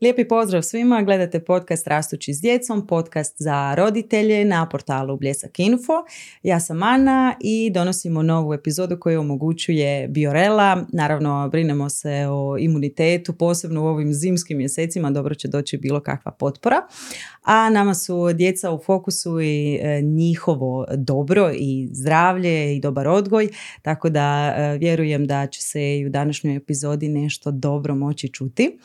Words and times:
Lijepi 0.00 0.28
pozdrav 0.28 0.62
svima, 0.62 1.02
gledate 1.02 1.40
podcast 1.44 1.86
Rastući 1.86 2.34
s 2.34 2.40
djecom, 2.40 2.86
podcast 2.86 3.34
za 3.38 3.74
roditelje 3.74 4.44
na 4.44 4.68
portalu 4.68 5.16
Bljesak 5.16 5.58
Info. 5.58 5.92
Ja 6.42 6.60
sam 6.60 6.82
Ana 6.82 7.34
i 7.40 7.70
donosimo 7.70 8.22
novu 8.22 8.54
epizodu 8.54 9.00
koju 9.00 9.20
omogućuje 9.20 10.08
Biorela. 10.08 10.86
Naravno, 10.92 11.48
brinemo 11.48 11.88
se 11.88 12.26
o 12.30 12.56
imunitetu, 12.58 13.32
posebno 13.32 13.82
u 13.82 13.86
ovim 13.86 14.14
zimskim 14.14 14.58
mjesecima, 14.58 15.10
dobro 15.10 15.34
će 15.34 15.48
doći 15.48 15.78
bilo 15.78 16.00
kakva 16.00 16.32
potpora. 16.32 16.76
A 17.42 17.70
nama 17.70 17.94
su 17.94 18.32
djeca 18.32 18.72
u 18.72 18.78
fokusu 18.78 19.40
i 19.40 19.78
e, 19.82 20.02
njihovo 20.02 20.86
dobro 20.96 21.50
i 21.54 21.88
zdravlje 21.92 22.76
i 22.76 22.80
dobar 22.80 23.08
odgoj, 23.08 23.48
tako 23.82 24.08
da 24.08 24.54
e, 24.56 24.78
vjerujem 24.78 25.26
da 25.26 25.46
će 25.46 25.62
se 25.62 25.98
i 25.98 26.06
u 26.06 26.08
današnjoj 26.08 26.56
epizodi 26.56 27.08
nešto 27.08 27.50
dobro 27.50 27.94
moći 27.94 28.28
čuti. 28.28 28.78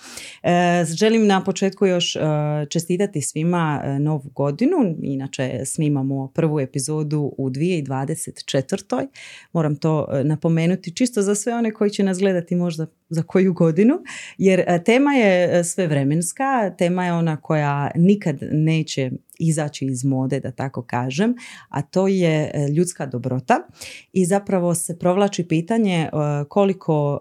E, 1.03 1.05
Želim 1.05 1.27
na 1.27 1.43
početku 1.43 1.85
još 1.85 2.15
uh, 2.15 2.21
čestitati 2.69 3.21
svima 3.21 3.81
uh, 3.83 3.99
novu 3.99 4.29
godinu. 4.35 4.95
Inače 5.01 5.61
snimamo 5.65 6.27
prvu 6.27 6.59
epizodu 6.59 7.33
u 7.37 7.49
2024. 7.49 9.07
Moram 9.53 9.75
to 9.75 10.07
uh, 10.09 10.25
napomenuti 10.25 10.95
čisto 10.95 11.21
za 11.21 11.35
sve 11.35 11.53
one 11.53 11.71
koji 11.71 11.89
će 11.89 12.03
nas 12.03 12.19
gledati 12.19 12.55
možda 12.55 12.85
za 13.09 13.23
koju 13.23 13.53
godinu. 13.53 13.99
Jer 14.37 14.83
tema 14.83 15.13
je 15.13 15.63
svevremenska, 15.63 16.75
tema 16.77 17.05
je 17.05 17.13
ona 17.13 17.37
koja 17.37 17.91
nikad 17.95 18.37
neće 18.51 19.11
izaći 19.39 19.85
iz 19.85 20.03
mode, 20.03 20.39
da 20.39 20.51
tako 20.51 20.81
kažem, 20.81 21.35
a 21.69 21.81
to 21.81 22.07
je 22.07 22.51
ljudska 22.77 23.05
dobrota 23.05 23.67
i 24.13 24.25
zapravo 24.25 24.75
se 24.75 24.99
provlači 24.99 25.47
pitanje 25.47 26.09
koliko 26.49 27.19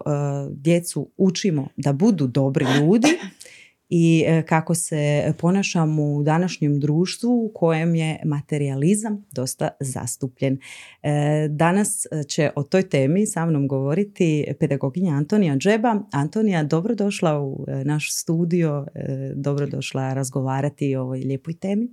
djecu 0.51 1.09
učimo 1.17 1.67
da 1.77 1.93
budu 1.93 2.27
dobri 2.27 2.65
ljudi 2.79 3.07
i 3.95 4.23
e, 4.27 4.43
kako 4.45 4.75
se 4.75 5.33
ponašamo 5.39 6.03
u 6.03 6.23
današnjem 6.23 6.79
društvu 6.79 7.45
u 7.45 7.51
kojem 7.53 7.95
je 7.95 8.19
materializam 8.25 9.25
dosta 9.31 9.69
zastupljen. 9.79 10.57
E, 11.03 11.47
danas 11.49 12.05
će 12.27 12.49
o 12.55 12.63
toj 12.63 12.89
temi 12.89 13.25
sa 13.25 13.45
mnom 13.45 13.67
govoriti 13.67 14.45
pedagoginja 14.59 15.13
Antonija 15.13 15.55
Džeba. 15.55 16.01
Antonija, 16.11 16.63
dobrodošla 16.63 17.41
u 17.41 17.65
e, 17.67 17.83
naš 17.85 18.15
studio, 18.15 18.87
dobrodošla 19.35 20.13
razgovarati 20.13 20.95
o 20.95 21.01
ovoj 21.01 21.19
lijepoj 21.19 21.53
temi. 21.53 21.87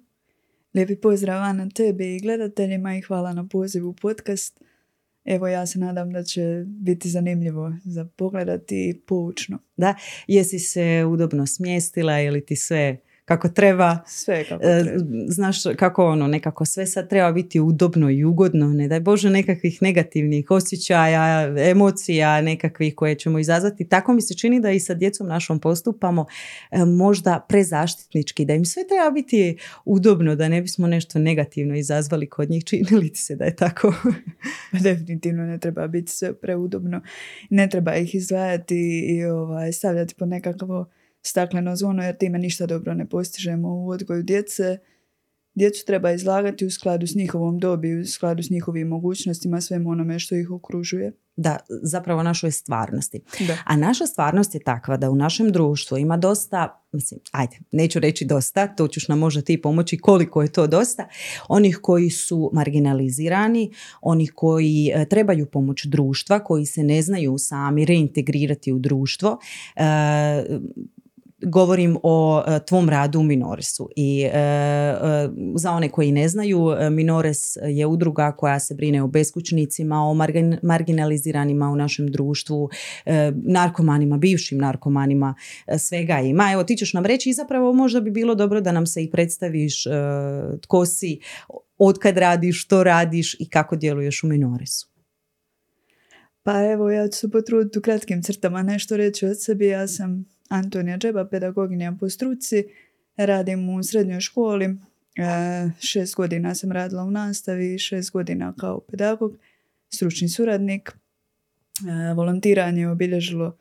Lijepi 0.74 0.96
pozdrav 0.96 1.56
na 1.56 1.68
tebi 1.68 2.16
i 2.16 2.20
gledateljima 2.20 2.96
i 2.96 3.00
hvala 3.00 3.32
na 3.32 3.48
pozivu 3.48 3.88
u 3.88 3.94
podcast. 3.94 4.60
Evo 5.30 5.48
ja 5.48 5.66
se 5.66 5.78
nadam 5.78 6.12
da 6.12 6.22
će 6.22 6.64
biti 6.66 7.08
zanimljivo 7.08 7.72
za 7.84 8.04
pogledati 8.16 9.02
poučno. 9.06 9.58
Da, 9.76 9.94
jesi 10.26 10.58
se 10.58 11.04
udobno 11.08 11.46
smjestila 11.46 12.20
ili 12.20 12.46
ti 12.46 12.56
sve 12.56 12.96
kako 13.30 13.48
treba. 13.48 13.98
Sve 14.06 14.44
kako 14.44 14.64
e, 14.64 14.84
treba. 14.84 15.04
Znaš 15.28 15.56
kako 15.76 16.06
ono, 16.06 16.26
nekako 16.26 16.64
sve 16.64 16.86
sad 16.86 17.08
treba 17.08 17.32
biti 17.32 17.60
udobno 17.60 18.10
i 18.10 18.24
ugodno, 18.24 18.66
ne 18.66 18.88
daj 18.88 19.00
Bože 19.00 19.30
nekakvih 19.30 19.78
negativnih 19.82 20.50
osjećaja, 20.50 21.54
emocija 21.70 22.40
nekakvih 22.40 22.94
koje 22.94 23.14
ćemo 23.14 23.38
izazvati. 23.38 23.88
Tako 23.88 24.12
mi 24.12 24.22
se 24.22 24.34
čini 24.34 24.60
da 24.60 24.70
i 24.70 24.80
sa 24.80 24.94
djecom 24.94 25.26
našom 25.26 25.60
postupamo 25.60 26.26
e, 26.70 26.84
možda 26.84 27.46
prezaštitnički, 27.48 28.44
da 28.44 28.54
im 28.54 28.64
sve 28.64 28.82
treba 28.88 29.10
biti 29.10 29.56
udobno, 29.84 30.36
da 30.36 30.48
ne 30.48 30.62
bismo 30.62 30.86
nešto 30.86 31.18
negativno 31.18 31.76
izazvali 31.76 32.28
kod 32.28 32.50
njih. 32.50 32.64
Čini 32.64 32.96
li 33.00 33.12
ti 33.12 33.20
se 33.20 33.36
da 33.36 33.44
je 33.44 33.56
tako? 33.56 33.94
Pa 34.72 34.78
definitivno 34.78 35.46
ne 35.46 35.58
treba 35.58 35.86
biti 35.86 36.12
sve 36.12 36.34
preudobno. 36.34 37.00
Ne 37.50 37.68
treba 37.68 37.94
ih 37.94 38.14
izdvajati 38.14 39.04
i 39.08 39.24
ovaj, 39.24 39.72
stavljati 39.72 40.14
po 40.14 40.26
nekakvo 40.26 40.86
stakleno 41.22 41.76
zvono 41.76 42.02
jer 42.02 42.16
time 42.16 42.38
ništa 42.38 42.66
dobro 42.66 42.94
ne 42.94 43.08
postižemo 43.08 43.68
u 43.68 43.88
odgoju 43.88 44.22
djece. 44.22 44.78
Djecu 45.54 45.86
treba 45.86 46.12
izlagati 46.12 46.66
u 46.66 46.70
skladu 46.70 47.06
s 47.06 47.14
njihovom 47.14 47.58
dobi, 47.58 48.00
u 48.00 48.06
skladu 48.06 48.42
s 48.42 48.50
njihovim 48.50 48.88
mogućnostima, 48.88 49.60
svemu 49.60 49.90
onome 49.90 50.18
što 50.18 50.36
ih 50.36 50.50
okružuje. 50.50 51.12
Da, 51.36 51.56
zapravo 51.82 52.22
našoj 52.22 52.50
stvarnosti. 52.50 53.20
Da. 53.46 53.56
A 53.64 53.76
naša 53.76 54.06
stvarnost 54.06 54.54
je 54.54 54.60
takva 54.60 54.96
da 54.96 55.10
u 55.10 55.16
našem 55.16 55.52
društvu 55.52 55.98
ima 55.98 56.16
dosta, 56.16 56.84
mislim, 56.92 57.20
ajde, 57.32 57.58
neću 57.72 58.00
reći 58.00 58.24
dosta, 58.24 58.66
to 58.66 58.88
ćeš 58.88 59.08
nam 59.08 59.18
možda 59.18 59.42
ti 59.42 59.62
pomoći 59.62 59.98
koliko 59.98 60.42
je 60.42 60.52
to 60.52 60.66
dosta, 60.66 61.08
onih 61.48 61.78
koji 61.82 62.10
su 62.10 62.50
marginalizirani, 62.52 63.72
onih 64.00 64.32
koji 64.34 64.92
e, 64.94 65.08
trebaju 65.08 65.46
pomoć 65.46 65.84
društva, 65.84 66.44
koji 66.44 66.66
se 66.66 66.82
ne 66.82 67.02
znaju 67.02 67.38
sami 67.38 67.84
reintegrirati 67.84 68.72
u 68.72 68.78
društvo, 68.78 69.38
e, 69.76 69.82
govorim 71.42 71.96
o 72.02 72.42
e, 72.46 72.60
tvom 72.64 72.88
radu 72.88 73.20
u 73.20 73.22
Minoresu 73.22 73.88
i 73.96 74.22
e, 74.22 74.28
e, 74.28 75.28
za 75.54 75.70
one 75.72 75.88
koji 75.88 76.12
ne 76.12 76.28
znaju 76.28 76.58
Minores 76.90 77.56
je 77.62 77.86
udruga 77.86 78.32
koja 78.32 78.60
se 78.60 78.74
brine 78.74 79.02
o 79.02 79.06
beskućnicima, 79.06 79.96
o 79.96 80.14
marginaliziranima 80.62 81.68
u 81.68 81.76
našem 81.76 82.06
društvu, 82.10 82.70
narkomanima, 83.34 84.16
bivšim 84.16 84.58
narkomanima, 84.58 85.34
svega 85.78 86.20
ima. 86.20 86.52
Evo 86.52 86.64
ti 86.64 86.76
ćeš 86.76 86.92
nam 86.92 87.06
reći 87.06 87.30
i 87.30 87.32
zapravo 87.32 87.72
možda 87.72 88.00
bi 88.00 88.10
bilo 88.10 88.34
dobro 88.34 88.60
da 88.60 88.72
nam 88.72 88.86
se 88.86 89.02
i 89.02 89.10
predstaviš 89.10 89.84
tko 90.60 90.86
si, 90.86 91.20
kad 92.00 92.16
radiš, 92.16 92.64
što 92.64 92.84
radiš 92.84 93.36
i 93.38 93.48
kako 93.48 93.76
djeluješ 93.76 94.24
u 94.24 94.26
Minoresu. 94.26 94.88
Pa 96.42 96.64
evo 96.72 96.90
ja 96.90 97.08
ću 97.08 97.18
se 97.18 97.30
potruditi 97.30 97.78
u 97.78 97.82
kratkim 97.82 98.22
crtama 98.22 98.62
nešto 98.62 98.96
reći 98.96 99.26
od 99.26 99.42
sebi. 99.42 99.66
Ja 99.66 99.88
sam 99.88 100.24
Antonija 100.50 100.98
Džeba, 100.98 101.24
pedagoginja 101.24 101.96
po 102.00 102.08
struci. 102.08 102.64
Radim 103.16 103.68
u 103.68 103.82
srednjoj 103.82 104.20
školi. 104.20 104.64
E, 104.64 104.76
šest 105.80 106.14
godina 106.14 106.54
sam 106.54 106.72
radila 106.72 107.02
u 107.02 107.10
nastavi, 107.10 107.78
šest 107.78 108.12
godina 108.12 108.54
kao 108.58 108.80
pedagog, 108.80 109.38
stručni 109.88 110.28
suradnik. 110.28 110.90
E, 110.90 112.14
volontiranje 112.14 112.80
je 112.80 112.90
obilježilo 112.90 113.56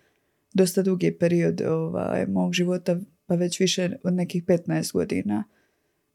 dosta 0.53 0.81
dugi 0.81 1.17
period 1.19 1.61
ovaj, 1.61 2.25
mog 2.25 2.53
života, 2.53 2.97
pa 3.25 3.35
već 3.35 3.59
više 3.59 3.91
od 4.03 4.13
nekih 4.13 4.45
15 4.45 4.93
godina 4.93 5.43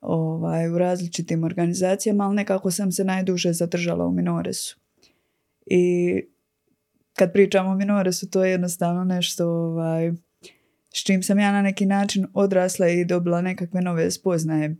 ovaj, 0.00 0.68
u 0.68 0.78
različitim 0.78 1.44
organizacijama, 1.44 2.24
ali 2.24 2.36
nekako 2.36 2.70
sam 2.70 2.92
se 2.92 3.04
najduže 3.04 3.52
zadržala 3.52 4.06
u 4.06 4.12
Minoresu. 4.12 4.78
I 5.66 6.14
kad 7.12 7.32
pričamo 7.32 7.70
o 7.70 7.74
Minoresu, 7.74 8.30
to 8.30 8.44
je 8.44 8.50
jednostavno 8.50 9.04
nešto 9.04 9.48
ovaj, 9.48 10.12
s 10.96 11.02
čim 11.02 11.22
sam 11.22 11.38
ja 11.38 11.52
na 11.52 11.62
neki 11.62 11.86
način 11.86 12.26
odrasla 12.34 12.88
i 12.88 13.04
dobila 13.04 13.40
nekakve 13.40 13.80
nove 13.80 14.10
spoznaje. 14.10 14.76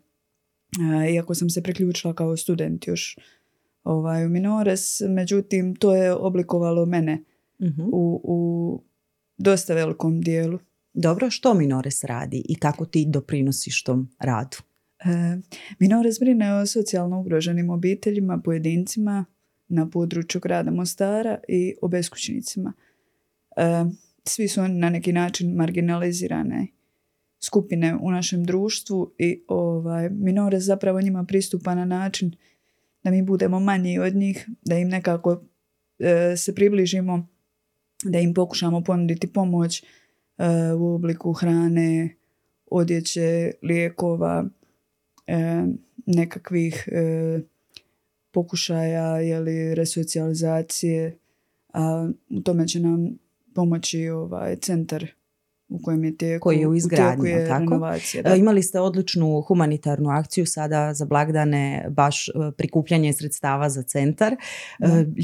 Iako 1.15 1.35
sam 1.35 1.51
se 1.51 1.63
priključila 1.63 2.15
kao 2.15 2.37
student 2.37 2.87
još 2.87 3.19
ovaj, 3.85 4.27
u 4.27 4.29
Minores, 4.29 5.01
međutim 5.09 5.75
to 5.77 5.95
je 5.95 6.15
oblikovalo 6.15 6.87
mene 6.87 7.25
mhm. 7.63 7.83
u, 7.93 8.21
u 8.25 8.83
dosta 9.39 9.75
velikom 9.75 10.21
dijelu. 10.21 10.59
Dobro, 10.95 11.31
što 11.31 11.55
Minores 11.55 12.05
radi 12.05 12.43
i 12.49 12.55
kako 12.55 12.87
ti 12.87 13.07
doprinosiš 13.09 13.83
tom 13.83 14.11
radu? 14.19 14.57
E, 14.99 15.37
Minores 15.79 16.21
brine 16.21 16.55
o 16.55 16.67
socijalno 16.67 17.21
ugroženim 17.21 17.71
obiteljima, 17.71 18.41
pojedincima 18.45 19.25
na 19.69 19.91
području 19.91 20.41
grada 20.41 20.71
Mostara 20.71 21.39
i 21.49 21.75
o 21.83 21.89
beskućnicima. 21.89 22.73
E, 23.57 23.85
svi 24.25 24.49
su 24.49 24.69
na 24.69 24.91
neki 24.91 25.13
način 25.13 25.55
marginalizirane 25.55 26.67
skupine 27.41 27.99
u 28.03 28.11
našem 28.11 28.45
društvu 28.45 29.15
i 29.19 29.43
ovaj, 29.49 30.11
minore 30.11 30.61
zapravo 30.61 31.01
njima 31.01 31.25
pristupa 31.25 31.75
na 31.75 31.85
način 31.85 32.37
da 33.05 33.11
mi 33.11 33.23
budemo 33.23 33.61
manji 33.61 33.99
od 33.99 34.15
njih, 34.15 34.49
da 34.63 34.79
im 34.79 34.89
nekako 34.89 35.43
e, 35.99 36.37
se 36.37 36.55
približimo, 36.55 37.27
da 38.05 38.19
im 38.19 38.35
pokušamo 38.35 38.85
ponuditi 38.85 39.33
pomoć 39.33 39.83
e, 39.83 39.85
u 40.73 40.95
obliku 40.95 41.33
hrane, 41.33 42.15
odjeće, 42.71 43.53
lijekova, 43.63 44.45
e, 45.27 45.65
nekakvih 46.07 46.89
pokušaja 48.31 49.21
jeli, 49.21 49.75
resocijalizacije. 49.75 51.19
A 51.73 52.11
u 52.31 52.41
tome 52.41 52.69
će 52.69 52.81
nam 52.81 53.19
pomoći 53.55 54.09
ovaj 54.09 54.57
centar 54.57 55.07
u 55.69 55.79
kojem 55.83 56.05
je 56.05 56.17
tijeku, 56.17 56.43
koji 56.43 56.59
je 56.59 56.69
u 56.69 56.75
izgradnji, 56.75 57.31
je 57.31 57.49
tako? 57.49 57.81
E, 58.25 58.39
imali 58.39 58.63
ste 58.63 58.81
odličnu 58.81 59.41
humanitarnu 59.41 60.11
akciju 60.11 60.47
sada 60.47 60.95
za 60.95 61.05
blagdane, 61.05 61.87
baš 61.91 62.29
e, 62.29 62.33
prikupljanje 62.57 63.13
sredstava 63.13 63.71
za 63.71 63.83
centar. 63.83 64.33
E, 64.33 64.37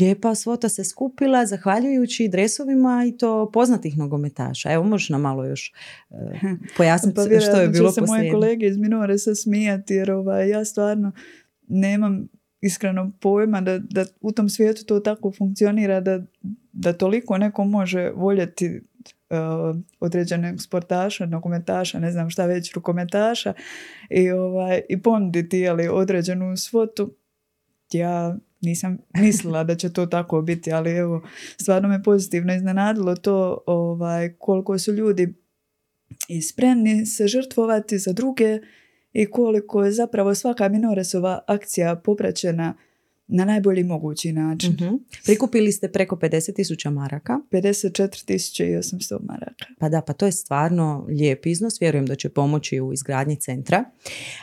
lijepa 0.00 0.34
svota 0.34 0.68
se 0.68 0.84
skupila 0.84 1.46
zahvaljujući 1.46 2.28
dresovima 2.28 3.04
i 3.08 3.16
to 3.16 3.50
poznatih 3.52 3.98
nogometaša. 3.98 4.72
Evo 4.72 4.84
možeš 4.84 5.08
nam 5.08 5.20
malo 5.20 5.44
još 5.44 5.72
pojasniti 6.76 7.16
pa, 7.16 7.40
što 7.40 7.60
je 7.60 7.68
bilo 7.68 7.92
se 7.92 8.00
moje 8.00 8.32
kolege 8.32 8.66
iz 8.66 8.76
Minore 8.76 9.18
se 9.18 9.34
smijati 9.34 9.94
jer 9.94 10.10
ovaj, 10.10 10.48
ja 10.48 10.64
stvarno 10.64 11.12
nemam 11.68 12.28
iskreno 12.60 13.12
pojma 13.20 13.60
da, 13.60 13.78
da 13.78 14.04
u 14.20 14.32
tom 14.32 14.48
svijetu 14.48 14.84
to 14.84 15.00
tako 15.00 15.32
funkcionira 15.38 16.00
da, 16.00 16.22
da 16.72 16.92
toliko 16.92 17.38
neko 17.38 17.64
može 17.64 18.10
voljeti 18.10 18.80
određenog 20.00 20.62
sportaša, 20.62 21.26
nogometaša, 21.26 21.98
ne 21.98 22.12
znam 22.12 22.30
šta 22.30 22.46
već, 22.46 22.72
rukometaša 22.74 23.52
i, 24.10 24.30
ovaj, 24.30 24.80
i 24.88 25.02
ponuditi 25.02 25.68
ali, 25.68 25.88
određenu 25.88 26.56
svotu. 26.56 27.14
Ja 27.92 28.36
nisam 28.60 28.98
mislila 29.14 29.64
da 29.64 29.74
će 29.74 29.92
to 29.92 30.06
tako 30.06 30.42
biti, 30.42 30.72
ali 30.72 30.90
evo, 30.90 31.22
stvarno 31.60 31.88
me 31.88 32.02
pozitivno 32.02 32.54
iznenadilo 32.54 33.16
to 33.16 33.58
ovaj, 33.66 34.34
koliko 34.38 34.78
su 34.78 34.92
ljudi 34.92 35.34
i 36.28 36.42
spremni 36.42 37.06
se 37.06 37.26
žrtvovati 37.26 37.98
za 37.98 38.12
druge 38.12 38.58
i 39.12 39.26
koliko 39.26 39.84
je 39.84 39.92
zapravo 39.92 40.34
svaka 40.34 40.68
minoresova 40.68 41.40
akcija 41.46 41.96
popraćena 41.96 42.74
na 43.30 43.44
najbolji 43.44 43.84
mogući 43.84 44.32
način. 44.32 44.72
Mhm. 44.72 44.94
Prikupili 45.24 45.72
ste 45.72 45.92
preko 45.92 46.16
50 46.16 46.54
tisuća 46.54 46.90
maraka. 46.90 47.40
54.800 47.50 49.18
maraka. 49.22 49.64
Pa 49.78 49.88
da, 49.88 50.00
pa 50.00 50.12
to 50.12 50.26
je 50.26 50.32
stvarno 50.32 51.06
lijep 51.08 51.46
iznos. 51.46 51.82
Vjerujem 51.82 52.06
da 52.06 52.14
će 52.14 52.28
pomoći 52.28 52.80
u 52.80 52.92
izgradnji 52.92 53.36
centra. 53.36 53.84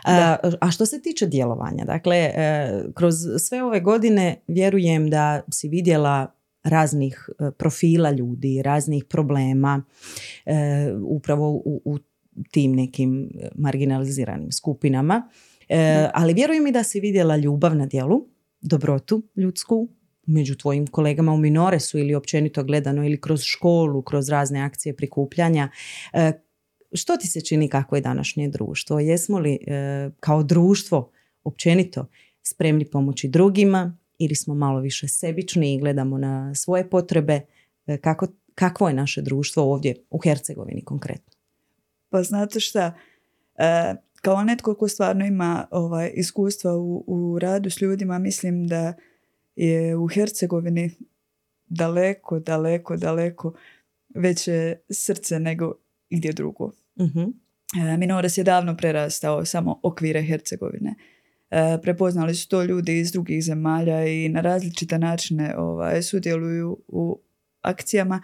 A, 0.06 0.36
a 0.62 0.72
što 0.72 0.86
se 0.86 1.02
tiče 1.02 1.26
djelovanja, 1.28 1.86
dakle, 1.86 2.16
e, 2.18 2.84
kroz 2.94 3.16
sve 3.40 3.64
ove 3.64 3.80
godine 3.80 4.36
vjerujem 4.48 5.10
da 5.10 5.42
si 5.52 5.70
vidjela 5.70 6.34
raznih 6.64 7.30
e, 7.40 7.52
profila 7.52 8.12
ljudi, 8.12 8.62
raznih 8.62 9.06
problema 9.06 9.84
e, 10.46 10.54
upravo 11.02 11.52
u, 11.52 11.82
u 11.86 11.98
tim 12.52 12.76
nekim 12.76 13.30
marginaliziranim 13.56 14.52
skupinama. 14.52 15.30
ali 16.14 16.34
vjerujem 16.34 16.68
i 16.68 16.72
da 16.72 16.84
si 16.84 17.00
vidjela 17.00 17.38
ljubav 17.38 17.76
na 17.76 17.86
djelu 17.86 18.28
dobrotu 18.62 19.24
ljudsku 19.36 19.88
među 20.28 20.56
tvojim 20.56 20.88
kolegama 20.88 21.34
u 21.34 21.38
Minoresu 21.38 22.00
ili 22.00 22.16
općenito 22.16 22.64
gledano 22.64 23.06
ili 23.06 23.22
kroz 23.22 23.42
školu, 23.42 24.02
kroz 24.02 24.30
razne 24.30 24.62
akcije 24.62 24.96
prikupljanja. 24.96 25.70
E, 26.14 26.32
što 26.94 27.18
ti 27.18 27.28
se 27.28 27.42
čini 27.42 27.70
kako 27.70 27.96
je 27.96 28.02
današnje 28.02 28.50
društvo? 28.50 29.00
Jesmo 29.00 29.40
li 29.40 29.54
e, 29.68 30.10
kao 30.20 30.44
društvo 30.44 31.12
općenito 31.44 32.06
spremni 32.44 32.86
pomoći 32.86 33.28
drugima 33.28 33.98
ili 34.18 34.36
smo 34.36 34.56
malo 34.56 34.80
više 34.80 35.08
sebični 35.08 35.74
i 35.74 35.80
gledamo 35.80 36.18
na 36.18 36.56
svoje 36.56 36.90
potrebe? 36.90 37.42
E, 37.88 37.98
kako, 37.98 38.28
kakvo 38.56 38.88
je 38.88 38.94
naše 38.94 39.22
društvo 39.22 39.64
ovdje 39.64 39.96
u 40.10 40.18
Hercegovini 40.18 40.84
konkretno? 40.84 41.37
Pa 42.10 42.24
znate 42.24 42.60
šta, 42.60 42.94
kao 44.22 44.44
netko 44.44 44.76
ko 44.76 44.88
stvarno 44.88 45.26
ima 45.26 45.68
ovaj, 45.72 46.12
iskustva 46.16 46.78
u, 46.78 47.04
u 47.08 47.40
radu 47.40 47.70
s 47.70 47.82
ljudima, 47.82 48.20
mislim 48.20 48.68
da 48.68 48.94
je 49.56 49.96
u 49.96 50.08
Hercegovini 50.08 50.92
daleko, 51.66 52.40
daleko, 52.40 52.98
daleko 52.98 53.54
veće 54.16 54.76
srce 54.90 55.40
nego 55.40 55.74
gdje 56.10 56.34
drugo. 56.34 56.66
uh 56.96 57.34
Minores 57.98 58.38
je 58.38 58.44
davno 58.44 58.78
prerastao 58.78 59.46
samo 59.46 59.80
okvire 59.84 60.24
Hercegovine. 60.24 60.96
E, 61.50 61.78
prepoznali 61.82 62.36
su 62.36 62.50
to 62.50 62.64
ljudi 62.64 63.00
iz 63.00 63.12
drugih 63.12 63.44
zemalja 63.44 64.06
i 64.06 64.30
na 64.30 64.42
različite 64.42 65.00
načine 65.00 65.58
ovaj, 65.58 66.02
sudjeluju 66.02 66.78
u 66.88 67.20
akcijama 67.62 68.22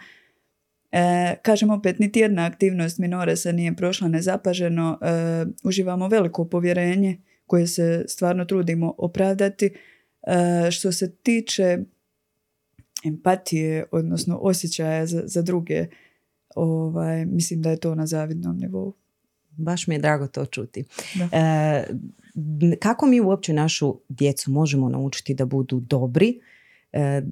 E, 0.94 1.36
kažem 1.42 1.70
opet, 1.70 1.98
niti 1.98 2.20
jedna 2.20 2.46
aktivnost 2.46 2.98
Minoresa 2.98 3.52
nije 3.52 3.76
prošla 3.76 4.08
nezapaženo. 4.08 4.98
E, 5.02 5.06
uživamo 5.64 6.08
veliko 6.08 6.44
povjerenje 6.44 7.18
koje 7.46 7.66
se 7.66 8.04
stvarno 8.08 8.44
trudimo 8.44 8.94
opravdati. 8.98 9.66
E, 9.66 10.70
što 10.70 10.92
se 10.92 11.14
tiče 11.14 11.78
empatije, 13.04 13.84
odnosno 13.90 14.38
osjećaja 14.42 15.06
za, 15.06 15.22
za 15.24 15.42
druge, 15.42 15.86
ovaj, 16.54 17.24
mislim 17.24 17.62
da 17.62 17.70
je 17.70 17.80
to 17.80 17.94
na 17.94 18.06
zavidnom 18.06 18.58
nivou. 18.58 18.94
Baš 19.50 19.86
mi 19.86 19.94
je 19.94 19.98
drago 19.98 20.26
to 20.26 20.46
čuti. 20.46 20.84
E, 21.32 21.84
kako 22.80 23.06
mi 23.06 23.20
uopće 23.20 23.52
našu 23.52 24.00
djecu 24.08 24.50
možemo 24.50 24.88
naučiti 24.88 25.34
da 25.34 25.44
budu 25.44 25.80
dobri, 25.80 26.40
E, 26.96 27.22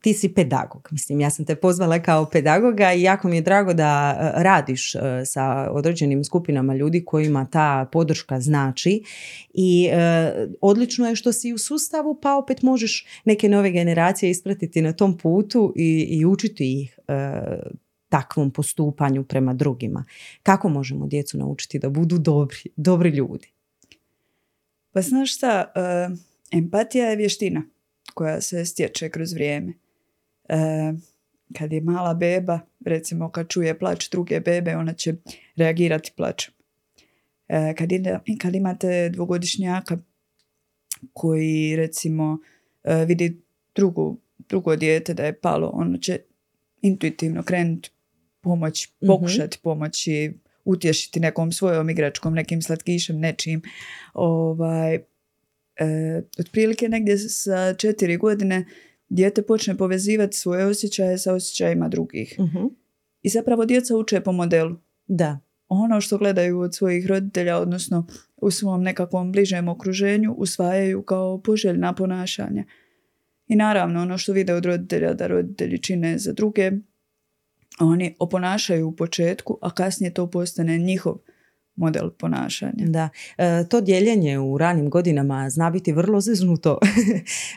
ti 0.00 0.12
si 0.12 0.34
pedagog. 0.34 0.88
Mislim, 0.90 1.20
ja 1.20 1.30
sam 1.30 1.44
te 1.44 1.54
pozvala 1.54 1.98
kao 2.02 2.26
pedagoga 2.30 2.92
i 2.92 3.02
jako 3.02 3.28
mi 3.28 3.36
je 3.36 3.42
drago 3.42 3.74
da 3.74 4.16
e, 4.18 4.42
radiš 4.42 4.94
e, 4.94 4.98
sa 5.24 5.70
određenim 5.70 6.24
skupinama 6.24 6.74
ljudi 6.74 7.04
kojima 7.04 7.46
ta 7.50 7.88
podrška 7.92 8.40
znači 8.40 9.02
i 9.54 9.88
odlično 10.60 11.08
je 11.08 11.16
što 11.16 11.32
si 11.32 11.52
u 11.52 11.58
sustavu 11.58 12.18
pa 12.22 12.36
opet 12.36 12.62
možeš 12.62 13.06
neke 13.24 13.48
nove 13.48 13.70
generacije 13.70 14.30
ispratiti 14.30 14.82
na 14.82 14.92
tom 14.92 15.18
putu 15.18 15.72
i, 15.76 16.06
i 16.10 16.24
učiti 16.24 16.82
ih 16.82 16.98
takvom 18.08 18.50
postupanju 18.50 19.24
prema 19.24 19.54
drugima. 19.54 20.04
Kako 20.42 20.68
možemo 20.68 21.06
djecu 21.06 21.38
naučiti 21.38 21.78
da 21.78 21.88
budu 21.88 22.18
dobri, 22.18 22.62
dobri 22.76 23.10
ljudi? 23.10 23.48
Pa 24.92 25.00
znaš 25.00 25.34
šta, 25.34 25.72
empatija 26.52 27.06
je 27.06 27.16
vještina 27.16 27.62
koja 28.14 28.40
se 28.40 28.64
stječe 28.64 29.08
kroz 29.08 29.32
vrijeme. 29.32 29.72
E, 30.48 30.56
kad 31.58 31.72
je 31.72 31.80
mala 31.80 32.14
beba, 32.14 32.60
recimo 32.84 33.30
kad 33.30 33.48
čuje 33.48 33.78
plać 33.78 34.10
druge 34.10 34.40
bebe, 34.40 34.76
ona 34.76 34.92
će 34.92 35.14
reagirati 35.56 36.12
plaćom. 36.16 36.54
E, 37.48 37.74
kad, 37.74 37.88
kad 38.40 38.54
imate 38.54 39.08
dvogodišnjaka 39.08 39.98
koji 41.12 41.76
recimo 41.76 42.38
e, 42.84 43.04
vidi 43.04 43.40
drugu, 43.74 44.20
drugo 44.38 44.76
dijete 44.76 45.14
da 45.14 45.24
je 45.24 45.40
palo, 45.40 45.70
ono 45.74 45.98
će 45.98 46.18
intuitivno 46.82 47.42
krenuti 47.42 47.90
pomoć, 48.40 48.88
mhm. 48.88 49.06
pokušati 49.06 49.58
pomoći, 49.62 50.32
utješiti 50.64 51.20
nekom 51.20 51.52
svojom 51.52 51.90
igračkom, 51.90 52.34
nekim 52.34 52.62
slatkišem, 52.62 53.18
nečim. 53.20 53.62
Ovaj, 54.14 54.98
e, 55.76 56.22
otprilike 56.38 56.88
negdje 56.88 57.18
sa 57.18 57.74
četiri 57.74 58.16
godine 58.16 58.66
dijete 59.08 59.42
počne 59.42 59.76
povezivati 59.76 60.36
svoje 60.36 60.66
osjećaje 60.66 61.18
sa 61.18 61.34
osjećajima 61.34 61.88
drugih. 61.88 62.36
uh 62.38 62.72
I 63.22 63.28
zapravo 63.28 63.64
djeca 63.64 63.96
uče 63.96 64.20
po 64.20 64.32
modelu. 64.32 64.76
Da. 65.06 65.40
Ono 65.68 66.00
što 66.00 66.18
gledaju 66.18 66.60
od 66.60 66.74
svojih 66.74 67.06
roditelja, 67.06 67.58
odnosno 67.58 68.06
u 68.36 68.50
svom 68.50 68.82
nekakvom 68.82 69.32
bližem 69.32 69.68
okruženju, 69.68 70.32
usvajaju 70.32 71.02
kao 71.02 71.42
poželjna 71.42 71.92
ponašanja. 71.92 72.64
I 73.46 73.56
naravno 73.56 74.02
ono 74.02 74.18
što 74.18 74.32
vide 74.32 74.54
od 74.54 74.64
roditelja 74.64 75.14
da 75.14 75.26
roditelji 75.26 75.82
čine 75.82 76.18
za 76.18 76.32
druge, 76.32 76.70
oni 77.80 78.16
oponašaju 78.18 78.88
u 78.88 78.96
početku, 78.96 79.58
a 79.62 79.70
kasnije 79.70 80.14
to 80.14 80.30
postane 80.30 80.78
njihov 80.78 81.18
model 81.76 82.10
ponašanja. 82.10 82.86
Da, 82.86 83.08
e, 83.38 83.68
to 83.68 83.80
dijeljenje 83.80 84.38
u 84.38 84.58
ranim 84.58 84.90
godinama 84.90 85.50
zna 85.50 85.70
biti 85.70 85.92
vrlo 85.92 86.20
zeznuto. 86.20 86.78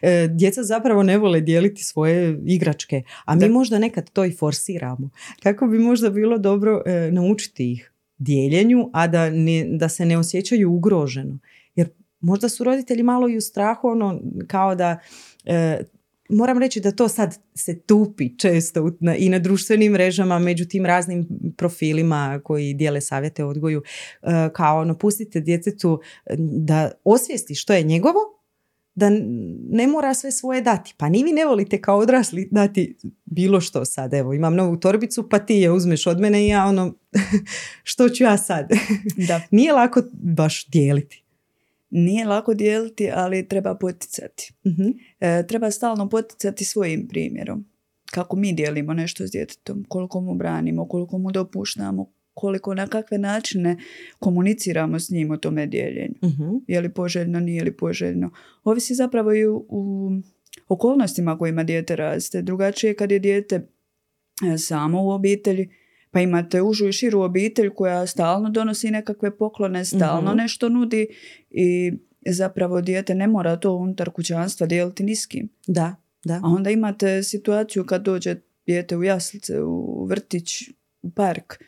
E, 0.01 0.27
djeca 0.27 0.63
zapravo 0.63 1.03
ne 1.03 1.17
vole 1.17 1.41
dijeliti 1.41 1.83
svoje 1.83 2.39
igračke, 2.45 3.03
a 3.25 3.35
mi 3.35 3.49
možda 3.49 3.79
nekad 3.79 4.09
to 4.09 4.25
i 4.25 4.31
forsiramo. 4.31 5.09
Kako 5.43 5.67
bi 5.67 5.79
možda 5.79 6.09
bilo 6.09 6.37
dobro 6.37 6.81
e, 6.85 7.11
naučiti 7.11 7.71
ih 7.71 7.91
dijeljenju, 8.17 8.89
a 8.93 9.07
da, 9.07 9.29
ne, 9.29 9.65
da 9.69 9.89
se 9.89 10.05
ne 10.05 10.17
osjećaju 10.17 10.73
ugroženo. 10.73 11.39
Jer 11.75 11.89
možda 12.19 12.49
su 12.49 12.63
roditelji 12.63 13.03
malo 13.03 13.29
i 13.29 13.37
u 13.37 13.41
strahu, 13.41 13.87
ono, 13.87 14.21
kao 14.47 14.75
da 14.75 14.99
moram 16.29 16.57
reći 16.57 16.79
da 16.79 16.91
to 16.91 17.07
sad 17.07 17.39
se 17.55 17.79
tupi 17.79 18.37
često 18.37 18.97
i 19.17 19.29
na 19.29 19.39
društvenim 19.39 19.91
mrežama 19.91 20.39
među 20.39 20.65
tim 20.65 20.85
raznim 20.85 21.27
profilima 21.57 22.41
koji 22.43 22.73
dijele 22.73 23.01
savjete 23.01 23.45
o 23.45 23.49
odgoju 23.49 23.81
e, 24.21 24.27
kao 24.53 24.81
ono 24.81 24.97
pustite 24.97 25.39
djetetu 25.39 26.01
da 26.39 26.91
osvijesti 27.03 27.55
što 27.55 27.73
je 27.73 27.83
njegovo 27.83 28.19
da 28.97 29.09
ne 29.69 29.87
mora 29.87 30.13
sve 30.13 30.31
svoje 30.31 30.61
dati. 30.61 30.93
Pa 30.97 31.09
ni 31.09 31.23
vi 31.23 31.31
ne 31.31 31.45
volite 31.45 31.81
kao 31.81 31.97
odrasli 31.97 32.47
dati 32.51 32.97
bilo 33.25 33.61
što 33.61 33.85
sad. 33.85 34.13
Evo, 34.13 34.33
imam 34.33 34.55
novu 34.55 34.77
torbicu, 34.77 35.29
pa 35.29 35.39
ti 35.39 35.53
je 35.53 35.71
uzmeš 35.71 36.07
od 36.07 36.19
mene 36.19 36.45
i 36.45 36.47
ja 36.47 36.65
ono, 36.65 36.93
što 37.83 38.09
ću 38.09 38.23
ja 38.23 38.37
sad? 38.37 38.69
Da. 39.27 39.41
Nije 39.51 39.73
lako 39.73 40.01
baš 40.13 40.67
dijeliti. 40.67 41.26
Nije 41.89 42.25
lako 42.25 42.53
dijeliti, 42.53 43.09
ali 43.13 43.47
treba 43.47 43.75
poticati. 43.75 44.53
uh 44.63 44.93
treba 45.47 45.71
stalno 45.71 46.09
poticati 46.09 46.65
svojim 46.65 47.07
primjerom. 47.07 47.65
Kako 48.11 48.35
mi 48.35 48.53
dijelimo 48.53 48.93
nešto 48.93 49.27
s 49.27 49.31
djetetom, 49.31 49.85
koliko 49.87 50.21
mu 50.21 50.35
branimo, 50.35 50.87
koliko 50.87 51.17
mu 51.17 51.31
dopuštamo, 51.31 52.11
koliko 52.33 52.73
na 52.73 52.87
kakve 52.87 53.17
načine 53.17 53.77
komuniciramo 54.19 54.99
s 54.99 55.09
njim 55.09 55.31
o 55.31 55.37
tome 55.37 55.65
dijeljenju. 55.65 56.15
uh 56.21 56.61
Je 56.67 56.81
li 56.81 56.93
poželjno, 56.93 57.39
nije 57.39 57.63
li 57.63 57.77
poželjno. 57.77 58.31
Ovisi 58.63 58.95
zapravo 58.95 59.33
i 59.33 59.47
u, 59.47 59.65
u 59.69 60.09
okolnostima 60.67 61.37
kojima 61.37 61.63
dijete 61.63 61.95
raste. 61.95 62.41
Drugačije 62.41 62.95
kad 62.95 63.11
je 63.11 63.19
dijete 63.19 63.55
e, 63.55 64.57
samo 64.57 65.03
u 65.03 65.09
obitelji, 65.09 65.69
pa 66.11 66.21
imate 66.21 66.61
užu 66.61 66.87
i 66.87 66.91
širu 66.91 67.21
obitelj 67.21 67.69
koja 67.69 68.07
stalno 68.07 68.49
donosi 68.49 68.91
nekakve 68.91 69.37
poklone, 69.37 69.85
stalno 69.85 70.29
mhm. 70.31 70.37
nešto 70.37 70.69
nudi 70.69 71.07
i 71.49 71.91
zapravo 72.25 72.81
dijete 72.81 73.15
ne 73.15 73.27
mora 73.27 73.55
to 73.55 73.73
unutar 73.73 74.09
kućanstva 74.09 74.67
dijeliti 74.67 75.03
ni 75.03 75.15
s 75.15 75.25
kim. 75.25 75.49
Da, 75.67 75.95
da. 76.23 76.33
A 76.33 76.47
onda 76.47 76.69
imate 76.69 77.23
situaciju 77.23 77.85
kad 77.85 78.03
dođe 78.03 78.35
dijete 78.65 78.97
u 78.97 79.03
jaslice, 79.03 79.61
u 79.61 80.05
vrtić, 80.05 80.69
u 81.01 81.11
park, 81.11 81.63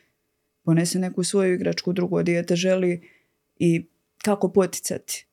ponese 0.64 1.00
neku 1.00 1.24
svoju 1.24 1.54
igračku, 1.54 1.94
drugo 1.94 2.24
dijete 2.24 2.56
želi 2.56 3.02
i 3.60 3.86
kako 4.24 4.50
poticati. 4.52 5.26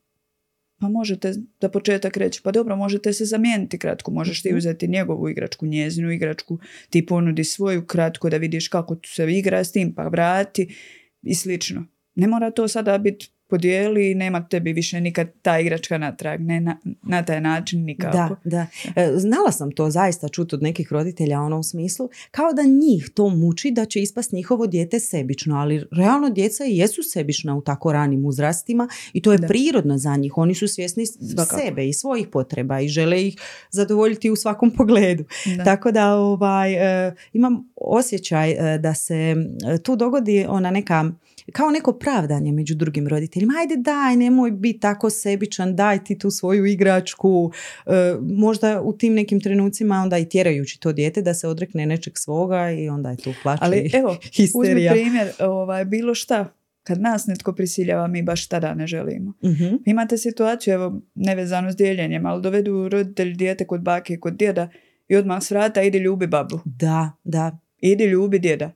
Pa 0.79 0.89
možete 0.89 1.33
za 1.61 1.69
početak 1.69 2.17
reći, 2.17 2.41
pa 2.43 2.51
dobro, 2.51 2.75
možete 2.75 3.13
se 3.13 3.25
zamijeniti 3.25 3.79
kratko, 3.79 4.11
možeš 4.11 4.41
ti 4.41 4.49
Mhm. 4.49 4.57
uzeti 4.57 4.87
njegovu 4.87 5.29
igračku, 5.29 5.65
njezinu 5.65 6.11
igračku, 6.11 6.59
ti 6.89 7.05
ponudi 7.05 7.43
svoju 7.43 7.85
kratko 7.85 8.29
da 8.29 8.37
vidiš 8.37 8.67
kako 8.67 8.97
se 9.05 9.37
igra 9.37 9.63
s 9.63 9.71
tim, 9.71 9.93
pa 9.95 10.07
vrati 10.07 10.75
i 11.21 11.35
slično. 11.35 11.85
Ne 12.15 12.27
mora 12.27 12.51
to 12.51 12.67
sada 12.67 12.97
biti 12.97 13.29
podijeli 13.49 14.11
i 14.11 14.15
nema 14.15 14.47
tebi 14.47 14.73
više 14.73 15.01
nikad 15.01 15.27
ta 15.41 15.59
igračka 15.59 15.97
natrag, 15.97 16.41
ne 16.41 16.59
na, 16.59 16.77
na 17.03 17.25
taj 17.25 17.41
način 17.41 17.83
nikako. 17.85 18.17
Da, 18.17 18.35
da. 18.43 18.65
E, 18.95 19.11
Znala 19.17 19.51
sam 19.51 19.71
to 19.71 19.89
zaista 19.89 20.27
čuti 20.29 20.55
od 20.55 20.63
nekih 20.63 20.91
roditelja 20.91 21.41
ono 21.41 21.59
u 21.59 21.63
smislu 21.63 22.09
kao 22.31 22.53
da 22.53 22.63
njih 22.63 23.09
to 23.13 23.29
muči 23.29 23.71
da 23.71 23.85
će 23.85 24.01
ispast 24.01 24.31
njihovo 24.31 24.67
dijete 24.67 24.99
sebično, 24.99 25.57
ali 25.57 25.85
realno 25.91 26.29
djeca 26.29 26.63
jesu 26.63 27.03
sebična 27.03 27.55
u 27.57 27.61
tako 27.61 27.93
ranim 27.93 28.25
uzrastima 28.25 28.87
i 29.13 29.21
to 29.21 29.31
je 29.31 29.37
Da. 29.37 29.47
prirodno 29.47 29.97
za 29.97 30.15
njih. 30.15 30.37
Oni 30.37 30.55
su 30.55 30.67
svjesni 30.67 31.05
Svakako. 31.05 31.61
sebe 31.61 31.87
i 31.87 31.93
svojih 31.93 32.27
potreba 32.27 32.79
i 32.79 32.87
žele 32.87 33.27
ih 33.27 33.35
zadovoljiti 33.71 34.29
u 34.31 34.35
svakom 34.35 34.71
pogledu. 34.71 35.23
Da. 35.57 35.63
Tako 35.63 35.91
da 35.91 36.15
ovaj, 36.15 36.73
e, 37.07 37.15
imam 37.33 37.71
osjećaj 37.75 38.51
e, 38.51 38.77
da 38.77 38.93
se 38.93 39.35
tu 39.83 39.95
dogodi 39.95 40.45
ona 40.49 40.71
neka 40.71 41.11
kao 41.51 41.71
neko 41.71 41.93
pravdanje 41.93 42.51
među 42.51 42.75
drugim 42.75 43.07
roditeljima. 43.07 43.53
Ajde 43.59 43.75
daj, 43.75 44.15
nemoj 44.15 44.51
biti 44.51 44.79
tako 44.79 45.09
sebičan, 45.09 45.75
daj 45.75 46.03
ti 46.03 46.17
tu 46.17 46.31
svoju 46.31 46.65
igračku. 46.65 47.51
E, 47.85 47.91
možda 48.21 48.81
u 48.81 48.93
tim 48.93 49.13
nekim 49.13 49.41
trenucima 49.41 49.95
onda 49.95 50.17
i 50.17 50.29
tjerajući 50.29 50.79
to 50.79 50.93
dijete 50.93 51.21
da 51.21 51.33
se 51.33 51.47
odrekne 51.47 51.85
nečeg 51.85 52.13
svoga 52.17 52.71
i 52.71 52.89
onda 52.89 53.09
je 53.09 53.17
tu 53.17 53.33
plaće 53.43 53.63
Ali 53.63 53.89
evo, 53.93 54.09
uzmi 54.19 54.29
histerija. 54.33 54.91
primjer, 54.93 55.31
ovaj, 55.39 55.85
bilo 55.85 56.15
šta, 56.15 56.53
kad 56.83 57.01
nas 57.01 57.27
netko 57.27 57.53
prisiljava, 57.53 58.07
mi 58.07 58.23
baš 58.23 58.47
tada 58.47 58.73
ne 58.73 58.87
želimo. 58.87 59.33
Mhm, 59.45 59.63
Vi 59.65 59.79
Imate 59.85 60.17
situaciju, 60.17 60.73
evo, 60.73 61.01
nevezano 61.15 61.71
s 61.71 61.75
dijeljenjem, 61.75 62.25
ali 62.25 62.41
dovedu 62.41 62.89
roditelji 62.89 63.33
dijete 63.33 63.65
kod 63.67 63.81
bake 63.81 64.13
i 64.13 64.19
kod 64.19 64.33
djeda 64.33 64.69
i 65.07 65.15
odmah 65.15 65.43
s 65.43 65.51
vrata 65.51 65.81
idi 65.81 65.97
ljubi 65.97 66.27
babu, 66.27 66.59
Da, 66.65 67.11
da. 67.23 67.57
idi 67.81 68.03
ljubi 68.03 68.39
djeda. 68.39 68.71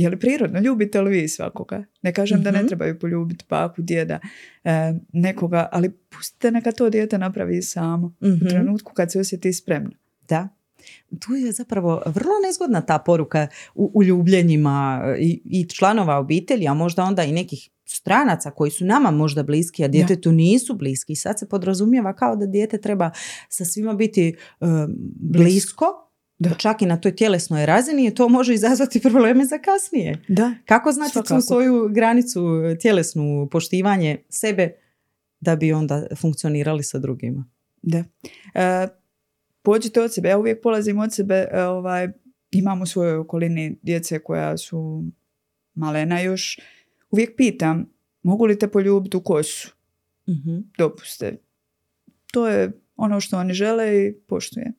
Je 0.00 0.10
li 0.10 0.18
prirodno? 0.18 0.60
Ljubite 0.60 1.00
li 1.00 1.10
vi 1.10 1.28
svakoga? 1.28 1.84
Ne 2.02 2.12
kažem 2.12 2.42
da 2.42 2.50
ne 2.50 2.58
Mhm. 2.58 2.66
trebaju 2.66 2.98
poljubiti 2.98 3.44
baku, 3.48 3.82
djeda, 3.82 4.18
e, 4.64 4.70
nekoga, 5.12 5.68
ali 5.72 5.90
pustite 5.90 6.50
neka 6.50 6.72
to 6.72 6.90
dijete 6.90 7.18
napravi 7.18 7.62
samo. 7.62 8.14
Mhm. 8.22 8.46
U 8.46 8.48
trenutku 8.48 8.92
kad 8.94 9.12
se 9.12 9.20
osjeti 9.20 9.52
spremno. 9.52 9.90
Da. 10.28 10.48
Tu 11.18 11.34
je 11.34 11.52
zapravo 11.52 12.02
vrlo 12.06 12.32
nezgodna 12.46 12.80
ta 12.80 12.98
poruka 12.98 13.46
u, 13.74 13.90
u 13.94 14.02
ljubljenjima 14.04 15.04
i, 15.18 15.42
i 15.44 15.68
članova 15.68 16.16
obitelji, 16.18 16.68
a 16.68 16.74
možda 16.74 17.04
onda 17.04 17.22
i 17.24 17.32
nekih 17.32 17.68
stranaca 17.84 18.50
koji 18.50 18.70
su 18.70 18.84
nama 18.84 19.10
možda 19.10 19.42
bliski, 19.42 19.84
a 19.84 19.88
djetetu 19.88 20.32
nisu 20.32 20.74
bliski. 20.74 21.14
Sad 21.14 21.38
se 21.38 21.48
podrazumijeva 21.48 22.12
kao 22.16 22.36
da 22.36 22.46
dijete 22.46 22.78
treba 22.80 23.10
sa 23.48 23.64
svima 23.64 23.94
biti 23.94 24.36
um, 24.60 24.68
blisko, 25.20 26.09
Da. 26.40 26.54
čak 26.54 26.82
i 26.82 26.86
na 26.86 27.00
toj 27.00 27.16
tjelesnoj 27.16 27.66
razini, 27.66 28.14
to 28.14 28.28
može 28.28 28.54
izazvati 28.54 29.00
probleme 29.00 29.44
za 29.44 29.58
kasnije. 29.58 30.22
Da. 30.28 30.54
Kako 30.66 30.92
znati 30.92 31.18
tu 31.28 31.40
svoju 31.40 31.88
granicu 31.88 32.40
tjelesnu, 32.80 33.48
poštivanje 33.50 34.16
sebe, 34.28 34.72
da 35.40 35.56
bi 35.56 35.72
onda 35.72 36.06
funkcionirali 36.16 36.82
sa 36.82 36.98
drugima? 36.98 37.44
Da. 37.82 38.04
E, 38.54 38.88
pođite 39.62 40.02
od 40.02 40.14
sebe. 40.14 40.28
Ja 40.28 40.38
uvijek 40.38 40.62
polazim 40.62 40.98
od 40.98 41.14
sebe. 41.14 41.48
e, 41.52 41.62
ovaj, 41.62 42.08
imam 42.50 42.82
u 42.82 42.86
svojoj 42.86 43.16
okolini 43.16 43.78
djece 43.82 44.18
koja 44.18 44.56
su 44.56 45.04
malena 45.74 46.20
još. 46.20 46.60
Uvijek 47.10 47.36
pitam, 47.36 47.92
mogu 48.22 48.44
li 48.44 48.58
te 48.58 48.68
poljubiti 48.68 49.16
u 49.16 49.20
kosu? 49.20 49.74
Mhm. 50.28 50.58
Dopuste. 50.78 51.36
To 52.32 52.48
je 52.48 52.72
ono 52.96 53.20
što 53.20 53.38
oni 53.38 53.54
žele 53.54 54.06
i 54.06 54.14
poštujem. 54.26 54.72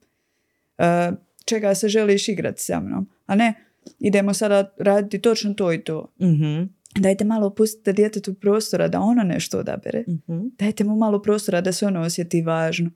E, 0.78 1.12
čega 1.44 1.74
se 1.74 1.88
želiš 1.88 2.28
igrati 2.28 2.62
sa 2.62 2.80
mnom? 2.80 3.08
A 3.26 3.34
ne, 3.34 3.54
idemo 3.98 4.34
sada 4.34 4.74
raditi 4.78 5.18
točno 5.18 5.54
to 5.54 5.72
i 5.72 5.84
to. 5.84 6.12
Mhm. 6.22 6.62
Dajte 6.96 7.24
malo 7.24 7.54
pustite 7.54 7.92
djetetu 7.92 8.34
prostora 8.34 8.88
da 8.88 9.00
ono 9.00 9.22
nešto 9.22 9.58
odabere. 9.58 10.04
Mhm. 10.08 10.46
Dajte 10.58 10.84
mu 10.84 10.96
malo 10.96 11.22
prostora 11.22 11.60
da 11.60 11.72
se 11.72 11.86
ono 11.86 12.00
osjeti 12.00 12.42
važno. 12.42 12.90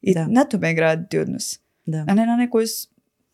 I 0.00 0.14
Da. 0.14 0.26
na 0.26 0.44
tome 0.44 0.74
graditi 0.74 1.18
odnos. 1.18 1.60
Da. 1.86 2.04
A 2.08 2.14
ne 2.14 2.26
na 2.26 2.36
nekoj, 2.36 2.64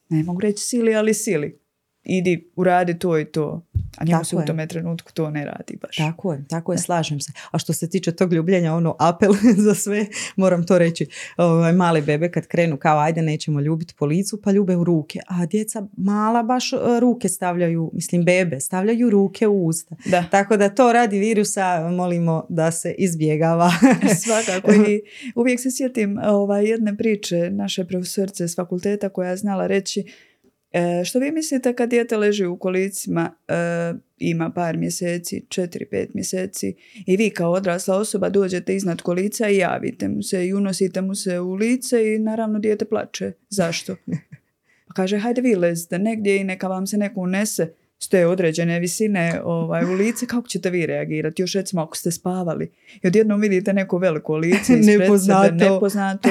ne 0.09 0.23
mogu 0.25 0.41
reći 0.41 0.63
sili, 0.63 0.95
ali 0.95 1.15
sili. 1.15 1.59
Idi, 2.05 2.51
uradi 2.57 2.99
to 2.99 3.19
i 3.19 3.25
to. 3.25 3.63
A 3.97 4.05
njemu 4.05 4.19
Tako 4.19 4.25
se 4.25 4.37
u 4.37 4.43
tome 4.47 4.67
trenutku 4.67 5.13
to 5.13 5.31
ne 5.31 5.45
radi 5.45 5.79
baš. 5.83 5.97
Tako 5.97 6.33
je, 6.33 6.45
tako 6.49 6.73
je, 6.73 6.79
slažem 6.79 7.21
se. 7.21 7.33
A 7.51 7.59
što 7.59 7.73
se 7.73 7.91
tiče 7.91 8.13
tog 8.13 8.33
ljubljenja, 8.33 8.75
ono 8.75 8.97
apel 8.99 9.33
za 9.67 9.75
sve, 9.75 10.07
moram 10.37 10.67
to 10.67 10.79
reći, 10.79 11.07
ovaj, 11.37 11.73
male 11.73 12.03
bebe 12.03 12.31
kad 12.31 12.47
krenu 12.47 12.77
kao 12.77 12.99
ajde 12.99 13.23
nećemo 13.23 13.61
ljubiti 13.61 13.95
po 13.99 14.07
licu, 14.07 14.43
pa 14.43 14.53
ljube 14.53 14.77
u 14.77 14.85
ruke. 14.85 15.21
A 15.27 15.47
djeca 15.47 15.87
mala 15.97 16.43
baš 16.43 16.73
e, 16.73 16.77
ruke 17.01 17.29
stavljaju, 17.29 17.91
mislim 17.95 18.25
bebe, 18.25 18.61
stavljaju 18.61 19.11
ruke 19.11 19.47
u 19.47 19.67
usta. 19.67 19.97
Da, 20.05 20.25
Tako 20.31 20.57
da 20.57 20.69
to 20.69 20.93
radi 20.93 21.19
virusa 21.19 21.91
molimo 21.91 22.47
da 22.49 22.71
se 22.71 22.95
izbjegava. 22.99 23.71
svakako. 24.25 24.73
I 24.73 25.03
uvijek 25.35 25.61
se 25.61 25.71
sjetim 25.71 26.19
ovaj, 26.25 26.67
jedne 26.67 26.97
priče 26.97 27.51
naše 27.51 27.85
profesorice 27.85 28.49
s 28.49 28.57
fakulteta 28.57 29.09
koja 29.09 29.31
je 29.31 29.37
znala 29.37 29.67
reći 29.67 30.05
e, 30.73 31.05
što 31.05 31.19
vi 31.19 31.33
mislite 31.33 31.73
kad 31.73 31.91
dijete 31.91 32.17
leži 32.17 32.47
u 32.47 32.57
kolicima 32.57 33.35
e, 33.49 33.55
ima 34.19 34.51
par 34.51 34.77
mjeseci, 34.77 35.45
4-5 35.49 36.07
mjeseci 36.15 36.75
i 37.07 37.17
vi 37.17 37.31
kao 37.31 37.53
odrasla 37.53 37.97
osoba 37.97 38.29
dođete 38.29 38.77
iznad 38.77 39.03
kolica 39.03 39.49
i 39.49 39.57
javite 39.57 40.09
mu 40.09 40.23
se 40.23 40.47
i 40.47 40.55
unosite 40.55 41.01
mu 41.01 41.15
se 41.15 41.41
u 41.41 41.55
lice 41.55 42.15
i 42.15 42.19
naravno 42.19 42.59
dijete 42.59 42.85
plače. 42.85 43.33
Zašto? 43.49 43.97
Pa 44.87 44.95
kaže, 44.95 45.19
hajde 45.19 45.41
vi 45.41 45.55
lezite 45.55 45.99
negdje 45.99 46.41
i 46.41 46.45
neka 46.45 46.69
vam 46.69 46.87
se 46.87 46.99
neko 46.99 47.21
unese 47.21 47.73
s 48.03 48.09
te 48.09 48.27
određene 48.27 48.81
visine 48.81 49.41
ovaj, 49.45 49.85
u 49.85 49.93
lice, 49.93 50.27
kako 50.27 50.49
ćete 50.49 50.71
vi 50.71 50.87
reagirati? 50.87 51.43
Još 51.43 51.55
recimo 51.55 51.83
ako 51.83 51.97
ste 51.97 52.11
spavali 52.11 52.71
i 53.03 53.07
odjednom 53.07 53.41
vidite 53.41 53.73
neko 53.73 53.99
veliko 53.99 54.37
lice 54.37 54.73
Nepoznato. 54.77 55.45
sebe, 55.45 55.65
nepoznato 55.65 56.29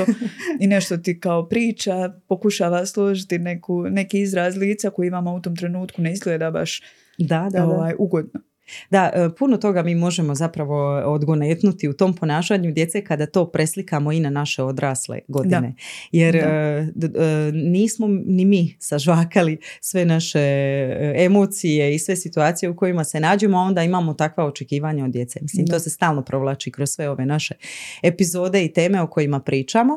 i 0.59 0.67
nešto 0.67 0.97
ti 0.97 1.19
kao 1.19 1.49
priča, 1.49 2.13
pokušava 2.27 2.85
složiti 2.85 3.39
neku, 3.39 3.83
neki 3.89 4.19
izraz 4.19 4.57
lica 4.57 4.89
koji 4.89 5.09
vama 5.09 5.33
u 5.33 5.41
tom 5.41 5.55
trenutku 5.55 6.01
ne 6.01 6.13
izgleda 6.13 6.51
baš 6.51 6.81
da, 7.17 7.49
da, 7.51 7.59
da. 7.59 7.65
ovaj, 7.65 7.93
ugodno. 7.99 8.50
Da, 8.89 9.11
e, 9.13 9.29
puno 9.39 9.57
toga 9.57 9.83
mi 9.83 9.95
možemo 9.95 10.35
zapravo 10.35 11.01
odgonetnuti 11.13 11.89
u 11.89 11.93
tom 11.93 12.13
ponašanju 12.13 12.71
djece 12.71 13.03
kada 13.03 13.25
to 13.25 13.45
preslikamo 13.51 14.11
i 14.11 14.19
na 14.19 14.29
naše 14.29 14.63
odrasle 14.63 15.19
godine. 15.27 15.75
Jer 16.11 16.33
Da. 16.33 16.39
e, 16.39 16.87
d- 16.95 17.19
e, 17.19 17.51
nismo 17.51 18.07
ni 18.25 18.45
mi 18.45 18.75
sažvakali 18.79 19.57
sve 19.81 20.05
naše 20.05 20.39
e, 20.39 21.13
emocije 21.17 21.95
i 21.95 21.99
sve 21.99 22.15
situacije 22.15 22.69
u 22.69 22.75
kojima 22.75 23.03
se 23.03 23.19
nađemo, 23.19 23.57
a 23.57 23.61
onda 23.61 23.83
imamo 23.83 24.13
takva 24.13 24.45
očekivanja 24.45 25.05
od 25.05 25.11
djece. 25.11 25.39
Mislim, 25.41 25.65
Da. 25.65 25.73
to 25.73 25.79
se 25.79 25.89
stalno 25.89 26.21
provlači 26.21 26.71
kroz 26.71 26.89
sve 26.89 27.09
ove 27.09 27.25
naše 27.25 27.55
epizode 28.03 28.65
i 28.65 28.73
teme 28.73 29.01
o 29.01 29.07
kojima 29.07 29.39
pričamo. 29.39 29.93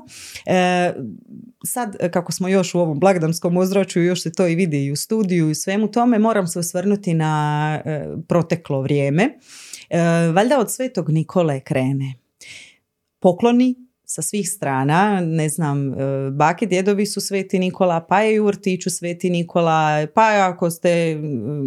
E, 0.47 0.93
sad, 1.67 1.97
e, 2.01 2.11
kako 2.11 2.33
smo 2.33 2.49
još 2.49 2.75
u 2.75 2.81
ovom 2.81 3.01
blagdanskom 3.01 3.57
ozračju, 3.57 4.05
još 4.05 4.23
se 4.23 4.33
to 4.33 4.47
i 4.47 4.55
vidi 4.55 4.85
i 4.85 4.93
u 4.93 4.97
studiju 4.97 5.51
i 5.51 5.55
svemu 5.55 5.91
tome, 5.91 6.19
moram 6.19 6.47
se 6.47 6.59
osvrnuti 6.59 7.15
na 7.15 7.83
e, 7.85 8.07
proteklo 8.65 8.83
vrijeme. 8.83 9.39
E, 9.91 9.99
valjda 10.33 10.59
od 10.59 10.73
Svetog 10.73 11.11
Nikole 11.11 11.61
krene. 11.61 12.15
Pokloni 13.21 13.75
sa 14.05 14.23
svih 14.23 14.51
strana, 14.51 15.21
ne 15.21 15.49
znam, 15.49 15.93
e, 15.93 16.31
bake, 16.31 16.67
djedovi 16.67 17.07
su 17.07 17.21
Sveti 17.21 17.59
Nikola, 17.59 18.01
pa 18.01 18.21
je 18.21 18.41
u 18.41 18.47
vrtiću 18.47 18.91
Sveti 18.91 19.31
Nikola, 19.31 20.07
pa 20.15 20.51
ako 20.53 20.71
ste, 20.71 21.17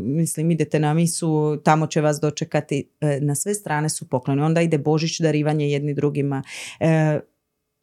mislim, 0.03 0.51
idete 0.51 0.79
na 0.79 0.93
misu, 0.93 1.61
tamo 1.63 1.87
će 1.87 2.01
vas 2.01 2.19
dočekati, 2.19 2.89
E, 3.01 3.19
na 3.21 3.35
sve 3.35 3.53
strane 3.53 3.89
su 3.89 4.09
pokloni. 4.09 4.41
Onda 4.41 4.61
ide 4.61 4.77
Božić, 4.77 5.19
darivanje 5.19 5.69
jedni 5.69 5.93
drugima. 5.93 6.43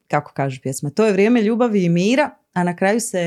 Kako 0.09 0.33
kaže 0.35 0.61
pjesma, 0.63 0.91
to 0.91 1.07
je 1.07 1.13
vrijeme 1.13 1.43
ljubavi 1.43 1.85
i 1.85 1.89
mira, 1.89 2.31
a 2.53 2.65
na 2.65 2.77
kraju 2.77 3.01
se 3.01 3.21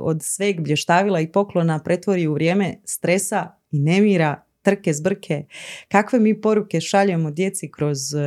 od 0.00 0.22
sveg 0.22 0.60
blještavila 0.60 1.20
i 1.20 1.32
poklona 1.32 1.78
pretvori 1.78 2.26
u 2.26 2.34
vrijeme 2.34 2.74
stresa 2.84 3.50
i 3.70 3.78
nemira, 3.78 4.42
trke, 4.62 4.92
zbrke. 4.92 5.44
Kakve 5.88 6.20
mi 6.20 6.40
poruke 6.40 6.80
šaljemo 6.80 7.30
djeci 7.30 7.70
kroz 7.70 8.14
e, 8.14 8.20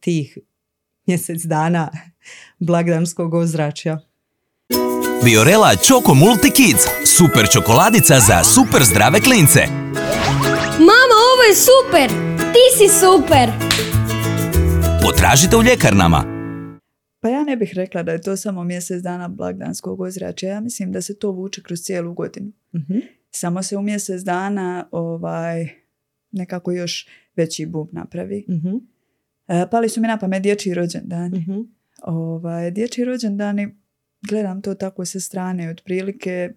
tih 0.00 0.38
mjesec 1.06 1.42
dana 1.42 1.90
blagdanskog 2.58 3.34
ozračja? 3.34 3.98
Biorela 5.24 5.76
Choco 5.76 6.14
Multi 6.14 6.50
Kids. 6.50 6.84
Super 7.16 7.48
čokoladica 7.52 8.20
za 8.20 8.44
super 8.44 8.82
zdrave 8.84 9.20
klince. 9.20 9.60
Mama, 10.78 11.16
ovo 11.32 11.42
je 11.48 11.54
super! 11.54 12.08
Ti 12.52 12.64
si 12.76 12.88
super! 13.00 13.50
Potražite 15.02 15.56
u 15.56 15.62
ljekarnama. 15.62 16.24
Pa 17.20 17.28
ja 17.28 17.44
ne 17.44 17.56
bih 17.56 17.72
rekla 17.74 18.02
da 18.02 18.12
je 18.12 18.20
to 18.20 18.36
samo 18.36 18.64
mjesec 18.64 19.02
dana 19.02 19.28
blagdanskog 19.28 20.00
ozračja. 20.00 20.48
Ja 20.48 20.60
mislim 20.60 20.92
da 20.92 21.02
se 21.02 21.18
to 21.18 21.30
vuče 21.30 21.62
kroz 21.62 21.80
cijelu 21.80 22.12
godinu. 22.12 22.52
Mhm. 22.74 22.98
Samo 23.34 23.62
se 23.62 23.76
u 23.76 23.82
mjesec 23.82 24.22
dana 24.22 24.88
ovaj, 24.90 25.68
nekako 26.32 26.72
još 26.72 27.08
veći 27.36 27.66
bum 27.66 27.88
napravi. 27.92 28.44
Mhm, 28.48 28.76
E, 29.48 29.66
pali 29.70 29.88
su 29.88 30.00
mi 30.00 30.08
na 30.08 30.18
pamet 30.18 30.42
dječji 30.42 30.74
rođendani. 30.74 31.38
mhm. 31.38 31.60
Ovaj, 32.02 32.70
dječji 32.70 33.04
rođendani, 33.04 33.74
gledam 34.28 34.62
to 34.62 34.74
tako 34.74 35.04
sa 35.04 35.20
strane, 35.20 35.70
otprilike 35.70 36.52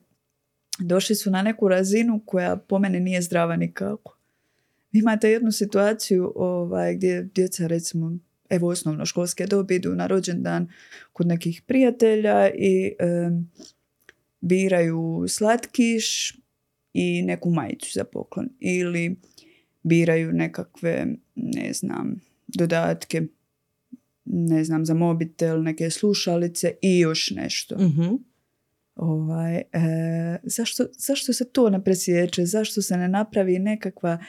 došli 0.80 1.16
su 1.16 1.32
na 1.32 1.42
neku 1.42 1.68
razinu 1.68 2.22
koja 2.26 2.56
po 2.58 2.80
mene 2.80 3.00
nije 3.00 3.22
zdrava 3.22 3.56
nikako. 3.56 4.18
Vi 4.92 5.00
imate 5.00 5.30
jednu 5.30 5.52
situaciju 5.52 6.34
ovaj, 6.36 6.96
gdje 6.96 7.24
djeca 7.24 7.68
recimo 7.68 8.18
evo 8.50 8.68
osnovnoškolske 8.68 9.46
dobi 9.46 9.76
idu 9.76 9.96
na 9.96 10.08
rođendan 10.08 10.68
kod 11.14 11.28
nekih 11.28 11.62
prijatelja 11.62 12.50
i 12.56 12.94
em, 13.00 13.52
biraju 14.42 15.26
slatkiš 15.28 16.38
i 16.96 17.22
neku 17.22 17.50
majicu 17.50 17.90
za 17.94 18.04
poklon 18.04 18.50
ili 18.60 19.16
biraju 19.84 20.34
nekakve 20.34 21.08
ne 21.36 21.74
znam 21.74 22.22
dodatke 22.48 23.22
ne 24.26 24.64
znam 24.64 24.86
za 24.86 24.94
mobitel 24.94 25.64
neke 25.64 25.90
slušalice 25.90 26.74
i 26.82 27.00
još 27.00 27.32
nešto 27.32 27.76
Mhm. 27.80 28.14
ovaj, 28.96 29.56
e, 29.56 29.64
zašto, 30.44 30.86
zašto 30.98 31.34
se 31.34 31.50
to 31.50 31.70
ne 31.70 31.84
presječe? 31.84 32.46
Zašto 32.46 32.82
se 32.82 32.98
ne 32.98 33.08
napravi 33.08 33.60
nekakva 33.60 34.24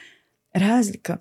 razlika? 0.53 1.17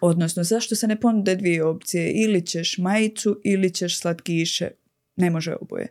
Odnosno, 0.00 0.44
zašto 0.44 0.76
se 0.76 0.86
ne 0.86 1.00
ponude 1.00 1.36
dvije 1.36 1.64
opcije? 1.64 2.12
Ili 2.12 2.46
ćeš 2.46 2.78
majicu 2.78 3.40
ili 3.44 3.70
ćeš 3.74 3.98
slatkiše. 4.00 4.68
Ne 5.16 5.30
može 5.30 5.54
oboje. 5.60 5.88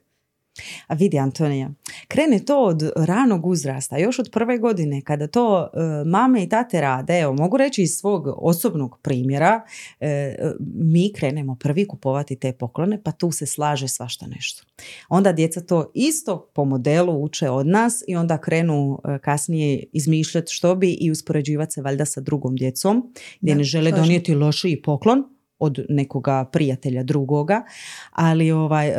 A 0.88 0.94
vidi 0.94 1.20
Antonija, 1.20 1.70
krene 2.08 2.40
to 2.40 2.64
od 2.64 2.92
ranog 2.96 3.46
uzrasta, 3.46 3.98
još 3.98 4.20
od 4.20 4.30
prve 4.32 4.58
godine 4.58 5.02
kada 5.02 5.28
to 5.28 5.70
e, 5.74 5.80
mame 6.06 6.44
i 6.44 6.50
tate 6.50 6.82
rade, 6.82 7.20
evo 7.20 7.34
mogu 7.34 7.58
reći 7.58 7.82
iz 7.82 7.92
svog 7.92 8.24
osobnog 8.38 9.00
primjera, 9.02 9.62
e, 10.00 10.36
mi 10.76 11.14
krenemo 11.14 11.56
prvi 11.56 11.88
kupovati 11.88 12.36
te 12.36 12.54
poklone 12.54 13.04
pa 13.04 13.12
tu 13.12 13.32
se 13.32 13.46
slaže 13.46 13.88
svašta 13.88 14.28
nešto. 14.28 14.64
Onda 15.10 15.34
djeca 15.34 15.62
to 15.62 15.92
isto 15.94 16.50
po 16.54 16.66
modelu 16.66 17.24
uče 17.24 17.50
od 17.50 17.68
nas 17.68 18.04
i 18.08 18.16
onda 18.16 18.38
krenu 18.38 19.02
e, 19.04 19.20
kasnije 19.20 19.84
izmišljati 19.94 20.54
što 20.54 20.76
bi 20.76 20.92
i 20.92 21.12
uspoređivati 21.12 21.74
se 21.74 21.82
valjda 21.82 22.06
sa 22.06 22.22
drugom 22.22 22.56
djecom 22.56 23.14
gdje 23.42 23.54
Da, 23.54 23.58
ne 23.58 23.64
žele 23.64 23.92
donijeti 23.92 24.36
lošiji 24.36 24.82
poklon 24.82 25.39
od 25.60 25.86
nekoga 25.90 26.46
prijatelja 26.46 27.04
drugoga, 27.04 27.64
ali 28.12 28.52
ovaj, 28.52 28.94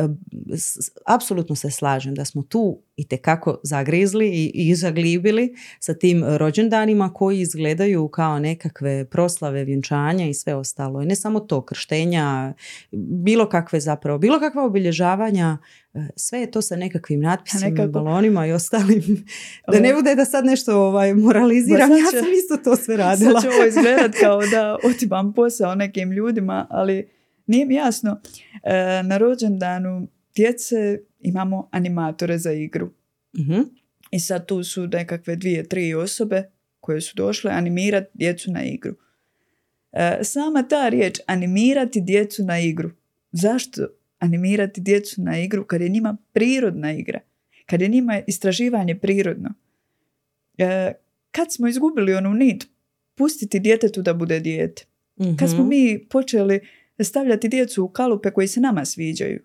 apsolutno 1.05 1.55
se 1.55 1.71
slažem 1.71 2.15
da 2.15 2.25
smo 2.25 2.43
tu 2.43 2.79
i 3.01 3.07
tekako 3.07 3.59
zagrizli 3.63 4.27
i, 4.29 4.51
i 4.55 4.75
zaglibili 4.75 5.49
sa 5.79 5.93
tim 5.93 6.23
rođendanima 6.27 7.13
koji 7.13 7.39
izgledaju 7.39 8.07
kao 8.07 8.39
nekakve 8.39 9.05
proslave, 9.05 9.63
vjenčanja 9.63 10.27
i 10.27 10.33
sve 10.33 10.55
ostalo. 10.55 11.01
I 11.01 11.05
ne 11.05 11.15
samo 11.15 11.39
to, 11.39 11.61
krštenja, 11.61 12.53
bilo 13.23 13.49
kakve 13.49 13.79
zapravo, 13.79 14.17
bilo 14.19 14.39
kakva 14.39 14.65
obilježavanja, 14.65 15.57
e, 15.93 16.07
sve 16.15 16.39
je 16.39 16.51
to 16.51 16.61
sa 16.61 16.75
nekakvim 16.75 17.19
natpisima, 17.21 17.69
nekako- 17.69 17.87
balonima 17.89 18.47
i 18.47 18.51
ostalim. 18.51 19.25
Da 19.67 19.79
ne 19.79 19.93
bude 19.93 20.15
da 20.15 20.25
sad 20.25 20.45
nešto 20.45 20.77
ovaj, 20.79 21.13
moraliziram, 21.15 21.89
Ma 21.89 21.95
ja 21.95 22.11
će- 22.11 22.17
sam 22.17 22.29
isto 22.33 22.57
to 22.59 22.75
sve 22.75 22.97
radila. 22.97 23.31
Sad 23.31 23.41
će 23.43 23.49
ovo 23.49 23.65
izgledat 23.65 24.11
kao 24.19 24.41
da 24.47 24.77
otimam 24.85 25.33
posao 25.33 25.75
nekim 25.75 26.11
ljudima, 26.11 26.67
ali 26.69 27.09
nije 27.47 27.65
mi 27.65 27.75
jasno. 27.75 28.19
E, 28.63 28.73
na 29.03 29.17
rođendanu 29.17 30.07
djece 30.35 30.99
imamo 31.19 31.69
animatore 31.71 32.37
za 32.37 32.51
igru. 32.51 32.89
Mhm. 33.37 33.61
I 34.11 34.19
sad 34.19 34.45
tu 34.45 34.63
su 34.63 34.87
nekakve 34.87 35.35
dvije, 35.35 35.69
tri 35.69 35.93
osobe 35.93 36.43
koje 36.79 37.01
su 37.01 37.15
došle 37.15 37.51
animirati 37.51 38.09
djecu 38.13 38.51
na 38.51 38.63
igru. 38.63 38.95
E, 39.91 40.19
sama 40.23 40.67
ta 40.67 40.89
riječ 40.89 41.19
animirati 41.27 42.01
djecu 42.01 42.43
na 42.43 42.59
igru. 42.59 42.91
Zašto 43.31 43.87
animirati 44.19 44.81
djecu 44.81 45.21
na 45.21 45.39
igru 45.39 45.65
kad 45.65 45.81
je 45.81 45.89
njima 45.89 46.17
prirodna 46.33 46.93
igra? 46.93 47.19
Kad 47.65 47.81
je 47.81 47.87
njima 47.87 48.21
istraživanje 48.27 48.95
prirodno? 48.99 49.53
E, 50.57 50.91
kad 51.31 51.53
smo 51.53 51.67
izgubili 51.67 52.13
onu 52.13 52.33
nit 52.33 52.67
pustiti 53.15 53.59
djetetu 53.59 54.01
da 54.01 54.13
bude 54.13 54.39
dijete? 54.39 54.85
Kad 55.39 55.49
smo 55.49 55.59
Mhm. 55.59 55.69
mi 55.69 56.05
počeli 56.09 56.59
stavljati 56.99 57.47
djecu 57.49 57.83
u 57.83 57.89
kalupe 57.89 58.31
koji 58.31 58.47
se 58.47 58.59
nama 58.59 58.85
sviđaju? 58.85 59.39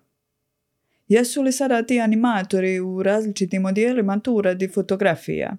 Jesu 1.07 1.41
li 1.41 1.51
sada 1.51 1.83
ti 1.83 1.99
animatori 1.99 2.79
u 2.79 3.03
različitim 3.03 3.65
odijelima 3.65 4.19
tu 4.19 4.41
radi 4.41 4.67
fotografija, 4.67 5.57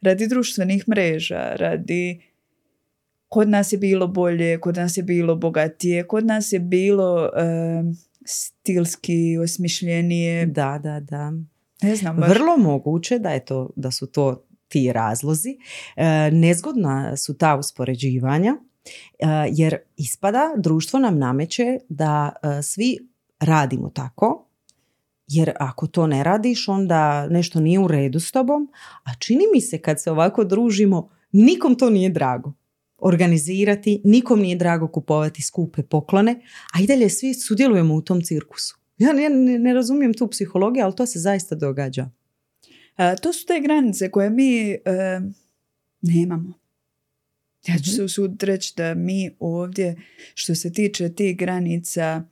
radi 0.00 0.28
društvenih 0.28 0.88
mreža, 0.88 1.54
radi 1.56 2.20
kod 3.28 3.48
nas 3.48 3.72
je 3.72 3.78
bilo 3.78 4.06
bolje, 4.06 4.60
kod 4.60 4.76
nas 4.76 4.96
je 4.96 5.02
bilo 5.02 5.36
bogatije, 5.36 6.06
kod 6.06 6.26
nas 6.26 6.52
je 6.52 6.60
bilo 6.60 7.30
em, 7.36 7.96
stilski 8.24 9.38
osmišljenije, 9.38 10.46
Da, 10.46 10.80
da, 10.82 11.00
da. 11.00 11.32
ne 11.82 11.96
znam 11.96 12.16
baš. 12.16 12.28
Vrlo 12.28 12.56
moguće 12.56 13.18
da, 13.18 13.30
je 13.30 13.44
to, 13.44 13.70
da 13.76 13.90
su 13.90 14.06
to 14.06 14.44
ti 14.68 14.92
razlozi. 14.92 15.56
E, 15.96 16.30
nezgodna 16.30 17.16
su 17.16 17.38
ta 17.38 17.56
uspoređivanja 17.56 18.50
e, 18.50 19.26
jer 19.52 19.76
ispada 19.96 20.54
društvo 20.56 20.98
nam 20.98 21.18
nameće 21.18 21.78
da 21.88 22.32
e, 22.42 22.62
svi 22.62 22.98
radimo 23.40 23.90
tako 23.90 24.48
jer 25.26 25.52
ako 25.60 25.86
to 25.86 26.06
ne 26.06 26.24
radiš 26.24 26.68
onda 26.68 27.28
nešto 27.28 27.60
nije 27.60 27.78
u 27.78 27.88
redu 27.88 28.20
s 28.20 28.32
tobom, 28.32 28.68
a 29.04 29.14
čini 29.18 29.44
mi 29.54 29.60
se 29.60 29.78
kad 29.78 30.02
se 30.02 30.10
ovako 30.10 30.44
družimo 30.44 31.10
nikom 31.32 31.74
to 31.74 31.90
nije 31.90 32.10
drago 32.10 32.52
organizirati, 32.98 34.00
nikom 34.04 34.40
nije 34.40 34.56
drago 34.56 34.88
kupovati 34.88 35.42
skupe 35.42 35.82
poklone, 35.82 36.40
a 36.74 36.80
i 36.82 36.86
dalje 36.86 37.10
svi 37.10 37.34
sudjelujemo 37.34 37.94
u 37.94 38.02
tom 38.02 38.22
cirkusu. 38.22 38.78
Ja 38.98 39.12
ne, 39.12 39.28
ne, 39.28 39.58
ne 39.58 39.74
razumijem 39.74 40.14
tu 40.14 40.28
psihologiju, 40.28 40.84
ali 40.84 40.96
to 40.96 41.06
se 41.06 41.18
zaista 41.18 41.54
događa. 41.54 42.10
A, 42.96 43.16
to 43.16 43.32
su 43.32 43.46
te 43.46 43.60
granice 43.60 44.10
koje 44.10 44.30
mi 44.30 44.70
e, 44.70 44.78
nemamo. 46.02 46.52
Ja 47.66 47.78
ću 47.78 47.90
Mhm. 47.90 48.08
se 48.08 48.46
reći 48.46 48.74
da 48.76 48.94
mi 48.94 49.36
ovdje, 49.38 49.96
što 50.34 50.54
se 50.54 50.72
tiče 50.72 51.14
tih 51.14 51.36
granica, 51.36 52.24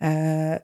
e, 0.00 0.56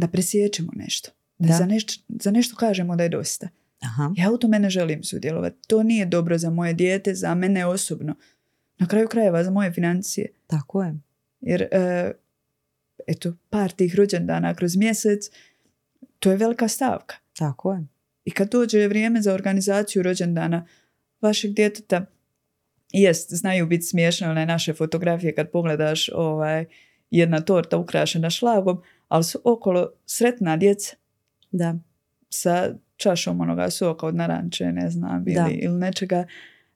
da 0.00 0.08
presjećemo 0.08 0.72
nešto. 0.76 1.10
Da, 1.38 1.48
Da. 1.48 1.54
Za, 1.54 1.66
nešto, 1.66 2.02
za 2.08 2.30
nešto 2.30 2.56
kažemo 2.56 2.96
da 2.96 3.02
je 3.02 3.08
dosta. 3.08 3.48
Aha. 3.80 4.12
Ja 4.16 4.30
u 4.30 4.38
tome 4.38 4.58
ne 4.58 4.70
želim 4.70 5.04
sudjelovati. 5.04 5.68
To 5.68 5.82
nije 5.82 6.06
dobro 6.06 6.38
za 6.38 6.50
moje 6.50 6.74
dijete, 6.74 7.14
za 7.14 7.34
mene 7.34 7.66
osobno. 7.66 8.14
Na 8.78 8.86
kraju 8.86 9.08
krajeva 9.08 9.44
za 9.44 9.50
moje 9.50 9.72
financije. 9.72 10.28
Tako 10.46 10.82
je. 10.82 10.94
Jer, 11.40 11.62
e, 11.62 12.12
eto, 13.06 13.32
par 13.50 13.70
tih 13.70 13.94
rođendana 13.94 14.54
kroz 14.54 14.76
mjesec, 14.76 15.30
to 16.18 16.30
je 16.30 16.36
velika 16.36 16.68
stavka. 16.68 17.16
Tako 17.36 17.72
je. 17.72 17.86
I 18.24 18.30
kad 18.30 18.50
dođe 18.50 18.88
vrijeme 18.88 19.22
za 19.22 19.34
organizaciju 19.34 20.02
rođendana 20.02 20.66
vašeg 21.20 21.52
djeteta, 21.52 22.06
jest, 22.92 23.34
znaju 23.34 23.66
biti 23.66 23.82
smiješne 23.82 24.30
one 24.30 24.46
naše 24.46 24.72
fotografije 24.74 25.34
kad 25.34 25.50
pogledaš 25.50 26.10
ovaj, 26.14 26.64
jedna 27.10 27.40
torta 27.40 27.76
ukrašena 27.76 28.30
šlagom, 28.30 28.82
ali 29.10 29.24
su 29.24 29.40
okolo 29.44 29.90
sretna 30.06 30.56
djeca 30.56 30.96
Da. 31.52 31.74
sa 32.28 32.68
čašom 32.96 33.40
onoga 33.40 33.70
soka 33.70 34.06
od 34.06 34.14
naranče, 34.14 34.64
ne 34.64 34.90
znam, 34.90 35.24
Da. 35.24 35.30
ili, 35.32 35.54
ili 35.54 35.74
nečega. 35.74 36.24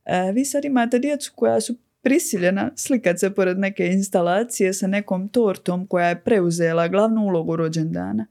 E, 0.04 0.32
vi 0.32 0.44
sad 0.44 0.64
imate 0.64 0.98
djecu 0.98 1.32
koja 1.34 1.60
su 1.60 1.74
prisiljena 2.02 2.70
slikat 2.76 3.18
se 3.18 3.30
pored 3.30 3.58
neke 3.58 3.86
instalacije 3.86 4.72
sa 4.72 4.86
nekom 4.86 5.28
tortom 5.28 5.86
koja 5.86 6.08
je 6.08 6.20
preuzela 6.20 6.88
glavnu 6.88 7.22
ulogu 7.22 7.56
rođendana. 7.56 8.26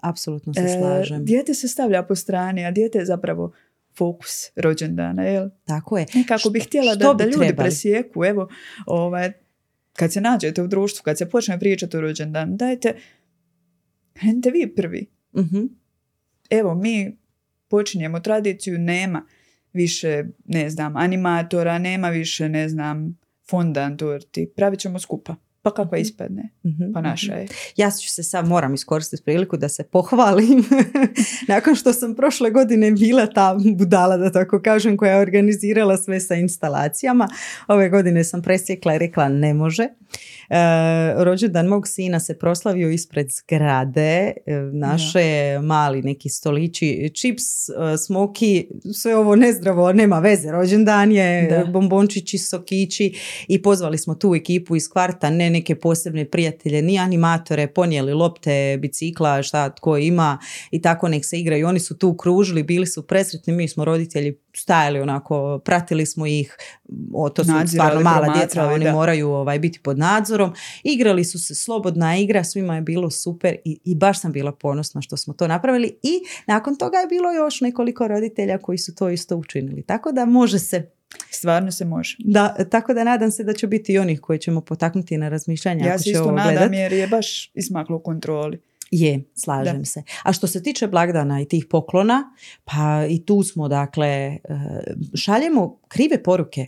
Apsolutno 0.00 0.54
se 0.54 0.60
E, 0.60 0.68
slažem. 0.70 1.24
dijete 1.24 1.54
se 1.54 1.68
stavlja 1.68 2.02
po 2.02 2.14
strani, 2.14 2.64
a 2.64 2.70
dijete 2.70 2.98
je 2.98 3.04
zapravo 3.04 3.52
fokus 3.94 4.50
rođendana, 4.56 5.22
jel? 5.22 5.48
Tako 5.64 5.98
je. 5.98 6.06
Nekako 6.14 6.50
bih 6.50 6.66
htjela 6.66 6.92
što 6.92 6.98
da, 6.98 7.14
bi 7.14 7.18
da 7.18 7.24
ljudi 7.26 7.38
trebali? 7.38 7.56
presijeku, 7.58 8.24
evo, 8.24 8.48
ovaj, 8.86 9.32
kad 9.96 10.12
se 10.12 10.20
nađete 10.20 10.62
u 10.62 10.66
društvu, 10.66 11.02
kad 11.02 11.18
se 11.18 11.28
počne 11.28 11.60
pričati 11.60 11.96
o 11.96 12.00
rođendanu, 12.00 12.56
dajte, 12.56 12.94
krenite 14.12 14.50
vi 14.50 14.74
prvi. 14.76 15.06
Mhm. 15.36 15.64
Evo, 16.50 16.74
mi 16.74 17.16
počinjemo 17.68 18.20
tradiciju, 18.20 18.78
nema 18.78 19.26
više, 19.72 20.24
ne 20.44 20.70
znam, 20.70 20.96
animatora, 20.96 21.78
nema 21.78 22.10
više, 22.10 22.48
ne 22.48 22.68
znam, 22.68 23.18
fondan 23.50 23.96
torti, 23.96 24.52
pravit 24.56 24.80
ćemo 24.80 24.98
skupa. 24.98 25.36
Pa 25.66 25.70
kako 25.74 25.96
ispadne? 25.96 26.48
Mhm, 26.64 26.92
Pa 26.94 27.00
naša 27.00 27.32
mhm. 27.32 27.40
je. 27.40 27.48
Ja 27.76 27.90
ću 27.90 28.10
se 28.10 28.22
sad, 28.22 28.48
moram 28.48 28.74
iskoristiti 28.74 29.22
priliku 29.22 29.56
da 29.56 29.68
se 29.68 29.84
pohvalim. 29.84 30.64
Nakon 31.48 31.74
što 31.74 31.92
sam 31.92 32.14
prošle 32.14 32.50
godine 32.50 32.90
bila 32.90 33.26
ta 33.26 33.56
budala, 33.76 34.16
da 34.16 34.32
tako 34.32 34.60
kažem, 34.62 34.96
koja 34.96 35.12
je 35.12 35.20
organizirala 35.20 35.96
sve 35.96 36.20
sa 36.20 36.34
instalacijama, 36.34 37.28
ove 37.68 37.88
godine 37.88 38.24
sam 38.24 38.42
presjekla 38.42 38.94
i 38.94 38.98
rekla 38.98 39.28
ne 39.28 39.54
može. 39.54 39.88
E, 40.50 41.24
rođendan 41.24 41.66
mog 41.66 41.88
sina 41.88 42.20
se 42.20 42.38
proslavio 42.38 42.90
ispred 42.90 43.26
zgrade, 43.30 44.32
e, 44.46 44.52
naše 44.72 45.58
mali 45.62 46.02
neki 46.02 46.28
stolići, 46.28 47.10
čips, 47.14 47.68
e, 47.68 47.72
smoki, 48.06 48.68
sve 48.94 49.16
ovo 49.16 49.36
nezdravo, 49.36 49.92
nema 49.92 50.18
veze, 50.18 50.50
rođendan 50.50 51.12
je, 51.12 51.46
Da. 51.46 51.64
bombončići, 51.64 52.38
sokići 52.38 53.14
i 53.48 53.62
pozvali 53.62 53.98
smo 53.98 54.14
tu 54.14 54.34
ekipu 54.34 54.76
iz 54.76 54.88
kvarta, 54.90 55.30
ne 55.30 55.50
neke 55.50 55.74
posebne 55.74 56.24
prijatelje, 56.24 56.82
ni 56.82 56.98
animatore, 56.98 57.66
ponijeli 57.66 58.12
lopte, 58.12 58.78
bicikla, 58.82 59.42
šta 59.42 59.74
tko 59.74 59.96
ima 59.96 60.38
i 60.70 60.82
tako 60.82 61.08
nek 61.08 61.24
se 61.24 61.38
igraju. 61.38 61.68
Oni 61.68 61.80
su 61.80 61.98
tu 61.98 62.16
kružili, 62.16 62.62
bili 62.62 62.86
su 62.86 63.02
presretni, 63.02 63.52
mi 63.52 63.68
smo 63.68 63.84
roditelji 63.84 64.38
stajali 64.56 65.00
onako, 65.00 65.60
pratili 65.64 66.06
smo 66.06 66.26
ih, 66.26 66.56
o, 67.14 67.28
to 67.28 67.44
su 67.44 67.50
Nadzirali, 67.50 67.90
stvarno 67.90 68.10
mala 68.10 68.34
djeca, 68.38 68.66
oni 68.66 68.84
da. 68.84 68.92
moraju 68.92 69.30
ovaj, 69.30 69.58
biti 69.58 69.80
pod 69.80 69.98
nadzorom. 69.98 70.35
Igrali 70.84 71.24
su 71.24 71.38
se 71.38 71.54
slobodna 71.54 72.16
igra, 72.16 72.44
svima 72.44 72.74
je 72.74 72.82
bilo 72.82 73.10
super 73.10 73.56
i, 73.64 73.78
i 73.84 73.94
baš 73.94 74.20
sam 74.20 74.32
bila 74.32 74.52
ponosna 74.52 75.00
što 75.00 75.16
smo 75.16 75.34
to 75.34 75.48
napravili 75.48 75.98
i 76.02 76.20
nakon 76.46 76.76
toga 76.76 76.96
je 76.98 77.06
bilo 77.06 77.32
još 77.32 77.60
nekoliko 77.60 78.08
roditelja 78.08 78.58
koji 78.58 78.78
su 78.78 78.94
to 78.94 79.10
isto 79.10 79.36
učinili. 79.36 79.82
Tako 79.82 80.12
da 80.12 80.24
može 80.24 80.58
se, 80.58 80.90
Stvarno 81.30 81.72
se 81.72 81.84
može. 81.84 82.16
da, 82.18 82.56
tako 82.70 82.94
da 82.94 83.04
nadam 83.04 83.30
se 83.30 83.44
da 83.44 83.52
će 83.52 83.66
biti 83.66 83.92
i 83.92 83.98
onih 83.98 84.20
koji 84.20 84.38
ćemo 84.38 84.60
potaknuti 84.60 85.18
na 85.18 85.28
razmišljanje 85.28 85.84
Ja 85.86 85.98
se 85.98 86.10
isto 86.10 86.32
nadam 86.32 86.54
gledat. 86.54 86.72
jer 86.72 86.92
je 86.92 87.06
baš 87.06 87.50
ismaklo 87.54 87.96
u 87.96 88.00
kontroli. 88.00 88.60
Je, 88.90 89.24
slažem 89.34 89.84
se. 89.84 90.02
A 90.22 90.32
što 90.32 90.46
se 90.46 90.62
tiče 90.62 90.86
blagdana 90.86 91.40
i 91.40 91.44
tih 91.44 91.66
poklona, 91.70 92.32
pa 92.64 93.06
i 93.08 93.24
tu 93.24 93.42
smo, 93.42 93.68
dakle, 93.68 94.06
e, 94.06 94.38
šaljemo 95.14 95.78
krive 95.88 96.22
poruke. 96.22 96.66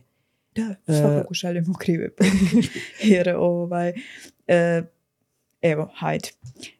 Da, 0.58 0.74
E, 0.88 0.98
svakako 0.98 1.34
šaljemo 1.34 1.74
krive. 1.74 2.08
Jer 3.04 3.28
ovaj, 3.30 3.92
e, 4.46 4.82
evo, 5.62 5.90
hajde. 5.94 6.28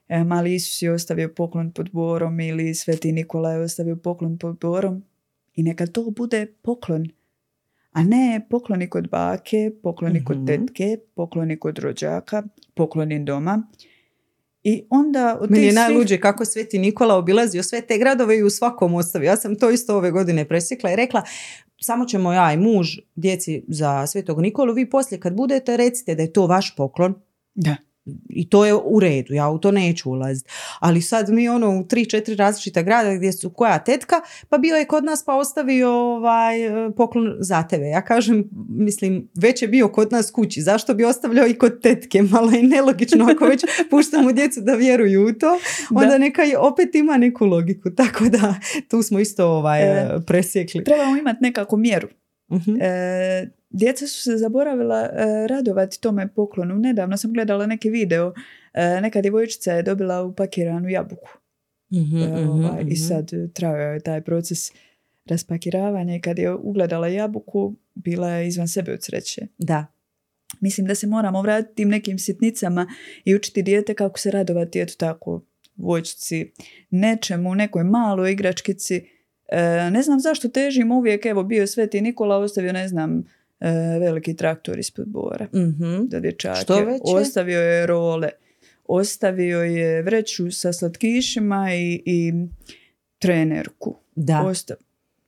E, 0.09 0.23
mali 0.23 0.55
Isus 0.55 0.81
je 0.81 0.91
ostavio 0.91 1.29
poklon 1.29 1.71
pod 1.71 1.89
borom 1.91 2.39
ili 2.39 2.75
Sveti 2.75 3.11
Nikola 3.11 3.51
je 3.51 3.59
ostavio 3.59 3.95
poklon 3.95 4.37
pod 4.37 4.57
borom 4.57 5.03
i 5.55 5.63
neka 5.63 5.85
to 5.85 6.09
bude 6.09 6.45
poklon. 6.61 7.07
A 7.91 8.03
ne 8.03 8.41
pokloni 8.49 8.87
kod 8.87 9.09
bake, 9.09 9.71
pokloni 9.83 10.23
kod 10.23 10.37
Mhm. 10.37 10.45
tetke, 10.45 10.97
pokloni 11.15 11.57
kod 11.57 11.77
rođaka, 11.79 12.43
pokloni 12.73 13.25
doma. 13.25 13.63
I 14.63 14.83
onda 14.89 15.37
od 15.41 15.51
Meni 15.51 15.63
je 15.63 15.69
tih 15.69 15.79
svih- 15.79 15.87
najluđe 15.87 16.19
kako 16.19 16.45
Sveti 16.45 16.79
Nikola 16.79 17.15
obilazio 17.15 17.63
sve 17.63 17.81
te 17.81 17.97
gradove 17.97 18.37
i 18.37 18.43
u 18.43 18.49
svakom 18.49 18.93
ostavio. 18.93 19.27
Ja 19.27 19.37
sam 19.37 19.55
to 19.55 19.69
isto 19.69 19.95
ove 19.97 20.11
godine 20.11 20.45
presjekla 20.47 20.91
i 20.91 20.95
rekla 20.95 21.23
samo 21.81 22.05
ćemo 22.05 22.33
ja 22.33 22.53
i 22.53 22.57
muž 22.57 22.87
djeci 23.15 23.63
za 23.67 24.07
Svetog 24.07 24.41
Nikolu, 24.41 24.73
vi 24.73 24.89
poslije 24.89 25.19
kad 25.19 25.33
budete 25.33 25.77
recite 25.77 26.15
da 26.15 26.21
je 26.21 26.33
to 26.33 26.47
vaš 26.47 26.75
poklon 26.75 27.13
Da. 27.55 27.75
I 28.29 28.49
to 28.49 28.65
je 28.65 28.73
u 28.73 28.99
redu, 28.99 29.33
ja 29.33 29.49
u 29.49 29.57
to 29.59 29.71
neću 29.71 30.09
ulaziti. 30.09 30.49
Ali 30.79 31.01
sad 31.01 31.29
mi 31.29 31.49
ono 31.49 31.79
u 31.79 31.87
tri, 31.87 32.05
četiri 32.05 32.35
različita 32.35 32.81
grada 32.81 33.15
gdje 33.15 33.31
su 33.31 33.49
koja 33.49 33.79
tetka, 33.79 34.15
pa 34.49 34.57
bio 34.57 34.75
je 34.75 34.85
kod 34.85 35.03
nas 35.03 35.25
pa 35.25 35.35
ostavio 35.35 35.89
ovaj 35.91 36.55
poklon 36.97 37.35
za 37.39 37.63
tebe. 37.63 37.85
Ja 37.85 38.01
kažem, 38.01 38.49
mislim, 38.69 39.29
već 39.35 39.61
je 39.61 39.67
bio 39.67 39.87
kod 39.87 40.11
nas 40.11 40.31
kući, 40.31 40.61
zašto 40.61 40.93
bi 40.93 41.05
ostavljao 41.05 41.47
i 41.47 41.53
kod 41.53 41.81
tetke? 41.81 42.21
Malo 42.31 42.51
je 42.51 42.63
nelogično 42.63 43.27
ako 43.35 43.45
već 43.45 43.61
puštamo 43.89 44.31
djecu 44.31 44.61
da 44.61 44.73
vjeruju 44.73 45.27
u 45.27 45.33
to, 45.33 45.59
onda 45.89 46.09
Da. 46.09 46.17
neka 46.17 46.43
i 46.43 46.55
opet 46.57 46.95
ima 46.95 47.17
neku 47.17 47.45
logiku. 47.45 47.89
Tako 47.89 48.25
da 48.25 48.55
tu 48.89 49.03
smo 49.03 49.19
isto 49.19 49.47
ovaj, 49.47 49.81
E, 49.81 50.19
presjekli. 50.27 50.83
Trebamo 50.83 51.17
imati 51.17 51.37
nekakvu 51.41 51.77
mjeru. 51.77 52.07
Mhm. 52.51 52.81
E, 52.81 53.49
djeca 53.69 54.07
su 54.07 54.21
se 54.21 54.37
zaboravila 54.37 55.01
e, 55.01 55.47
radovati 55.47 56.01
tome 56.01 56.33
poklonu. 56.33 56.75
Nedavno 56.75 57.17
sam 57.17 57.33
gledala 57.33 57.65
neki 57.65 57.89
video. 57.89 58.33
E, 58.73 59.01
neka 59.01 59.21
djevojčica 59.21 59.73
je 59.73 59.83
dobila 59.83 60.23
upakiranu 60.23 60.89
jabuku. 60.89 61.29
Mhm, 61.93 62.49
ovaj, 62.49 62.83
I 62.87 62.95
sad 62.95 63.31
trajao 63.53 63.93
je 63.93 63.99
taj 63.99 64.21
proces 64.21 64.71
raspakiravanja 65.25 66.15
i 66.15 66.21
kad 66.21 66.39
je 66.39 66.53
ugledala 66.53 67.07
jabuku, 67.07 67.75
bila 67.95 68.29
je 68.29 68.47
izvan 68.47 68.67
sebe 68.67 68.93
od 68.93 69.03
sreće. 69.03 69.47
Da. 69.57 69.85
Mislim 70.59 70.87
da 70.87 70.95
se 70.95 71.07
moramo 71.07 71.41
vratiti 71.41 71.75
tim 71.75 71.89
nekim 71.89 72.19
sitnicama 72.19 72.87
i 73.25 73.35
učiti 73.35 73.63
dijete 73.63 73.93
kako 73.93 74.19
se 74.19 74.31
radovati, 74.31 74.79
eto 74.79 74.93
tako, 74.97 75.41
vojčici, 75.75 76.51
nečemu, 76.89 77.55
nekoj 77.55 77.83
maloj 77.83 78.31
igračkici. 78.31 79.18
E, 79.49 79.61
ne 79.91 80.01
znam 80.01 80.19
zašto 80.19 80.49
težim 80.49 80.91
uvijek, 80.91 81.25
evo 81.25 81.43
bio 81.43 81.61
je 81.61 81.67
Sveti 81.67 82.01
Nikola, 82.01 82.37
ostavio, 82.37 82.73
ne 82.73 82.87
znam, 82.87 83.23
e, 83.59 83.69
veliki 83.99 84.35
traktor 84.35 84.79
ispod 84.79 85.07
bora 85.07 85.47
Mhm. 85.55 85.95
za 86.05 86.19
dječake. 86.19 86.61
Što 86.61 86.75
već 86.77 87.01
je? 87.05 87.15
Ostavio 87.15 87.59
je 87.61 87.85
role, 87.87 88.29
ostavio 88.85 89.61
je 89.61 90.01
vreću 90.01 90.51
sa 90.51 90.73
slatkišima 90.73 91.73
i, 91.73 92.01
i 92.05 92.33
trenerku. 93.19 93.95
Da, 94.15 94.43
Osta- 94.43 94.75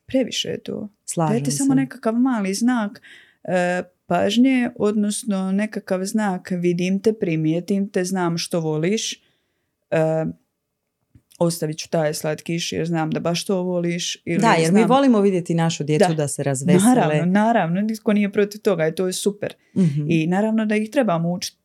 Previše 0.06 0.50
je 0.50 0.58
to. 0.60 0.90
slažem 1.06 1.34
Dajte 1.34 1.52
samo 1.52 1.74
nekakav 1.76 2.14
mali 2.16 2.54
znak 2.54 3.02
e, 3.44 3.84
pažnje, 4.06 4.70
odnosno 4.76 5.52
nekakav 5.52 6.04
znak 6.04 6.52
vidim 6.52 7.00
te, 7.00 7.14
primijetim 7.14 7.90
te, 7.90 8.04
znam 8.04 8.38
što 8.38 8.60
voliš. 8.60 9.14
E, 9.92 10.26
ostavit 11.41 11.77
ću 11.77 11.89
taj 11.89 12.13
slatkiš 12.13 12.71
jer 12.71 12.86
znam 12.88 13.12
da 13.12 13.19
baš 13.19 13.45
to 13.45 13.62
voliš. 13.63 14.17
Ili 14.25 14.39
Da, 14.39 14.51
jer 14.54 14.71
mi 14.71 14.80
znam- 14.80 14.89
volimo 14.89 15.21
vidjeti 15.21 15.54
našu 15.54 15.84
djecu 15.84 16.06
da, 16.08 16.13
Da. 16.13 16.27
se 16.27 16.43
razvesele. 16.43 16.95
Naravno, 16.95 17.25
naravno, 17.25 17.82
nitko 17.82 18.13
nije 18.13 18.32
protiv 18.32 18.62
toga 18.62 18.88
i 18.88 18.95
to 18.95 19.08
je 19.08 19.13
super. 19.13 19.54
Mhm. 19.77 20.01
I 20.08 20.27
naravno 20.27 20.65
da 20.65 20.75
ih 20.75 20.89
trebamo 20.89 21.32
učiti, 21.32 21.58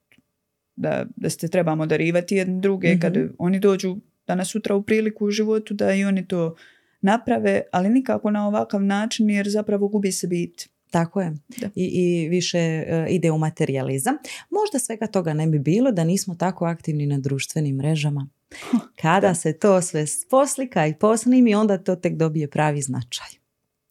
da, 0.76 1.06
da 1.16 1.30
se 1.30 1.48
trebamo 1.48 1.86
darivati 1.86 2.36
jedni 2.36 2.60
druge 2.60 2.88
Mhm. 2.88 3.00
kad 3.00 3.16
oni 3.38 3.58
dođu 3.58 3.96
danas 4.26 4.48
sutra 4.48 4.74
u 4.74 4.82
priliku 4.82 5.26
u 5.26 5.30
životu 5.30 5.74
da 5.74 5.92
i 5.92 6.04
oni 6.04 6.26
to 6.26 6.54
naprave, 7.00 7.62
ali 7.72 7.88
nikako 7.88 8.30
na 8.30 8.48
ovakav 8.48 8.82
način 8.82 9.30
jer 9.30 9.48
zapravo 9.48 9.88
gubi 9.88 10.12
se 10.12 10.26
bit. 10.26 10.68
Tako 10.90 11.20
je. 11.20 11.32
Da. 11.50 11.66
I, 11.74 11.84
I 11.84 12.28
više 12.28 12.58
e, 12.58 13.06
ide 13.10 13.30
u 13.30 13.38
materializam. 13.38 14.14
Možda 14.50 14.78
svega 14.78 15.06
toga 15.06 15.34
ne 15.34 15.46
bi 15.46 15.58
bilo 15.58 15.92
da 15.92 16.04
nismo 16.04 16.34
tako 16.34 16.64
aktivni 16.64 17.06
na 17.06 17.18
društvenim 17.18 17.76
mrežama. 17.76 18.28
Kada 19.02 19.20
da. 19.20 19.34
se 19.34 19.52
to 19.52 19.82
sve 19.82 20.04
poslika 20.30 20.86
i 20.86 20.94
posnimi, 20.94 21.54
onda 21.54 21.78
to 21.78 21.96
tek 21.96 22.14
dobije 22.14 22.50
pravi 22.50 22.82
značaj. 22.82 23.26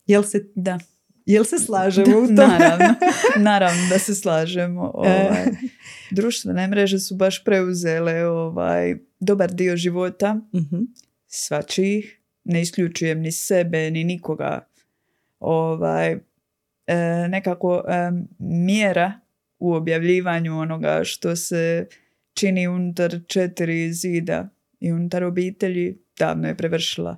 Jel 0.05 0.23
se, 0.23 0.45
Da, 0.55 0.79
jel 1.25 1.43
se 1.43 1.59
slažemo 1.59 2.17
u 2.17 2.27
to? 2.27 2.33
naravno, 2.33 2.95
naravno 3.41 3.81
da 3.89 3.99
se 3.99 4.15
slažemo. 4.15 4.83
E. 4.85 5.09
Ovaj, 5.09 5.45
društvene 6.11 6.67
mreže 6.67 6.99
su 6.99 7.15
baš 7.15 7.43
preuzele 7.43 8.25
ovaj, 8.25 8.95
dobar 9.19 9.51
dio 9.51 9.77
života, 9.77 10.39
Mhm. 10.53 10.81
svačijih, 11.27 12.21
ne 12.43 12.61
isključujem 12.61 13.19
ni 13.19 13.31
sebe, 13.31 13.91
ni 13.91 14.03
nikoga. 14.03 14.67
Ovaj, 15.39 16.11
e, 16.87 16.95
nekako 17.29 17.83
e, 17.87 18.11
mjera 18.39 19.13
u 19.59 19.73
objavljivanju 19.73 20.59
onoga 20.59 21.01
što 21.03 21.35
se 21.35 21.87
čini 22.33 22.67
unutar 22.67 23.19
četiri 23.27 23.93
zida 23.93 24.49
i 24.79 24.91
unutar 24.91 25.23
obitelji 25.23 25.97
davno 26.19 26.47
je 26.47 26.57
prevršila 26.57 27.17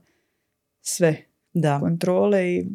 sve 0.81 1.17
Da. 1.53 1.79
kontrole 1.79 2.53
i 2.53 2.65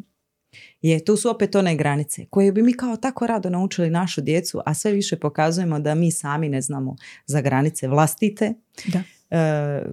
Je, 0.81 1.05
tu 1.05 1.17
su 1.17 1.29
opet 1.29 1.55
one 1.55 1.75
granice 1.75 2.25
koje 2.29 2.51
bi 2.51 2.61
mi 2.61 2.73
kao 2.73 2.95
tako 2.95 3.27
rado 3.27 3.49
naučili 3.49 3.89
našu 3.89 4.21
djecu, 4.21 4.61
a 4.65 4.73
sve 4.73 4.91
više 4.91 5.15
pokazujemo 5.15 5.79
da 5.79 5.95
mi 5.95 6.11
sami 6.11 6.49
ne 6.49 6.61
znamo 6.61 6.95
za 7.25 7.41
granice 7.41 7.87
vlastite. 7.87 8.53
Da. 8.85 9.03
E, 9.37 9.83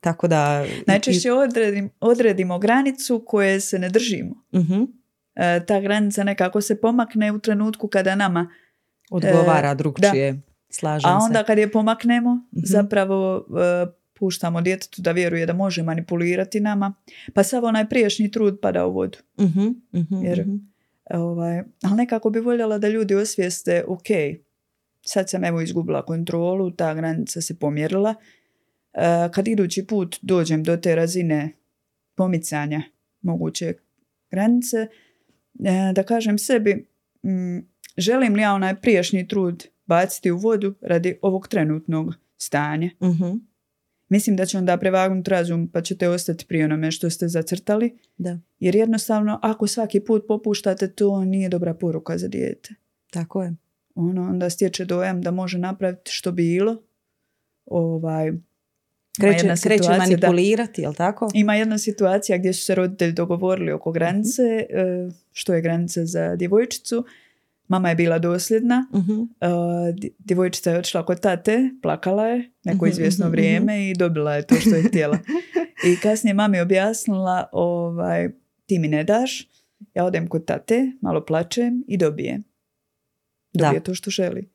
tako 0.00 0.28
da... 0.28 0.66
najčešće 0.86 1.32
odredim, 1.32 1.90
odredimo 2.00 2.58
granicu 2.58 3.22
koje 3.26 3.60
se 3.60 3.78
ne 3.78 3.88
držimo. 3.88 4.34
Mhm. 4.54 4.82
E, 5.34 5.64
ta 5.66 5.80
granica 5.80 6.24
nekako 6.24 6.60
se 6.60 6.80
pomakne 6.80 7.32
u 7.32 7.38
trenutku 7.38 7.88
kada 7.88 8.14
nama 8.14 8.50
Odgovara 9.10 9.70
E, 9.70 9.74
drugčije. 9.74 10.40
Slažem 10.78 11.10
A 11.10 11.18
onda 11.18 11.38
se. 11.38 11.44
kad 11.44 11.58
je 11.58 11.72
pomaknemo, 11.72 12.34
Mhm. 12.34 12.60
zapravo 12.64 13.36
e, 13.38 13.86
puštamo 14.14 14.60
djetetu 14.60 15.02
da 15.02 15.12
vjeruje 15.12 15.46
da 15.46 15.52
može 15.54 15.82
manipulirati 15.82 16.60
nama. 16.60 16.94
Pa 17.34 17.42
sav 17.42 17.64
onaj 17.64 17.88
prijašnji 17.88 18.30
trud 18.30 18.58
pada 18.62 18.86
u 18.86 18.92
vodu. 18.92 19.18
Mhm, 19.38 19.66
mhm, 19.92 20.24
Jer- 20.24 20.40
mhm. 20.40 20.56
Ovaj, 21.10 21.56
ali 21.82 21.96
nekako 21.96 22.30
bi 22.30 22.40
voljela 22.40 22.78
da 22.78 22.88
ljudi 22.88 23.14
osvijeste, 23.14 23.84
ok, 23.88 24.06
sad 25.02 25.30
sam 25.30 25.44
evo 25.44 25.60
izgubila 25.60 26.02
kontrolu, 26.02 26.70
ta 26.70 26.94
granica 26.94 27.40
se 27.40 27.58
pomjerila. 27.58 28.14
E, 28.94 29.00
kad 29.30 29.48
idući 29.48 29.86
put 29.86 30.16
dođem 30.22 30.62
do 30.62 30.76
te 30.76 30.94
razine 30.94 31.52
pomicanja 32.14 32.82
moguće 33.22 33.74
granice, 34.30 34.76
e, 34.76 34.88
da 35.94 36.02
kažem 36.02 36.38
sebi, 36.38 36.86
mm, 37.24 37.58
želim 37.98 38.34
li 38.34 38.42
ja 38.42 38.52
onaj 38.52 38.74
prijašnji 38.76 39.28
trud 39.28 39.64
baciti 39.86 40.30
u 40.30 40.36
vodu 40.38 40.74
radi 40.80 41.18
ovog 41.22 41.48
trenutnog 41.48 42.14
stanja. 42.36 42.90
Mhm. 43.02 43.36
Mislim 44.08 44.36
da 44.36 44.46
će 44.46 44.58
onda 44.58 44.76
prevagnuti 44.76 45.30
razum 45.30 45.68
pa 45.72 45.80
ćete 45.80 46.08
ostati 46.08 46.46
pri 46.46 46.62
onome 46.62 46.90
što 46.90 47.10
ste 47.10 47.28
zacrtali. 47.28 47.98
Da, 48.16 48.38
Jer 48.58 48.76
jednostavno 48.76 49.38
ako 49.42 49.66
svaki 49.66 50.00
put 50.00 50.24
popuštate 50.28 50.92
to 50.92 51.24
nije 51.24 51.48
dobra 51.48 51.74
poruka 51.74 52.18
za 52.18 52.28
dijete. 52.28 52.74
tako 53.10 53.42
je. 53.42 53.54
Ono 53.94 54.22
onda 54.22 54.50
stječe 54.50 54.84
dojam 54.84 55.22
da 55.22 55.30
može 55.30 55.58
napraviti 55.58 56.10
što 56.12 56.32
bilo. 56.32 56.82
Ovaj, 57.64 58.32
Kreće, 59.20 59.54
kreće 59.62 59.88
da- 59.88 59.98
manipulirati, 59.98 60.82
jel 60.82 60.94
tako? 60.94 61.28
Ima 61.34 61.54
jedna 61.54 61.78
situacija 61.78 62.38
gdje 62.38 62.52
su 62.52 62.64
se 62.64 62.74
roditelji 62.74 63.12
dogovorili 63.12 63.72
oko 63.72 63.92
granice, 63.92 64.42
e, 64.42 64.66
što 65.32 65.54
je 65.54 65.60
granica 65.60 66.04
za 66.04 66.36
djevojčicu. 66.36 67.04
Mama 67.68 67.88
je 67.88 67.94
bila 67.94 68.18
dosljedna, 68.18 68.86
dj- 69.92 70.10
djevojčica 70.18 70.70
je 70.70 70.78
otišla 70.78 71.06
kod 71.06 71.20
tate, 71.20 71.70
plakala 71.82 72.26
je 72.26 72.50
neko 72.64 72.84
Mhm, 72.84 72.90
izvjesno 72.90 73.26
mhm, 73.26 73.32
vrijeme 73.32 73.90
i 73.90 73.94
dobila 73.94 74.34
je 74.34 74.46
to 74.46 74.54
što 74.54 74.70
je 74.70 74.82
htjela. 74.82 75.18
I 75.86 76.00
kasnije 76.02 76.34
mami 76.34 76.56
je 76.56 76.62
objasnila, 76.62 77.48
ovaj, 77.52 78.28
ti 78.66 78.78
mi 78.78 78.88
ne 78.88 79.04
daš, 79.04 79.48
ja 79.94 80.04
odem 80.04 80.26
kod 80.28 80.44
tate, 80.44 80.92
malo 81.00 81.24
plačem 81.24 81.84
i 81.88 81.96
dobijem. 81.96 82.44
Da. 83.52 83.64
Dobije 83.64 83.82
to 83.82 83.94
što 83.94 84.10
želi. 84.10 84.48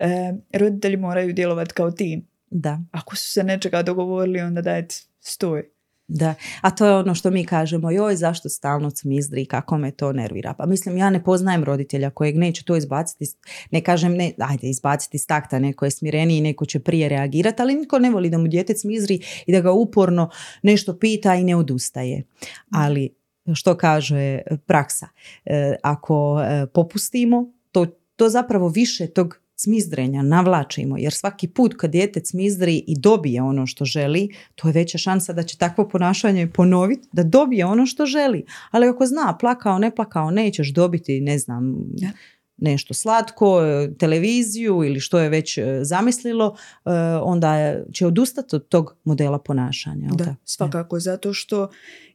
E, 0.00 0.08
roditelji 0.52 0.96
moraju 0.96 1.32
djelovati 1.32 1.74
kao 1.74 1.90
tim. 1.90 2.26
Da, 2.50 2.80
Ako 2.90 3.16
su 3.16 3.30
se 3.30 3.44
nečega 3.44 3.82
dogovorili, 3.82 4.40
onda 4.40 4.62
dajte 4.62 4.94
stoj. 5.20 5.68
Da. 6.08 6.34
A 6.60 6.70
to 6.70 6.86
je 6.86 6.96
ono 6.96 7.14
što 7.14 7.30
mi 7.30 7.44
kažemo, 7.44 7.90
joj 7.90 8.16
zašto 8.16 8.48
stalno 8.48 8.90
cmizdri, 8.90 9.46
kako 9.46 9.78
me 9.78 9.90
to 9.90 10.12
nervira. 10.12 10.54
Pa 10.54 10.66
mislim, 10.66 10.96
ja 10.96 11.10
ne 11.10 11.24
poznajem 11.24 11.64
roditelja 11.64 12.10
kojeg 12.10 12.36
neće 12.36 12.64
to 12.64 12.76
izbaciti, 12.76 13.24
ne 13.70 13.80
kažem, 13.80 14.12
ne, 14.12 14.32
ajde 14.38 14.68
izbaciti 14.68 15.16
iz 15.16 15.26
takta, 15.26 15.58
neko 15.58 15.84
je 15.84 15.90
smireniji, 15.90 16.40
neko 16.40 16.66
će 16.66 16.80
prije 16.80 17.08
reagirati, 17.08 17.62
ali 17.62 17.74
niko 17.74 17.98
ne 17.98 18.10
voli 18.10 18.30
da 18.30 18.38
mu 18.38 18.48
dijete 18.48 18.74
cmizri 18.74 19.20
i 19.46 19.52
da 19.52 19.60
ga 19.60 19.72
uporno 19.72 20.30
nešto 20.62 20.98
pita 20.98 21.34
i 21.34 21.44
ne 21.44 21.56
odustaje. 21.56 22.22
Ali 22.70 23.14
što 23.54 23.76
kaže 23.76 24.40
praksa, 24.66 25.08
e, 25.44 25.74
ako 25.82 26.40
e, 26.40 26.66
popustimo, 26.66 27.52
to, 27.72 27.86
to 28.16 28.28
zapravo 28.28 28.68
više 28.68 29.06
tog 29.06 29.40
cmizdrenja 29.58 30.22
navlačimo, 30.22 30.98
jer 30.98 31.12
svaki 31.12 31.48
put 31.48 31.74
kad 31.76 31.90
dijete 31.90 32.20
cmizdri 32.20 32.84
i 32.86 32.98
dobije 32.98 33.42
ono 33.42 33.66
što 33.66 33.84
želi, 33.84 34.28
to 34.54 34.68
je 34.68 34.72
veća 34.72 34.98
šansa 34.98 35.32
da 35.32 35.42
će 35.42 35.56
takvo 35.56 35.88
ponašanje 35.88 36.46
ponoviti, 36.46 37.08
da 37.12 37.22
dobije 37.22 37.66
ono 37.66 37.86
što 37.86 38.06
želi. 38.06 38.44
Ali 38.70 38.86
ako 38.86 39.06
zna, 39.06 39.36
plakao, 39.40 39.78
ne 39.78 39.94
plakao, 39.94 40.30
nećeš 40.30 40.72
dobiti, 40.72 41.20
ne 41.20 41.38
znam, 41.38 41.74
Da. 41.88 42.08
nešto 42.56 42.94
slatko, 42.94 43.62
e, 43.62 43.94
televiziju 43.98 44.84
ili 44.84 45.00
što 45.00 45.18
je 45.18 45.28
već 45.28 45.58
e, 45.58 45.78
zamislilo, 45.82 46.56
e, 46.84 46.90
onda 47.22 47.76
će 47.92 48.06
odustati 48.06 48.56
od 48.56 48.68
tog 48.68 48.96
modela 49.04 49.38
ponašanja. 49.38 50.08
Da, 50.12 50.24
tako? 50.24 50.36
svakako, 50.44 51.00
zato 51.00 51.32
što 51.32 51.68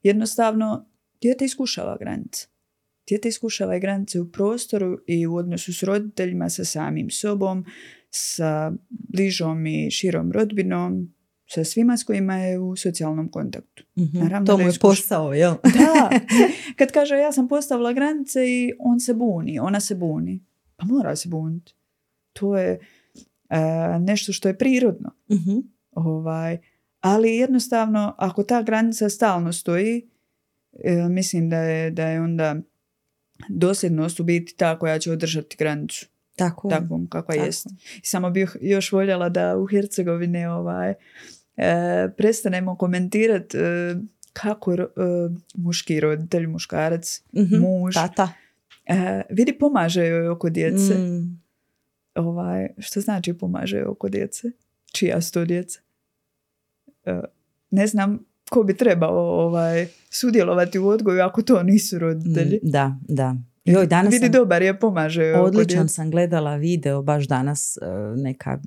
jednostavno 0.03 0.85
dijete 1.21 1.45
iskušava 1.45 1.97
granice. 1.99 2.52
Dijete 3.07 3.29
iskušava 3.29 3.75
i 3.75 3.79
granice 3.79 4.19
u 4.19 4.31
prostoru 4.31 4.99
i 5.07 5.27
u 5.27 5.35
odnosu 5.35 5.73
s 5.73 5.83
roditeljima, 5.83 6.49
sa 6.49 6.65
samim 6.65 7.09
sobom, 7.09 7.65
sa 8.09 8.71
bližom 8.89 9.65
i 9.65 9.91
širom 9.91 10.31
rodbinom, 10.31 11.13
sa 11.45 11.63
svima 11.63 11.97
s 11.97 12.03
kojima 12.03 12.35
je 12.35 12.59
u 12.59 12.75
socijalnom 12.75 13.31
kontaktu. 13.31 13.83
Mhm. 13.99 14.17
Naravno 14.17 14.45
To 14.45 14.57
mu 14.57 14.63
je 14.63 14.69
iskuš- 14.69 14.79
posao, 14.81 15.33
jel? 15.33 15.53
Da, 15.75 16.09
kad 16.75 16.91
kaže 16.91 17.15
ja 17.15 17.31
sam 17.31 17.47
postavila 17.47 17.93
granice 17.93 18.39
i 18.47 18.73
on 18.79 18.99
se 18.99 19.13
buni, 19.13 19.59
ona 19.59 19.79
se 19.79 19.95
buni. 19.95 20.43
Pa 20.75 20.85
mora 20.85 21.15
se 21.15 21.29
buniti. 21.29 21.73
To 22.33 22.57
je 22.57 22.79
e, 23.49 23.59
nešto 23.99 24.33
što 24.33 24.47
je 24.47 24.57
prirodno. 24.57 25.11
Mhm. 25.31 25.57
Ovaj, 25.91 26.57
ali 26.99 27.35
jednostavno, 27.35 28.15
ako 28.17 28.43
ta 28.43 28.61
granica 28.61 29.09
stalno 29.09 29.53
stoji, 29.53 30.07
e, 30.75 31.09
mislim 31.09 31.49
da 31.49 31.57
je, 31.57 31.91
da 31.91 32.07
je 32.07 32.21
onda 32.21 32.55
dosljednost 33.49 34.19
u 34.19 34.23
biti 34.23 34.55
ta 34.57 34.79
koja 34.79 34.99
će 34.99 35.11
održati 35.11 35.55
granicu 35.57 36.05
Tako 36.35 36.69
takvom 36.69 37.07
kakva 37.07 37.35
Tako. 37.35 37.45
jest. 37.45 37.67
I 37.95 38.05
samo 38.05 38.29
bih 38.29 38.57
još 38.61 38.91
voljela 38.91 39.29
da 39.29 39.57
u 39.57 39.65
Hercegovini 39.65 40.45
ovaj, 40.45 40.89
e, 40.89 40.95
prestanemo 42.17 42.77
komentirati 42.77 43.57
e, 43.57 43.95
kako 44.33 44.73
e, 44.73 44.85
muški 45.55 45.99
roditelj, 45.99 46.47
muškarac, 46.47 47.21
Mhm. 47.33 47.55
muž, 47.55 47.93
Tata. 47.93 48.29
e, 48.85 49.21
vidi 49.29 49.53
pomaže 49.53 50.05
joj 50.05 50.27
oko 50.27 50.49
djece. 50.49 50.93
Mm. 50.93 51.41
Ovaj, 52.15 52.67
što 52.77 53.01
znači 53.01 53.33
pomaže 53.33 53.77
joj 53.77 53.85
oko 53.85 54.09
djece? 54.09 54.47
Čija 54.91 55.21
su 55.21 55.31
to 55.31 55.45
djeca? 55.45 55.79
E, 57.05 57.19
ne 57.69 57.87
znam 57.87 58.25
ko 58.49 58.63
bi 58.63 58.77
trebao 58.77 59.45
ovaj, 59.45 59.87
sudjelovati 60.09 60.79
u 60.79 60.87
odgoju 60.87 61.21
ako 61.21 61.41
to 61.41 61.63
nisu 61.63 61.99
roditelji. 61.99 62.59
Mm, 62.63 62.71
Da, 62.71 62.95
da. 63.07 63.35
Joj, 63.65 63.87
danas 63.87 64.13
Vidi 64.13 64.25
sam, 64.25 64.31
dobar 64.31 64.61
je, 64.61 64.79
pomaže 64.79 65.33
odličan 65.33 65.89
sam 65.89 66.11
gledala 66.11 66.55
video 66.55 67.01
baš 67.01 67.27
danas 67.27 67.77
e, 67.77 67.81
neka 68.15 68.59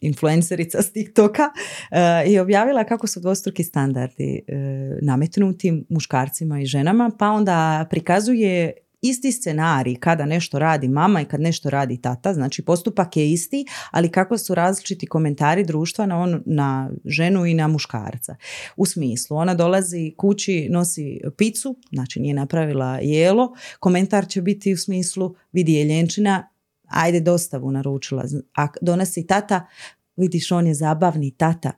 influencerica 0.00 0.82
s 0.82 0.92
TikToka 0.92 1.42
e, 1.90 2.30
i 2.30 2.38
objavila 2.38 2.84
kako 2.84 3.06
su 3.06 3.20
dvostruki 3.20 3.64
standardi 3.64 4.40
e, 4.46 4.56
nametnuti 5.02 5.84
muškarcima 5.88 6.60
i 6.60 6.66
ženama, 6.66 7.10
pa 7.18 7.28
onda 7.28 7.86
prikazuje 7.90 8.72
isti 9.00 9.32
scenarij 9.32 9.96
kada 9.96 10.26
nešto 10.26 10.58
radi 10.58 10.88
mama 10.88 11.20
i 11.20 11.24
kad 11.24 11.40
nešto 11.40 11.70
radi 11.70 12.00
tata, 12.00 12.34
znači 12.34 12.64
postupak 12.64 13.16
je 13.16 13.32
isti, 13.32 13.64
ali 13.90 14.10
kako 14.10 14.38
su 14.38 14.54
različiti 14.54 15.06
komentari 15.06 15.64
društva 15.64 16.06
na, 16.06 16.18
on, 16.18 16.42
na 16.46 16.90
ženu 17.04 17.46
i 17.46 17.54
na 17.54 17.68
muškarca. 17.68 18.36
U 18.76 18.86
smislu, 18.86 19.36
ona 19.36 19.54
dolazi 19.54 20.14
kući, 20.16 20.68
nosi 20.70 21.20
picu, 21.36 21.76
znači 21.92 22.20
nije 22.20 22.34
napravila 22.34 22.98
jelo, 23.02 23.54
komentar 23.80 24.28
će 24.28 24.42
biti 24.42 24.72
u 24.72 24.76
smislu 24.76 25.34
vidi 25.52 25.72
je 25.72 25.84
ljenčina, 25.84 26.48
ajde 26.88 27.20
dostavu 27.20 27.70
naručila. 27.70 28.24
A 28.56 28.66
donosi 28.82 29.26
tata, 29.26 29.66
vidiš 30.16 30.52
on 30.52 30.66
je 30.66 30.74
zabavni 30.74 31.30
tata. 31.30 31.72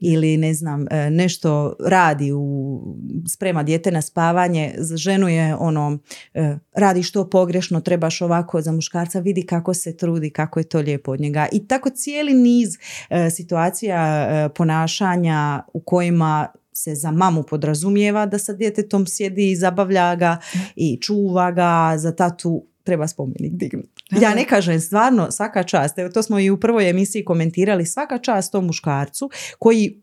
Ili 0.00 0.36
ne 0.36 0.54
znam, 0.54 0.86
e, 0.90 1.10
nešto 1.10 1.76
radi 1.80 2.32
u, 2.32 2.80
sprema 3.28 3.62
dijete 3.62 3.90
na 3.90 4.02
spavanje, 4.02 4.74
za 4.78 4.96
ženu 4.96 5.28
je 5.28 5.56
ono, 5.56 5.98
e, 6.34 6.56
radiš 6.72 7.12
to 7.12 7.30
pogrešno, 7.30 7.80
trebaš 7.80 8.22
ovako 8.22 8.60
za 8.60 8.72
muškarca, 8.72 9.20
vidi 9.20 9.42
kako 9.42 9.74
se 9.74 9.96
trudi, 9.96 10.30
kako 10.30 10.60
je 10.60 10.64
to 10.64 10.78
lijepo 10.78 11.12
od 11.12 11.20
njega. 11.20 11.46
I 11.52 11.66
tako 11.66 11.90
cijeli 11.90 12.34
niz 12.34 12.68
e, 13.10 13.30
situacija 13.30 14.50
ponašanja 14.54 15.62
u 15.72 15.80
kojima 15.80 16.48
se 16.72 16.94
za 16.94 17.10
mamu 17.10 17.42
podrazumijeva 17.42 18.26
da 18.26 18.38
sa 18.38 18.52
djetetom 18.52 19.06
sjedi 19.06 19.50
i 19.50 19.56
zabavlja 19.56 20.16
ga 20.16 20.38
i 20.76 20.98
čuva 21.00 21.52
ga, 21.52 21.94
za 21.98 22.12
tatu 22.12 22.66
treba 22.84 23.08
spomenik 23.08 23.52
dignuti. 23.52 23.95
Ja 24.10 24.34
ne 24.34 24.44
kažem 24.44 24.80
stvarno 24.80 25.30
svaka 25.30 25.62
čast, 25.62 25.98
evo 25.98 26.10
to 26.10 26.22
smo 26.22 26.40
i 26.40 26.50
u 26.50 26.60
prvoj 26.60 26.90
emisiji 26.90 27.24
komentirali, 27.24 27.86
svaka 27.86 28.18
čast 28.18 28.52
tom 28.52 28.66
muškarcu 28.66 29.30
koji 29.58 30.02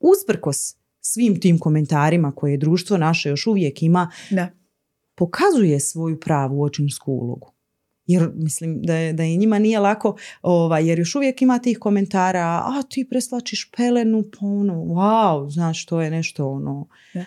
usprkos 0.00 0.76
svim 1.00 1.40
tim 1.40 1.58
komentarima 1.58 2.32
koje 2.32 2.56
društvo 2.56 2.96
naše 2.96 3.28
još 3.28 3.46
uvijek 3.46 3.82
ima, 3.82 4.10
Da. 4.30 4.48
pokazuje 5.14 5.80
svoju 5.80 6.20
pravu 6.20 6.62
očinsku 6.62 7.12
ulogu. 7.12 7.54
Jer 8.06 8.30
mislim 8.34 8.82
da 8.82 8.94
je, 8.94 9.12
da 9.12 9.24
i 9.24 9.36
njima 9.36 9.58
nije 9.58 9.80
lako, 9.80 10.16
ovaj, 10.42 10.88
jer 10.88 10.98
još 10.98 11.14
uvijek 11.14 11.42
ima 11.42 11.58
tih 11.58 11.78
komentara, 11.78 12.62
a 12.64 12.82
ti 12.90 13.06
preslačiš 13.10 13.70
pelenu, 13.76 14.24
pa 14.32 14.46
ono, 14.46 14.74
wow, 14.74 15.50
znaš, 15.50 15.86
to 15.86 16.00
je 16.00 16.10
nešto 16.10 16.48
ono, 16.48 16.88
Da. 17.14 17.24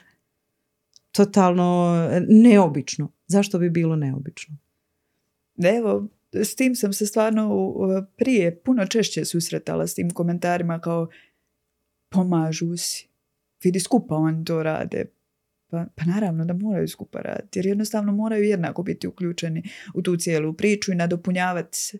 totalno 1.11 1.95
neobično. 2.27 3.11
Zašto 3.27 3.59
bi 3.59 3.69
bilo 3.69 3.95
neobično? 3.95 4.57
Evo, 5.69 6.07
s 6.33 6.55
tim 6.55 6.75
sam 6.75 6.93
se 6.93 7.05
stvarno 7.05 7.71
prije 8.17 8.55
puno 8.55 8.85
češće 8.85 9.25
susretala 9.25 9.87
s 9.87 9.93
tim 9.93 10.09
komentarima 10.09 10.79
kao 10.79 11.07
pomažu 12.09 12.77
si. 12.77 13.07
Vidi 13.63 13.79
skupa 13.79 14.15
oni 14.15 14.45
to 14.45 14.63
rade. 14.63 15.05
Pa, 15.69 15.85
pa 15.95 16.05
naravno 16.05 16.45
da 16.45 16.53
moraju 16.53 16.87
skupa 16.87 17.19
raditi 17.21 17.59
jer 17.59 17.65
jednostavno 17.65 18.11
moraju 18.11 18.43
jednako 18.43 18.83
biti 18.83 19.07
uključeni 19.07 19.63
u 19.93 20.01
tu 20.01 20.17
cijelu 20.17 20.53
priču 20.53 20.91
i 20.91 20.95
nadopunjavati 20.95 21.77
se. 21.77 21.97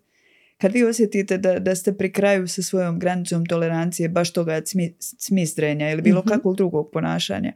Kad 0.57 0.71
vi 0.73 0.83
osjetite 0.83 1.37
da, 1.37 1.59
da 1.59 1.75
ste 1.75 1.93
pri 1.97 2.11
kraju 2.11 2.47
sa 2.47 2.61
svojom 2.61 2.99
granicom 2.99 3.45
tolerancije 3.45 4.09
baš 4.09 4.33
toga 4.33 4.61
cmi, 4.61 4.95
cmizdrenja 4.99 5.91
ili 5.91 6.01
bilo 6.01 6.19
Mhm. 6.19 6.29
kakvog 6.29 6.55
drugog 6.55 6.89
ponašanja, 6.93 7.53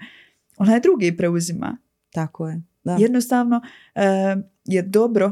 onaj 0.57 0.79
drugi 0.79 1.17
preuzima. 1.17 1.77
Tako 2.09 2.49
je. 2.49 2.61
Da. 2.83 2.97
Jednostavno 2.99 3.61
e, 3.95 4.01
je 4.65 4.81
dobro 4.81 5.31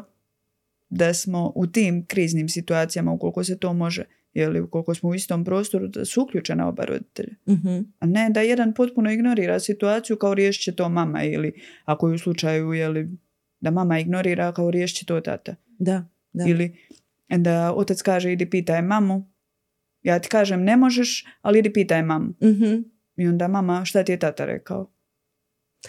da 0.94 1.14
smo 1.14 1.52
u 1.56 1.68
tim 1.68 2.06
kriznim 2.06 2.50
situacijama, 2.50 3.12
ukoliko 3.12 3.44
se 3.44 3.58
to 3.58 3.74
može, 3.74 4.04
ili 4.34 4.62
ukoliko 4.62 4.96
smo 4.96 5.10
u 5.10 5.16
istom 5.16 5.46
prostoru, 5.46 5.88
da 5.88 6.06
su 6.06 6.22
uključena 6.22 6.68
oba 6.68 6.86
roditelja. 6.86 7.36
Mhm. 7.50 7.80
A 8.00 8.06
ne 8.06 8.30
da 8.30 8.42
jedan 8.42 8.74
potpuno 8.74 9.12
ignorira 9.12 9.60
situaciju 9.60 10.18
kao 10.18 10.34
riješit 10.34 10.64
će 10.64 10.76
to 10.76 10.90
mama 10.90 11.24
ili 11.24 11.54
ako 11.86 12.08
je 12.08 12.16
u 12.16 12.18
slučaju 12.18 12.74
jeli, 12.74 13.10
da 13.60 13.72
mama 13.72 14.00
ignorira 14.00 14.52
kao 14.52 14.72
riješit 14.72 14.98
će 14.98 15.06
to 15.06 15.22
tata. 15.22 15.56
Da, 15.80 16.06
da. 16.34 16.46
Ili 16.48 16.76
da 17.30 17.74
otac 17.76 18.02
kaže 18.02 18.32
idi 18.34 18.50
pitaj 18.50 18.82
mamu, 18.82 19.32
ja 20.02 20.20
ti 20.20 20.30
kažem 20.30 20.64
ne 20.64 20.78
možeš, 20.78 21.26
ali 21.42 21.60
idi 21.60 21.74
pitaj 21.74 22.04
mamu. 22.04 22.34
Mhm. 22.44 22.74
I 23.16 23.28
onda 23.28 23.48
mama, 23.48 23.86
šta 23.86 24.04
ti 24.04 24.12
je 24.12 24.20
tata 24.20 24.46
rekao? 24.46 24.92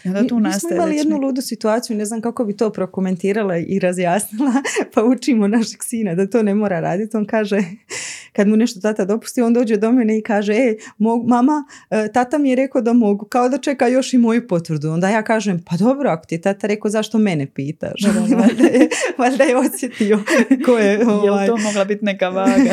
I 0.04 0.08
onda 0.08 0.22
Mi, 0.22 0.28
tu 0.28 0.38
mi 0.38 0.52
smo 0.52 0.70
imali 0.70 0.96
jednu 0.96 1.16
ludu 1.16 1.42
situaciju, 1.42 1.96
ne 1.96 2.04
znam 2.04 2.20
kako 2.20 2.44
bi 2.44 2.56
to 2.56 2.70
prokomentirala 2.70 3.56
i 3.56 3.78
razjasnila, 3.78 4.52
pa 4.94 5.04
učimo 5.04 5.48
našeg 5.48 5.82
sina 5.84 6.14
da 6.14 6.26
to 6.26 6.42
ne 6.42 6.54
mora 6.54 6.80
raditi. 6.80 7.16
On 7.16 7.26
kaže, 7.26 7.62
kad 8.36 8.48
mu 8.48 8.56
nešto 8.56 8.80
tata 8.80 9.04
dopusti, 9.04 9.42
on 9.42 9.52
dođe 9.52 9.76
do 9.76 9.92
mene 9.92 10.18
i 10.18 10.22
kaže, 10.22 10.52
e, 10.52 10.76
mog, 10.98 11.28
mama, 11.28 11.64
e, 11.90 12.08
tata 12.12 12.38
mi 12.38 12.50
je 12.50 12.56
rekao 12.56 12.80
da 12.80 12.92
mogu, 12.92 13.26
kao 13.26 13.48
da 13.48 13.58
čeka 13.58 13.86
još 13.86 14.12
i 14.12 14.18
moju 14.18 14.48
potvrdu. 14.48 14.90
Onda 14.90 15.08
ja 15.08 15.22
kažem, 15.22 15.62
pa 15.66 15.76
dobro, 15.76 16.10
ako 16.10 16.26
ti 16.26 16.34
je 16.34 16.40
tata 16.40 16.66
rekao, 16.66 16.90
zašto 16.90 17.18
mene 17.18 17.46
pitaš? 17.46 18.00
Da, 18.00 18.12
da, 18.12 18.20
da. 18.20 18.36
valjda, 18.36 18.64
je, 18.64 18.88
valjda 19.18 19.44
je 19.44 19.56
osjetio 19.56 20.22
ko 20.66 20.78
je, 20.78 20.92
Je 20.98 21.10
ovaj, 21.10 21.42
li 21.42 21.46
to 21.46 21.56
mogla 21.56 21.84
biti 21.84 22.04
neka 22.04 22.28
vaga? 22.28 22.70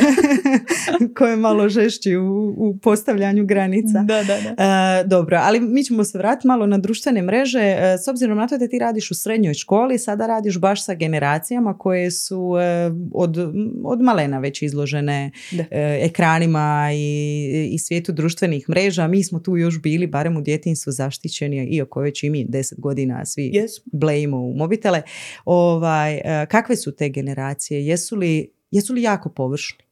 ko 1.17 1.25
je 1.25 1.35
malo 1.35 1.69
žešći 1.69 2.15
u, 2.15 2.53
u 2.57 2.77
postavljanju 2.77 3.45
granica. 3.45 4.03
da, 4.03 4.23
da, 4.23 4.37
da. 4.41 4.63
E, 4.63 5.03
dobro, 5.03 5.39
ali 5.41 5.59
mi 5.59 5.83
ćemo 5.83 6.03
se 6.03 6.17
vratiti 6.17 6.47
malo 6.47 6.65
na 6.65 6.77
društvene 6.77 7.21
mreže. 7.21 7.59
E, 7.59 7.97
s 8.05 8.07
obzirom 8.07 8.37
na 8.37 8.47
to 8.47 8.57
da 8.57 8.67
ti 8.67 8.79
radiš 8.79 9.11
u 9.11 9.15
srednjoj 9.15 9.53
školi, 9.53 9.97
sada 9.97 10.27
radiš 10.27 10.59
baš 10.59 10.85
sa 10.85 10.93
generacijama 10.93 11.77
koje 11.77 12.11
su 12.11 12.57
e, 12.61 12.91
od, 13.13 13.37
od 13.83 14.01
malena 14.01 14.39
već 14.39 14.61
izložene 14.61 15.31
Da. 15.51 15.63
e, 15.71 15.99
ekranima 16.01 16.89
i, 16.93 17.69
i 17.73 17.79
svijetu 17.79 18.11
društvenih 18.11 18.69
mreža. 18.69 19.07
Mi 19.07 19.23
smo 19.23 19.39
tu 19.39 19.57
još 19.57 19.81
bili, 19.81 20.07
barem 20.07 20.37
u 20.37 20.41
djetinstvu, 20.41 20.91
zaštićeni, 20.91 21.67
iako 21.71 22.01
već 22.01 22.23
i 22.23 22.29
mi 22.29 22.45
deset 22.49 22.79
godina 22.79 23.25
svi 23.25 23.49
Jesmo. 23.53 23.83
blejimo 23.93 24.37
u 24.37 24.53
mobitele. 24.53 25.01
Ovaj, 25.45 26.15
e, 26.15 26.45
kakve 26.49 26.75
su 26.75 26.95
te 26.95 27.09
generacije? 27.09 27.85
Jesu 27.85 28.15
li, 28.15 28.51
jesu 28.71 28.93
li 28.93 29.01
jako 29.01 29.29
površni? 29.29 29.85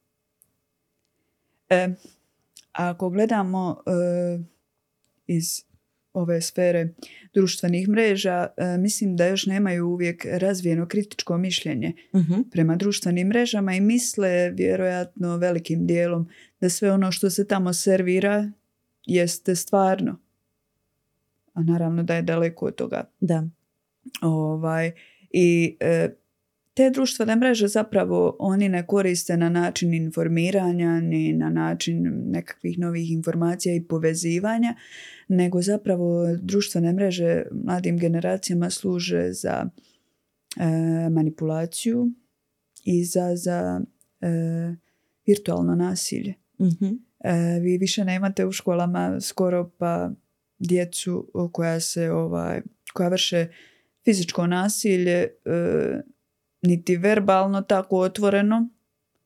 E, 1.69 1.89
ako 2.72 3.10
gledamo 3.10 3.84
e, 3.86 4.39
iz 5.28 5.69
ove 6.13 6.41
sfere 6.41 6.88
društvenih 7.34 7.89
mreža, 7.89 8.48
e, 8.58 8.78
mislim 8.78 9.15
da 9.15 9.28
još 9.28 9.45
nemaju 9.45 9.88
uvijek 9.88 10.26
razvijeno 10.32 10.88
kritičko 10.88 11.38
mišljenje 11.38 11.93
Mhm. 12.15 12.41
prema 12.52 12.76
društvenim 12.76 13.28
mrežama 13.28 13.74
i 13.74 13.82
misle 13.82 14.52
vjerojatno 14.52 15.38
velikim 15.38 15.88
dijelom 15.88 16.30
da 16.62 16.69
sve 16.69 16.91
ono 16.91 17.12
što 17.12 17.30
se 17.30 17.48
tamo 17.48 17.74
servira 17.74 18.52
jeste 19.06 19.56
stvarno. 19.56 20.19
A 21.54 21.63
naravno 21.63 22.04
da 22.04 22.15
je 22.15 22.22
daleko 22.22 22.65
od 22.65 22.76
toga. 22.76 23.10
Da. 23.19 23.43
Ovaj, 24.22 24.91
I 25.32 25.78
e, 25.80 26.10
te 26.80 26.89
društvene 26.89 27.36
mreže 27.36 27.68
zapravo 27.68 28.36
oni 28.39 28.70
ne 28.70 28.88
koriste 28.88 29.38
na 29.38 29.50
način 29.50 29.94
informiranja 29.94 31.00
ni 31.00 31.34
na 31.34 31.50
način 31.50 32.24
nekakvih 32.26 32.80
novih 32.80 33.12
informacija 33.12 33.76
i 33.76 33.84
povezivanja, 33.84 34.76
nego 35.28 35.62
zapravo 35.62 36.38
društvene 36.42 36.94
mreže 36.94 37.44
mladim 37.52 37.98
generacijama 37.98 38.70
služe 38.70 39.34
za 39.34 39.70
e, 40.58 41.10
manipulaciju 41.10 42.12
i 42.84 43.06
za, 43.06 43.36
za 43.36 43.82
e, 44.22 44.30
virtualno 45.28 45.76
nasilje. 45.76 46.34
Mhm. 46.62 46.86
E, 47.20 47.60
vi 47.62 47.78
više 47.78 48.06
nemate 48.06 48.46
u 48.46 48.52
školama 48.52 49.22
skoro 49.22 49.70
pa 49.78 50.12
djecu 50.60 51.32
koja 51.52 51.80
se 51.80 52.12
ovaj 52.12 52.62
koja 52.94 53.10
vrše 53.10 53.48
fizičko 54.06 54.48
nasilje 54.48 55.24
e, 55.24 55.30
niti 56.62 56.98
verbalno 56.98 57.62
tako 57.62 57.98
otvoreno 57.98 58.69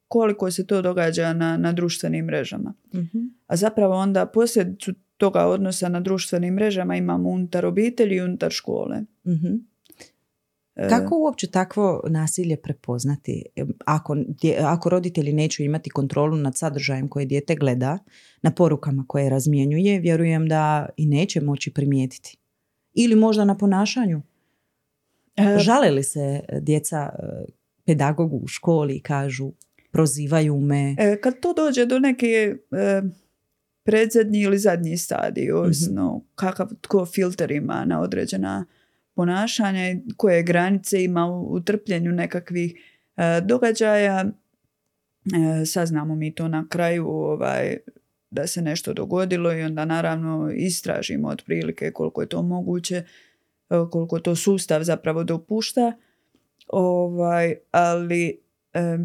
koliko 0.07 0.51
se 0.51 0.67
to 0.67 0.81
događa 0.81 1.33
na, 1.33 1.57
na 1.57 1.71
društvenim 1.71 2.25
mrežama. 2.25 2.73
Mhm. 2.93 3.19
A 3.47 3.55
zapravo 3.55 3.95
onda 3.95 4.25
posljedicu 4.25 4.93
toga 5.17 5.47
odnosa 5.47 5.89
na 5.89 5.99
društvenim 5.99 6.53
mrežama 6.53 6.95
imamo 6.95 7.29
unutar 7.29 7.65
obitelji 7.65 8.15
i 8.15 8.21
unutar 8.21 8.51
škole. 8.51 9.01
Mhm. 9.27 9.53
E, 10.75 10.89
Kako 10.89 11.17
uopće 11.17 11.47
takvo 11.51 12.03
nasilje 12.09 12.57
prepoznati? 12.57 13.45
Ako, 13.85 14.17
ako 14.63 14.89
roditelji 14.89 15.33
neće 15.33 15.63
imati 15.63 15.89
kontrolu 15.89 16.37
nad 16.37 16.57
sadržajem 16.57 17.07
koje 17.07 17.25
dijete 17.25 17.55
gleda, 17.55 17.99
na 18.41 18.51
porukama 18.51 19.05
koje 19.07 19.29
razmjenjuje, 19.29 19.99
vjerujem 19.99 20.47
da 20.47 20.89
i 20.97 21.05
neće 21.05 21.41
moći 21.41 21.73
primijetiti. 21.73 22.37
Ili 22.93 23.15
možda 23.15 23.45
na 23.45 23.57
ponašanju. 23.57 24.21
E, 25.35 25.59
Žale 25.59 25.91
li 25.91 26.03
se 26.03 26.19
e, 26.19 26.59
djeca 26.59 26.97
e, 26.97 27.45
pedagogu 27.85 28.37
u 28.37 28.47
školi 28.47 29.01
kažu 29.01 29.51
prozivaju 29.91 30.59
me? 30.59 30.95
Kad 31.21 31.39
to 31.39 31.53
dođe 31.53 31.85
do 31.85 31.99
neke 31.99 32.55
predzadnji 33.83 34.41
ili 34.41 34.57
zadnji 34.57 34.97
stadij, 34.97 35.51
ovisno 35.51 36.23
kakav 36.35 36.67
tko 36.81 37.05
filter 37.05 37.51
ima 37.51 37.85
na 37.85 38.01
određena 38.01 38.65
ponašanja 39.15 39.91
i 39.91 39.97
koje 40.17 40.43
granice 40.43 41.03
ima 41.03 41.27
u, 41.27 41.59
trpljenju 41.59 42.11
nekakvih 42.11 42.73
e, 43.17 43.41
događaja, 43.41 44.19
e, 44.21 45.65
saznamo 45.65 46.15
mi 46.15 46.35
to 46.35 46.47
na 46.47 46.67
kraju 46.69 47.07
ovaj, 47.07 47.77
da 48.29 48.47
se 48.47 48.61
nešto 48.61 48.93
dogodilo 48.93 49.53
i 49.53 49.61
onda 49.61 49.85
naravno 49.85 50.51
istražimo 50.55 51.27
otprilike 51.27 51.91
koliko 51.91 52.21
je 52.21 52.29
to 52.29 52.41
moguće, 52.41 53.03
koliko 53.91 54.19
to 54.19 54.35
sustav 54.35 54.83
zapravo 54.83 55.23
dopušta. 55.23 55.93
Ovaj, 56.67 57.55
ali 57.71 58.39
e, 58.73 58.97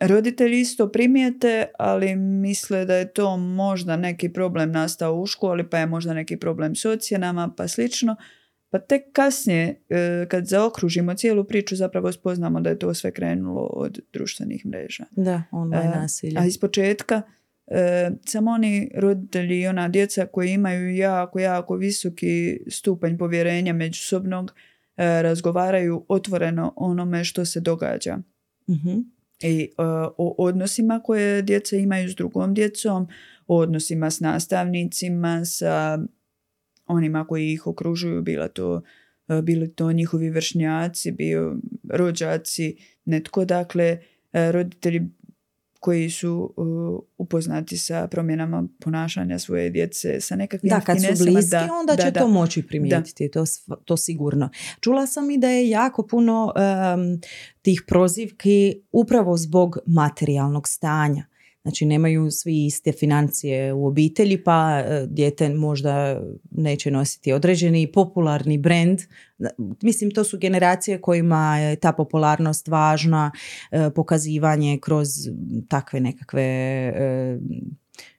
roditelji 0.00 0.60
isto 0.60 0.88
primijete, 0.88 1.64
ali 1.78 2.16
misle 2.16 2.84
da 2.84 2.94
je 2.94 3.12
to 3.12 3.36
možda 3.36 3.96
neki 3.96 4.32
problem 4.32 4.72
nastao 4.72 5.14
u 5.14 5.26
školi, 5.26 5.70
pa 5.70 5.78
je 5.78 5.86
možda 5.86 6.14
neki 6.14 6.36
problem 6.36 6.74
s 6.74 6.84
ocjenama, 6.84 7.54
pa 7.56 7.68
slično. 7.68 8.16
Pa 8.70 8.78
tek 8.78 9.02
kasnije, 9.12 9.82
e, 9.88 10.26
kad 10.28 10.46
zaokružimo 10.46 11.14
cijelu 11.14 11.44
priču, 11.44 11.76
zapravo 11.76 12.12
spoznamo 12.12 12.60
da 12.60 12.70
je 12.70 12.78
to 12.78 12.94
sve 12.94 13.10
krenulo 13.10 13.62
od 13.62 13.98
društvenih 14.12 14.66
mreža. 14.66 15.04
Da, 15.10 15.42
online 15.50 15.92
E, 15.94 16.00
nasilje. 16.00 16.40
A 16.40 16.46
iz 16.46 16.58
početka 16.58 17.22
e, 17.66 18.10
samo 18.26 18.50
oni 18.50 18.90
roditelji 18.94 19.60
i 19.60 19.66
ona 19.66 19.88
djeca 19.88 20.26
koji 20.26 20.50
imaju 20.50 20.96
jako, 20.96 21.38
jako 21.38 21.76
visoki 21.76 22.60
stupanj 22.68 23.18
povjerenja 23.18 23.72
međusobnog 23.72 24.54
e, 24.96 25.22
razgovaraju 25.22 26.04
otvoreno 26.08 26.72
onome 26.76 27.24
što 27.24 27.44
se 27.44 27.60
događa 27.60 28.18
Mhm. 28.68 28.98
i 29.42 29.62
e, 29.62 29.72
o 30.18 30.34
odnosima 30.38 31.00
koje 31.04 31.42
djeca 31.42 31.76
imaju 31.76 32.08
s 32.08 32.14
drugom 32.14 32.54
djecom, 32.54 33.08
o 33.46 33.56
odnosima 33.58 34.10
s 34.10 34.20
nastavnicima, 34.20 35.44
sa 35.44 35.98
onima 36.86 37.26
koji 37.26 37.52
ih 37.52 37.66
okružuju, 37.66 38.22
bila 38.22 38.48
to, 38.48 38.82
e, 39.28 39.42
bili 39.42 39.72
to 39.74 39.92
njihovi 39.92 40.30
vršnjaci, 40.30 41.12
bio 41.12 41.56
rođaci, 41.90 42.76
netko, 43.04 43.44
dakle, 43.44 43.98
e, 44.32 44.52
roditelji 44.52 45.08
koji 45.82 46.10
su 46.10 46.54
e, 46.56 46.62
upoznati 47.18 47.76
sa 47.76 48.08
promjenama 48.10 48.68
ponašanja 48.80 49.38
svoje 49.38 49.70
djece, 49.70 50.20
sa 50.20 50.36
nekakvim 50.36 50.70
Da, 50.70 50.80
kad 50.80 50.96
su 51.00 51.24
bliski, 51.24 51.50
da, 51.50 51.68
onda 51.80 51.96
da, 51.96 52.02
će 52.02 52.10
da. 52.10 52.20
to 52.20 52.28
moći 52.28 52.66
primijetiti, 52.66 53.30
to, 53.30 53.44
to 53.84 53.96
sigurno. 53.96 54.50
Čula 54.80 55.06
sam 55.06 55.30
i 55.30 55.38
da 55.38 55.48
je 55.48 55.70
jako 55.70 56.06
puno 56.06 56.52
em, 56.56 57.20
tih 57.62 57.82
prozivki 57.86 58.82
upravo 58.92 59.36
zbog 59.36 59.78
materijalnog 59.86 60.68
stanja. 60.68 61.31
Znači 61.62 61.86
nemaju 61.86 62.30
svi 62.30 62.66
iste 62.66 62.92
financije 62.92 63.72
u 63.72 63.86
obitelji 63.86 64.44
pa 64.44 64.78
e, 64.78 65.06
dijete 65.06 65.48
možda 65.48 66.22
neće 66.50 66.90
nositi 66.90 67.32
određeni 67.32 67.92
popularni 67.92 68.58
brend. 68.58 69.00
Mislim 69.82 70.10
to 70.10 70.24
su 70.24 70.38
generacije 70.38 71.00
kojima 71.00 71.58
je 71.58 71.76
ta 71.76 71.92
popularnost 71.92 72.68
važna, 72.68 73.30
e, 73.70 73.90
pokazivanje 73.94 74.78
kroz 74.82 75.08
takve 75.68 76.00
nekakve 76.00 76.42
e, 76.42 77.38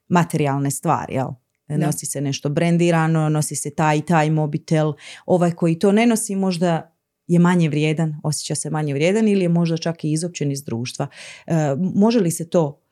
materijalne 0.08 0.72
stvari, 0.72 1.14
jel? 1.14 1.28
Da. 1.68 1.78
Nosi 1.78 2.06
se 2.06 2.22
nešto 2.22 2.50
brendirano, 2.50 3.30
nosi 3.30 3.56
se 3.56 3.70
taj 3.70 3.98
i 3.98 4.02
taj 4.02 4.30
mobitel. 4.30 4.94
Ovaj 5.26 5.52
koji 5.52 5.80
to 5.80 5.92
ne 5.92 6.06
nosi 6.06 6.36
možda 6.36 6.96
je 7.28 7.40
manje 7.40 7.70
vrijedan, 7.70 8.20
osjeća 8.24 8.56
se 8.56 8.70
manje 8.70 8.94
vrijedan 8.94 9.28
ili 9.28 9.42
je 9.42 9.50
možda 9.50 9.78
čak 9.78 10.04
i 10.04 10.12
izopćen 10.12 10.52
iz 10.52 10.64
društva. 10.64 11.08
E, 11.48 11.54
može 11.96 12.20
li 12.20 12.32
se 12.32 12.50
to 12.50 12.83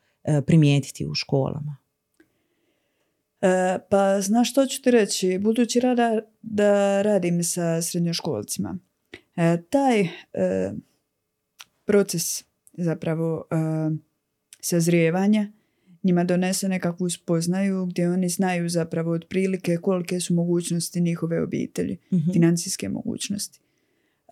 primijetiti 0.45 1.05
u 1.05 1.13
školama? 1.15 1.77
E, 3.41 3.79
pa 3.89 4.21
znaš 4.21 4.51
što 4.51 4.65
ću 4.65 4.81
ti 4.81 4.91
reći, 4.91 5.37
budući 5.41 5.79
rada, 5.79 6.19
da 6.41 7.01
radim 7.01 7.43
sa 7.43 7.81
srednjoškolcima, 7.81 8.77
e, 9.35 9.61
taj 9.69 10.01
e, 10.01 10.07
proces 11.85 12.43
zapravo 12.73 13.45
e, 13.51 13.55
sazrijevanja 14.59 15.51
njima 16.03 16.23
donese 16.23 16.69
nekakvu 16.69 17.09
spoznaju 17.09 17.85
gdje 17.85 18.09
oni 18.11 18.29
znaju 18.29 18.69
zapravo 18.69 19.11
otprilike 19.11 19.77
kolike 19.77 20.19
su 20.19 20.33
mogućnosti 20.33 21.01
njihove 21.01 21.43
obitelji, 21.43 21.97
Mhm. 22.11 22.31
financijske 22.33 22.89
mogućnosti. 22.89 23.59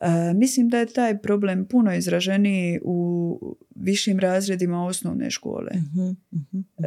E, 0.01 0.33
mislim 0.33 0.69
da 0.69 0.79
je 0.79 0.85
taj 0.85 1.17
problem 1.17 1.65
puno 1.65 1.95
izraženiji 1.95 2.79
u 2.83 3.57
višim 3.75 4.19
razredima 4.19 4.85
osnovne 4.85 5.31
škole. 5.31 5.71
Mhm, 5.75 6.09
mhm. 6.33 6.85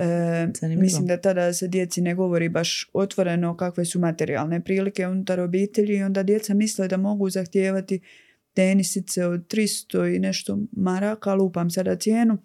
E, 0.62 0.76
mislim 0.76 1.06
da 1.06 1.20
tada 1.20 1.52
se 1.52 1.68
djeci 1.68 2.00
ne 2.00 2.14
govori 2.14 2.48
baš 2.48 2.90
otvoreno 2.92 3.56
kakve 3.56 3.84
su 3.84 4.00
materijalne 4.00 4.64
prilike 4.64 5.08
unutar 5.08 5.40
obitelji 5.40 5.96
i 5.96 6.02
onda 6.02 6.22
djeca 6.22 6.54
misle 6.54 6.88
da 6.88 6.96
mogu 6.96 7.30
zahtijevati 7.30 8.00
tenisice 8.54 9.26
od 9.26 9.46
300 9.46 10.16
i 10.16 10.18
nešto 10.18 10.58
maraka, 10.72 11.34
lupam 11.34 11.70
sada 11.70 11.96
cijenu, 11.96 12.38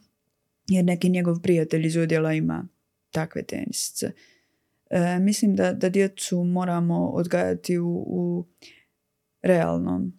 jer 0.67 0.85
neki 0.85 1.09
njegov 1.09 1.41
prijatelj 1.41 1.85
iz 1.85 1.97
odjela 1.97 2.33
ima 2.33 2.67
takve 3.11 3.43
tenisice. 3.43 4.11
E, 4.89 5.19
mislim 5.19 5.55
da, 5.55 5.73
da 5.73 5.89
djecu 5.89 6.43
moramo 6.43 7.07
odgajati 7.07 7.77
u, 7.77 8.03
u 8.07 8.45
realnom 9.41 10.13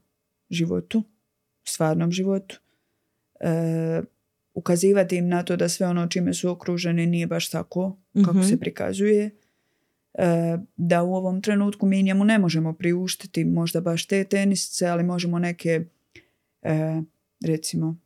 životu, 0.51 1.03
stvarnom 1.64 2.12
životu. 2.12 2.61
E, 3.40 4.03
ukazivati 4.55 5.16
im 5.16 5.28
na 5.28 5.42
to 5.42 5.57
da 5.57 5.68
sve 5.68 5.86
ono 5.86 6.07
čime 6.07 6.34
su 6.34 6.51
okruženi 6.51 7.07
nije 7.07 7.26
baš 7.26 7.51
tako 7.51 7.96
kako 8.24 8.38
Mhm. 8.38 8.46
se 8.49 8.61
prikazuje. 8.61 9.30
E, 10.14 10.24
da 10.76 11.03
u 11.03 11.14
ovom 11.14 11.42
trenutku 11.42 11.86
mi 11.86 12.03
njemu 12.03 12.24
ne 12.24 12.38
možemo 12.38 12.72
priuštiti 12.72 13.44
možda 13.44 13.80
baš 13.80 14.07
te 14.07 14.24
tenisce, 14.24 14.86
ali 14.86 15.05
možemo 15.05 15.38
neke 15.38 15.84
e, 16.62 17.03
recimo 17.40 17.96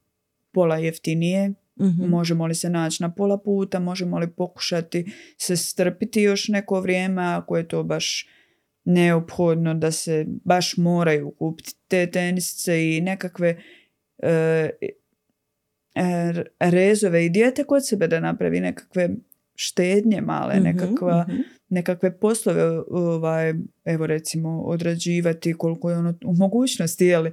pola 0.52 0.76
jeftinije 0.76 1.52
Mhm. 1.80 2.04
Možemo 2.04 2.46
li 2.46 2.54
se 2.54 2.70
naći 2.70 3.02
na 3.02 3.10
pola 3.14 3.38
puta, 3.38 3.78
možemo 3.78 4.18
li 4.18 4.30
pokušati 4.30 5.04
se 5.38 5.56
strpiti 5.56 6.22
još 6.22 6.48
neko 6.48 6.80
vrijeme 6.80 7.22
ako 7.24 7.56
je 7.56 7.68
to 7.68 7.82
baš 7.82 8.28
neophodno 8.84 9.74
da 9.74 9.90
se 9.90 10.26
baš 10.44 10.76
moraju 10.76 11.30
kupiti 11.30 11.74
te 11.88 12.10
tenisice 12.10 12.96
i 12.96 13.00
nekakve 13.00 13.62
e, 14.18 14.70
e, 15.94 16.32
rezove 16.60 17.26
i 17.26 17.30
dijete 17.30 17.64
kod 17.64 17.88
sebe 17.88 18.08
da 18.08 18.20
napravi 18.20 18.60
nekakve 18.60 19.08
štednje 19.54 20.20
male, 20.20 20.54
Mhm, 20.54 20.64
nekakva, 20.64 21.26
mhm. 21.28 21.40
nekakve 21.68 22.18
poslove 22.18 22.62
ovaj, 22.90 23.54
evo 23.84 24.06
recimo 24.06 24.62
odrađivati 24.62 25.54
koliko 25.54 25.90
je 25.90 25.98
ono 25.98 26.14
u 26.24 26.34
mogućnosti, 26.34 27.06
jeli, 27.06 27.32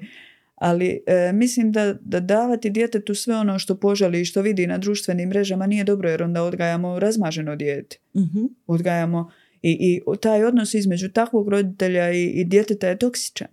ali 0.56 1.04
e, 1.08 1.32
mislim 1.34 1.72
da, 1.72 1.93
da 2.02 2.20
davati 2.20 2.70
djetetu 2.70 3.16
sve 3.16 3.36
ono 3.36 3.60
što 3.60 3.76
poželi 3.76 4.22
i 4.22 4.26
što 4.26 4.41
vidi 4.41 4.68
na 4.68 4.78
društvenim 4.78 5.30
mrežama 5.30 5.68
nije 5.68 5.84
dobro 5.84 6.10
jer 6.10 6.24
onda 6.24 6.43
odgajamo 6.43 7.00
razmaženo 7.00 7.56
dijete. 7.56 7.97
Mhm. 8.16 8.45
Odgajamo 8.68 9.32
i, 9.62 9.72
i 9.72 10.01
taj 10.22 10.43
odnos 10.43 10.74
između 10.74 11.10
takvog 11.10 11.49
roditelja 11.49 12.12
i, 12.12 12.24
i 12.24 12.43
djeteta 12.45 12.88
je 12.88 12.99
toksičan. 12.99 13.47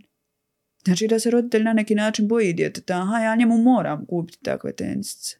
Znači 0.84 1.09
da 1.09 1.18
se 1.18 1.30
roditelj 1.30 1.62
na 1.62 1.72
neki 1.72 1.94
način 1.94 2.28
boji 2.28 2.52
djeteta. 2.52 2.94
Aha, 2.94 3.18
ja 3.18 3.36
njemu 3.36 3.59
moram 3.59 4.07
kupiti 4.07 4.38
takve 4.42 4.72
tenisice. 4.72 5.36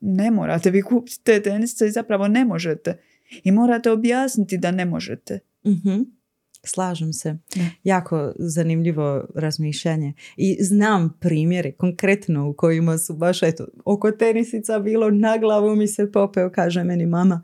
Ne 0.00 0.30
morate 0.30 0.70
vi 0.70 0.82
kupiti 0.82 1.20
te 1.22 1.42
tenisice 1.42 1.86
i 1.86 1.90
zapravo 1.90 2.28
ne 2.28 2.44
možete. 2.44 2.98
I 3.44 3.52
morate 3.52 3.90
objasniti 3.90 4.58
da 4.58 4.70
ne 4.70 4.84
možete. 4.84 5.38
Mhm. 5.66 6.02
Slažem 6.66 7.12
se. 7.12 7.38
Da. 7.54 7.64
Jako 7.84 8.32
zanimljivo 8.38 9.26
razmišljanje. 9.34 10.12
I 10.36 10.56
znam 10.60 11.18
primjere 11.20 11.72
konkretno 11.72 12.48
u 12.48 12.54
kojima 12.54 12.98
su 12.98 13.14
baš 13.14 13.42
eto, 13.42 13.66
oko 13.84 14.10
tenisica 14.10 14.78
bilo 14.78 15.10
na 15.10 15.38
glavu 15.38 15.76
mi 15.76 15.86
se 15.86 16.12
popeo, 16.12 16.50
kaže 16.50 16.84
meni 16.84 17.06
mama. 17.06 17.42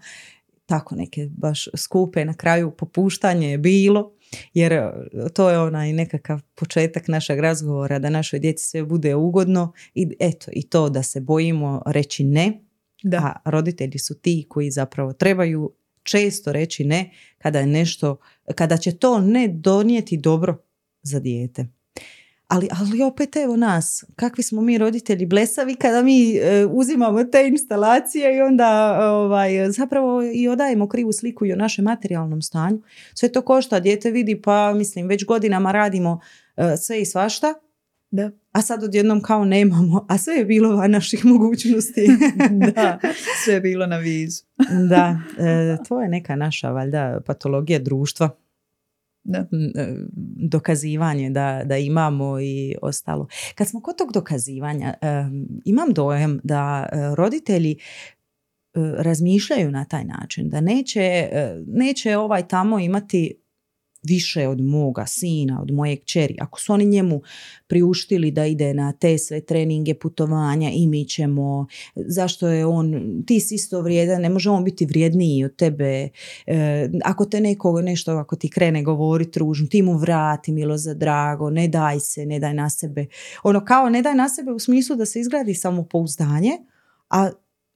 Tako 0.71 0.95
neke 0.95 1.29
baš 1.31 1.68
skupe 1.77 2.25
na 2.25 2.35
kraju 2.35 2.71
popuštanje 2.71 3.51
je 3.51 3.59
bilo. 3.59 4.12
Jer 4.55 4.73
e, 4.73 4.93
to 5.35 5.51
je 5.51 5.59
onaj 5.59 5.93
nekakav 5.93 6.41
početak 6.55 7.09
našeg 7.09 7.39
razgovora 7.39 7.99
da 7.99 8.11
našoj 8.11 8.39
djeci 8.39 8.66
sve 8.66 8.85
bude 8.85 9.14
ugodno 9.14 9.73
i 9.95 10.16
eto 10.21 10.51
i 10.53 10.62
to 10.68 10.89
da 10.89 11.03
se 11.03 11.21
bojimo 11.21 11.83
reći 11.87 12.25
ne 12.25 12.61
Da. 13.03 13.18
a 13.45 13.51
roditelji 13.51 13.99
su 13.99 14.14
ti 14.14 14.47
koji 14.49 14.71
zapravo 14.71 15.12
trebaju 15.12 15.73
često 16.03 16.53
reći 16.53 16.85
ne 16.85 17.11
kada 17.39 17.59
je 17.59 17.66
nešto, 17.66 18.16
kada 18.55 18.77
će 18.77 18.99
to 18.99 19.21
ne 19.21 19.49
donijeti 19.49 20.16
dobro 20.16 20.57
za 21.03 21.21
dijete. 21.21 21.66
Ali, 22.51 22.69
ali 22.81 23.03
opet 23.03 23.37
evo 23.37 23.57
nas, 23.57 24.05
kakvi 24.17 24.43
smo 24.43 24.63
mi 24.63 24.79
roditelji 24.79 25.27
blesavi 25.27 25.75
kada 25.75 26.03
mi 26.03 26.37
e, 26.37 26.67
uzimamo 26.71 27.25
te 27.25 27.49
instalacije 27.49 28.37
i 28.37 28.41
onda 28.41 28.99
ovaj, 29.03 29.71
zapravo 29.71 30.23
i 30.35 30.49
odajemo 30.49 30.89
krivu 30.89 31.13
sliku 31.13 31.47
i 31.47 31.53
o 31.53 31.57
našem 31.57 31.85
materijalnom 31.85 32.43
stanju. 32.43 32.83
Sve 33.15 33.33
to 33.33 33.43
košta, 33.43 33.81
dijete 33.81 34.11
vidi 34.11 34.43
pa 34.43 34.73
mislim 34.75 35.07
već 35.09 35.25
godinama 35.25 35.73
radimo 35.73 36.21
e, 36.57 36.77
sve 36.77 37.01
i 37.01 37.05
svašta, 37.05 37.55
Da. 38.11 38.31
a 38.53 38.63
sad 38.63 38.85
odjednom 38.85 39.23
kao 39.23 39.45
nemamo, 39.45 40.07
a 40.09 40.19
sve 40.19 40.35
je 40.35 40.45
bilo 40.45 40.77
van 40.77 40.91
naših 40.91 41.25
mogućnosti. 41.25 42.07
da. 42.75 42.99
Sve 43.45 43.55
je 43.55 43.61
bilo 43.61 43.87
na 43.87 43.97
vizu. 43.97 44.43
da, 44.89 45.19
e, 45.39 45.77
to 45.89 46.03
je 46.03 46.09
neka 46.09 46.37
naša 46.37 46.71
valjda 46.71 47.21
patologija 47.27 47.79
društva. 47.79 48.31
Da. 49.31 49.39
m, 49.39 49.72
e, 49.76 49.97
dokazivanje 50.37 51.31
da, 51.31 51.62
da 51.64 51.76
imamo 51.76 52.41
i 52.41 52.74
ostalo. 52.83 53.26
Kad 53.55 53.68
smo 53.68 53.81
kod 53.81 53.99
tog 53.99 54.12
dokazivanja, 54.12 54.95
imam 55.64 55.93
dojam 55.93 56.41
da 56.45 56.89
e, 56.93 56.97
roditelji 57.14 57.70
e, 57.70 57.76
razmišljaju 58.99 59.70
na 59.70 59.85
taj 59.85 60.05
način, 60.05 60.49
da 60.49 60.61
neće, 60.61 61.28
neće 61.66 62.16
ovaj 62.16 62.49
tamo 62.49 62.78
imati 62.78 63.41
više 64.03 64.49
od 64.49 64.61
moga 64.61 65.07
sina, 65.07 65.63
od 65.63 65.71
moje 65.71 65.97
kćeri. 65.97 66.37
Ako 66.41 66.61
su 66.61 66.73
oni 66.73 66.85
njemu 66.85 67.23
priuštili 67.67 68.31
da 68.31 68.47
ide 68.47 68.75
na 68.75 68.93
te 68.93 69.19
sve 69.19 69.41
treninge, 69.41 69.95
putovanja 69.95 70.71
i 70.75 70.87
mi 70.87 71.05
ćemo, 71.05 71.67
zašto 71.97 72.49
je 72.49 72.67
on, 72.67 72.95
ti 73.27 73.41
si 73.41 73.55
isto 73.55 73.81
vrijedan, 73.81 74.23
ne 74.23 74.29
može 74.29 74.51
on 74.51 74.65
biti 74.65 74.87
vrijedniji 74.87 75.45
od 75.45 75.57
tebe, 75.57 76.09
E, 76.47 76.89
ako 77.05 77.25
te 77.25 77.41
neko 77.41 77.83
nešto, 77.83 78.13
ako 78.13 78.37
ti 78.37 78.51
krene 78.51 78.83
govoriti 78.83 79.39
ružno, 79.39 79.67
ti 79.67 79.83
mu 79.83 79.99
vrati 79.99 80.53
milo 80.53 80.77
za 80.77 80.95
drago, 80.95 81.51
ne 81.51 81.69
daj 81.69 82.01
se, 82.01 82.27
ne 82.27 82.39
daj 82.39 82.55
na 82.55 82.71
sebe. 82.71 83.07
Ono 83.43 83.65
kao 83.65 83.89
ne 83.89 84.03
daj 84.03 84.15
na 84.15 84.29
sebe 84.29 84.53
u 84.53 84.59
smislu 84.59 84.97
da 84.97 85.07
se 85.07 85.21
izgradi 85.21 85.55
samopouzdanje, 85.55 86.53
a 87.11 87.31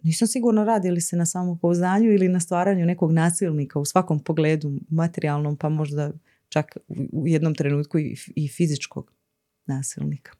nisam 0.04 0.28
sigurna 0.28 0.64
radi 0.64 0.90
li 0.90 1.00
se 1.00 1.16
na 1.16 1.26
samopouzdanju 1.26 2.12
ili 2.12 2.28
na 2.28 2.40
stvaranju 2.40 2.86
nekog 2.86 3.12
nasilnika 3.12 3.78
u 3.78 3.84
svakom 3.84 4.20
pogledu, 4.20 4.80
materijalnom, 4.90 5.56
pa 5.56 5.68
možda 5.68 6.12
čak 6.48 6.76
u- 6.88 7.26
jednom 7.26 7.54
trenutku 7.54 7.98
i, 7.98 8.16
i 8.36 8.48
fizičkog 8.48 9.12
nasilnika. 9.66 10.32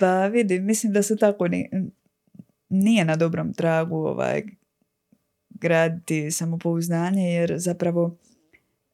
Pa 0.00 0.26
vidi, 0.26 0.60
mislim 0.60 0.92
da 0.92 1.02
se 1.02 1.16
tako 1.16 1.48
ni, 1.48 1.70
nije 2.68 3.04
na 3.04 3.16
dobrom 3.16 3.54
tragu 3.54 3.96
ovaj, 3.96 4.42
graditi 5.50 6.30
samopouzdanje 6.30 7.22
jer 7.24 7.54
zapravo 7.58 8.18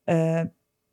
e, 0.06 0.44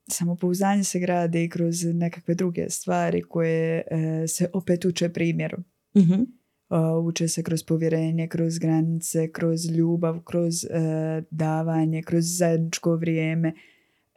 samopouzdanje 0.08 0.84
se 0.84 1.00
gradi 1.00 1.50
kroz 1.50 1.84
nekakve 1.86 2.36
druge 2.36 2.70
stvari 2.70 3.22
koje 3.22 3.84
e, 3.92 4.28
se 4.28 4.50
opet 4.54 4.86
uče 4.86 5.10
primjerom. 5.10 5.64
Mhm. 5.98 6.22
Uče 7.04 7.28
se 7.28 7.44
kroz 7.44 7.64
povjerenje, 7.64 8.28
kroz 8.28 8.60
granice, 8.60 9.32
kroz 9.32 9.66
ljubav, 9.66 10.20
kroz 10.24 10.64
uh, 10.64 10.70
davanje, 11.32 12.04
kroz 12.04 12.24
zajedničko 12.38 12.96
vrijeme. 12.96 13.54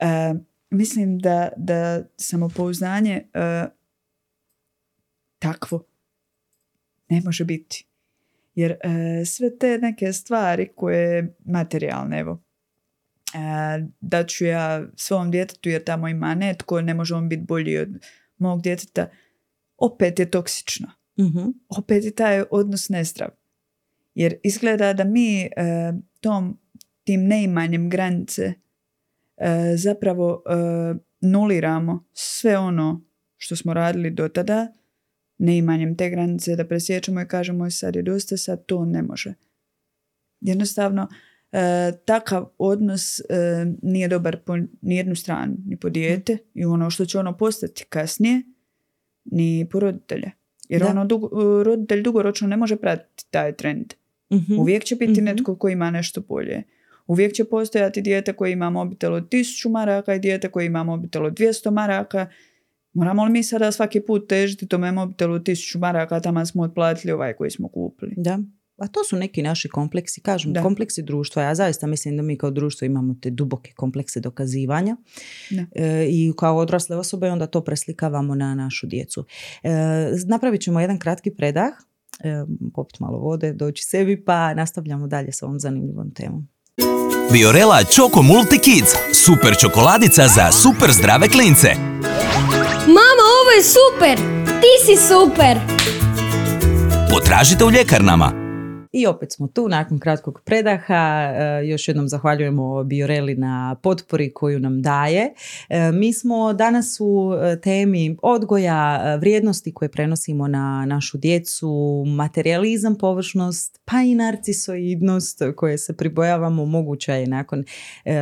Uh, 0.01 0.41
mislim 0.71 1.19
da, 1.19 1.49
da 1.57 2.05
samopouzdanje 2.17 3.23
uh, 3.35 3.71
takvo 5.39 5.85
ne 7.09 7.21
može 7.25 7.45
biti. 7.45 7.87
Jer 8.55 8.77
sve 9.27 9.59
te 9.59 9.79
neke 9.79 10.13
stvari 10.13 10.69
koje 10.77 11.37
materijalne, 11.45 12.19
evo, 12.19 12.43
da 14.01 14.27
ću 14.27 14.45
ja 14.45 14.87
svom 14.97 15.31
djetetu 15.31 15.69
jer 15.69 15.85
tamo 15.85 16.09
ima 16.09 16.35
netko, 16.35 16.81
ne 16.81 16.95
može 16.95 17.15
on 17.15 17.29
biti 17.29 17.43
bolji 17.43 17.79
od 17.79 17.89
mog 18.39 18.63
djeteta, 18.63 19.11
opet 19.77 20.19
je 20.19 20.31
toksično 20.31 21.02
Mhm. 21.21 21.49
opet 21.69 22.05
je 22.05 22.11
taj 22.11 22.43
odnos 22.51 22.89
nezdrav. 22.89 23.29
Jer 24.15 24.35
izgleda 24.43 24.93
da 24.93 25.05
mi 25.05 25.41
e, 25.43 25.49
tom, 26.21 26.59
tim 27.05 27.27
neimanjem 27.27 27.91
granice 27.91 28.53
e, 29.37 29.77
zapravo 29.77 30.43
e, 30.47 30.55
nuliramo 31.21 32.05
sve 32.13 32.59
ono 32.59 33.05
što 33.37 33.57
smo 33.57 33.75
radili 33.75 34.11
do 34.11 34.29
tada, 34.29 34.73
neimanjem 35.39 35.97
te 35.97 36.11
granice 36.11 36.57
da 36.57 36.69
presjećamo 36.69 37.21
i 37.21 37.29
kažemo 37.29 37.71
sad 37.71 37.97
je 37.97 38.03
dosta, 38.03 38.37
sad 38.37 38.67
to 38.67 38.85
ne 38.85 39.03
može. 39.03 39.35
Jednostavno, 40.41 41.09
e, 41.53 41.93
takav 42.05 42.49
odnos 42.59 43.21
e, 43.21 43.25
nije 43.83 44.09
dobar 44.09 44.41
po 44.45 44.57
nijednu 44.83 45.15
stranu, 45.15 45.57
ni 45.67 45.77
po 45.77 45.89
dijete 45.89 46.39
i 46.55 46.65
ono 46.65 46.91
što 46.91 47.05
će 47.05 47.19
ono 47.19 47.37
postati 47.37 47.85
kasnije, 47.89 48.43
ni 49.25 49.69
po 49.71 49.81
roditelje. 49.81 50.31
Jer 50.69 50.81
Da. 50.81 50.89
ono 50.89 51.05
dugo- 51.05 51.31
roditelj 51.63 52.03
dugoročno 52.03 52.49
ne 52.49 52.57
može 52.57 52.77
pratiti 52.77 53.25
taj 53.31 53.53
trend. 53.53 53.93
Mhm. 54.33 54.59
Uvijek 54.59 54.85
će 54.85 54.97
biti 54.97 55.13
Mhm. 55.13 55.25
netko 55.25 55.57
koji 55.57 55.73
ima 55.73 55.91
nešto 55.91 56.21
bolje. 56.21 56.63
Uvijek 57.07 57.33
će 57.33 57.45
postojati 57.45 58.03
dijete 58.03 58.33
koje 58.33 58.53
ima 58.53 58.71
mobitel 58.71 59.15
od 59.15 59.29
1000 59.29 59.69
maraka 59.69 60.15
i 60.15 60.19
dijete 60.19 60.49
koje 60.49 60.67
ima 60.67 60.83
mobitel 60.85 61.25
od 61.27 61.33
200 61.33 61.71
maraka 61.71 62.27
Moramo 62.95 63.25
li 63.25 63.31
mi 63.31 63.43
sada 63.43 63.73
svaki 63.73 64.01
put 64.01 64.29
težiti 64.29 64.69
tome 64.69 64.93
mobitelu 64.93 65.39
tisuću 65.39 65.79
maraka, 65.79 66.21
tamo 66.21 66.47
smo 66.47 66.63
otplatili 66.63 67.13
ovaj 67.13 67.33
koji 67.33 67.51
smo 67.51 67.69
kupili. 67.69 68.15
Da. 68.17 68.39
A 68.83 68.87
to 68.87 69.05
su 69.05 69.17
neki 69.17 69.43
naši 69.43 69.69
kompleksi, 69.69 70.21
kažem, 70.21 70.53
Da. 70.53 70.63
kompleksi 70.63 71.03
društva. 71.03 71.43
Ja 71.43 71.55
zaista 71.55 71.87
mislim 71.87 72.17
da 72.17 72.23
mi 72.23 72.39
kao 72.39 72.51
društvo 72.51 72.85
imamo 72.85 73.15
te 73.23 73.31
duboke 73.31 73.73
komplekse 73.77 74.21
dokazivanja 74.21 74.97
Da. 75.51 75.67
E, 75.75 76.07
i 76.09 76.33
kao 76.39 76.57
odrasle 76.57 76.97
osobe 76.97 77.31
onda 77.31 77.47
to 77.47 77.65
preslikavamo 77.65 78.35
na 78.35 78.55
našu 78.55 78.87
djecu. 78.87 79.25
E, 79.63 79.71
napravit 80.27 80.61
ćemo 80.61 80.81
jedan 80.81 80.99
kratki 80.99 81.31
predah, 81.31 81.73
e, 82.25 82.45
popit 82.75 83.01
malo 83.01 83.19
vode, 83.19 83.53
doći 83.53 83.85
sebi 83.85 84.25
pa 84.25 84.55
nastavljamo 84.55 85.07
dalje 85.07 85.33
s 85.33 85.43
ovom 85.43 85.61
zanimljivom 85.61 86.11
temom. 86.11 86.49
Biorela 87.33 87.85
Choco 87.85 88.23
Multi 88.23 88.59
Kids. 88.59 88.93
Super 89.25 89.55
čokoladica 89.61 90.29
za 90.29 90.53
super 90.53 90.93
zdrave 90.93 91.29
klince. 91.29 91.69
Mama, 92.87 93.25
ovo 93.41 93.51
je 93.57 93.63
super! 93.63 94.17
Ti 94.61 94.73
si 94.87 95.07
super! 95.09 95.59
Potražite 97.11 97.65
u 97.65 97.71
ljekarnama. 97.71 98.42
I 98.93 99.07
opet 99.07 99.33
smo 99.33 99.49
tu 99.49 99.69
nakon 99.69 99.99
kratkog 99.99 100.41
predaha. 100.45 100.95
E, 100.95 101.67
još 101.67 101.89
jednom 101.89 102.09
zahvaljujemo 102.09 102.85
Bioreli 102.85 103.35
na 103.35 103.77
potpori 103.83 104.33
koju 104.35 104.61
nam 104.61 104.83
daje. 104.83 105.35
E, 105.69 105.93
mi 105.93 106.13
smo 106.13 106.53
danas 106.53 107.01
u 107.01 107.33
e, 107.35 107.61
temi 107.61 108.17
odgoja, 108.23 109.15
vrijednosti 109.17 109.75
koje 109.75 109.89
prenosimo 109.89 110.49
na 110.49 110.87
našu 110.87 111.19
djecu, 111.19 112.05
materializam, 112.07 112.99
površnost, 112.99 113.81
pa 113.85 114.03
i 114.03 114.15
narcisoidnost 114.15 115.43
koje 115.57 115.79
se 115.79 115.97
pribojavamo 115.97 116.67
moguća 116.67 117.15
je 117.15 117.27
nakon 117.27 117.65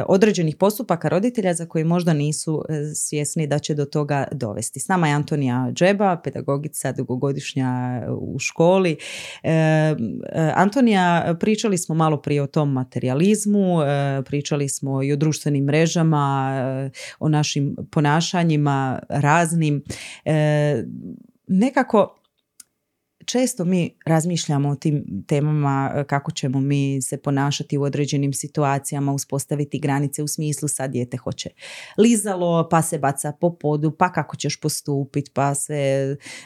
određenih 0.07 0.57
postupaka 0.57 1.09
roditelja 1.09 1.55
za 1.55 1.67
koji 1.67 1.85
možda 1.85 2.13
nisu 2.13 2.65
svjesni 2.95 3.47
da 3.47 3.59
će 3.59 3.75
do 3.75 3.85
toga 3.85 4.29
dovesti. 4.33 4.81
S 4.81 4.89
nama 4.89 5.09
je 5.09 5.15
Antonija 5.15 5.71
Džeba, 5.73 6.21
pedagogica 6.25 6.93
dugogodišnja 6.93 8.03
u 8.11 8.39
školi. 8.39 8.97
E, 10.61 10.63
e, 10.63 10.63
Antonija, 10.63 11.37
pričali 11.41 11.79
smo 11.79 11.95
malo 11.95 12.23
prije 12.23 12.43
o 12.43 12.47
tom 12.47 12.73
materializmu, 12.73 13.83
e, 13.83 14.23
pričali 14.23 14.69
smo 14.69 15.03
i 15.03 15.13
o 15.13 15.17
društvenim 15.17 15.65
mrežama, 15.65 16.53
e, 16.87 16.91
o 17.19 17.29
našim 17.29 17.77
ponašanjima 17.91 18.99
raznim. 19.09 19.83
Nekako 21.47 22.20
često 23.31 23.65
mi 23.65 23.91
razmišljamo 24.07 24.69
o 24.69 24.75
tim 24.75 25.25
temama 25.27 25.93
e, 25.95 26.05
kako 26.05 26.31
ćemo 26.31 26.61
mi 26.61 27.03
se 27.03 27.17
ponašati 27.17 27.79
u 27.79 27.83
određenim 27.83 28.33
situacijama, 28.33 29.13
uspostaviti 29.13 29.79
granice 29.79 30.23
u 30.23 30.29
smislu 30.29 30.69
sad 30.69 30.91
dijete 30.91 31.17
hoće 31.17 31.51
lizalo, 31.99 32.69
pa 32.71 32.83
se 32.83 32.99
baca 32.99 33.33
po 33.41 33.57
podu, 33.57 33.91
pa 33.91 34.13
kako 34.13 34.37
ćeš 34.37 34.61
postupiti, 34.61 35.31
pa 35.35 35.55
se 35.55 35.77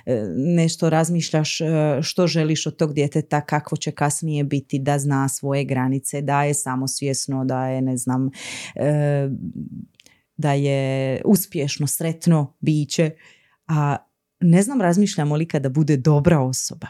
e, 0.06 0.22
nešto 0.36 0.90
razmišljaš 0.90 1.60
e, 1.60 1.64
što 2.02 2.26
želiš 2.26 2.66
od 2.66 2.76
tog 2.76 2.94
djeteta, 2.94 3.40
kakvo 3.40 3.76
će 3.76 3.90
kasnije 3.90 4.44
biti, 4.44 4.78
da 4.78 4.98
zna 4.98 5.28
svoje 5.28 5.64
granice, 5.64 6.20
da 6.22 6.44
je 6.44 6.54
samosvjesno, 6.54 7.44
da 7.44 7.68
je 7.68 7.82
ne 7.82 7.96
znam 7.96 8.30
da 10.36 10.52
je 10.52 11.22
uspješno, 11.24 11.86
sretno 11.86 12.56
biće, 12.60 13.10
a 13.68 13.96
ne 14.40 14.62
znam 14.62 14.80
razmišljamo 14.80 15.36
li 15.36 15.48
kada 15.48 15.68
bude 15.68 15.96
dobra 15.96 16.40
osoba. 16.40 16.86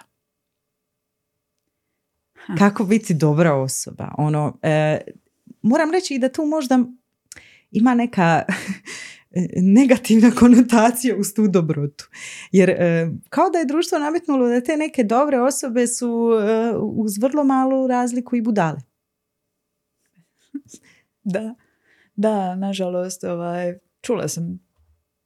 Kako 2.59 2.85
biti 2.85 3.15
dobra 3.15 3.55
osoba? 3.55 4.15
Ono, 4.19 4.59
e, 4.63 5.01
moram 5.63 5.91
reći 5.91 6.15
i 6.15 6.19
da 6.19 6.29
tu 6.29 6.47
možda 6.47 6.79
ima 7.71 7.95
neka 7.95 8.43
negativna 9.79 10.31
konotacija 10.31 11.17
uz 11.17 11.35
tu 11.35 11.49
dobrotu. 11.49 12.09
Jer 12.53 12.71
e, 12.71 13.11
kao 13.29 13.51
da 13.51 13.59
je 13.59 13.65
društvo 13.65 13.99
nametnulo 13.99 14.49
da 14.49 14.61
te 14.61 14.77
neke 14.77 15.05
dobre 15.05 15.41
osobe 15.41 15.87
su 15.87 16.31
e, 16.43 16.75
uz 16.77 17.19
vrlo 17.19 17.45
malu 17.45 17.87
razliku 17.87 18.37
i 18.37 18.43
budale. 18.43 18.81
Da, 21.27 21.55
da, 22.17 22.55
nažalost, 22.55 23.25
ovaj, 23.25 23.79
čula 24.01 24.29
sam 24.29 24.61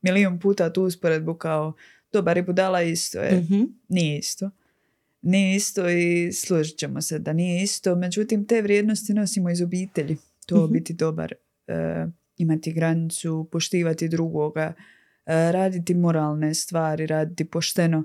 milijun 0.03 0.39
puta 0.41 0.73
tu 0.73 0.83
usporedbu 0.83 1.35
kao 1.35 1.73
dobar 2.13 2.39
i 2.39 2.43
budala 2.43 2.83
isto 2.83 3.21
je. 3.21 3.37
Mhm. 3.41 3.63
Nije 3.89 4.19
isto. 4.19 4.51
Nije 5.23 5.57
isto 5.57 5.89
i 5.89 6.33
složit 6.33 6.79
ćemo 6.79 7.03
se 7.03 7.19
da 7.19 7.33
nije 7.33 7.63
isto. 7.63 7.97
Međutim, 7.97 8.47
te 8.47 8.63
vrijednosti 8.63 9.15
nosimo 9.15 9.51
iz 9.51 9.63
obitelji. 9.63 10.17
To 10.47 10.65
Mhm. 10.65 10.73
biti 10.73 10.93
dobar, 10.93 11.35
e, 11.67 12.07
imati 12.37 12.73
granicu, 12.73 13.49
poštivati 13.53 14.09
drugoga, 14.09 14.73
e, 15.27 15.53
raditi 15.53 15.95
moralne 15.95 16.55
stvari, 16.55 17.07
raditi 17.07 17.45
pošteno, 17.45 18.05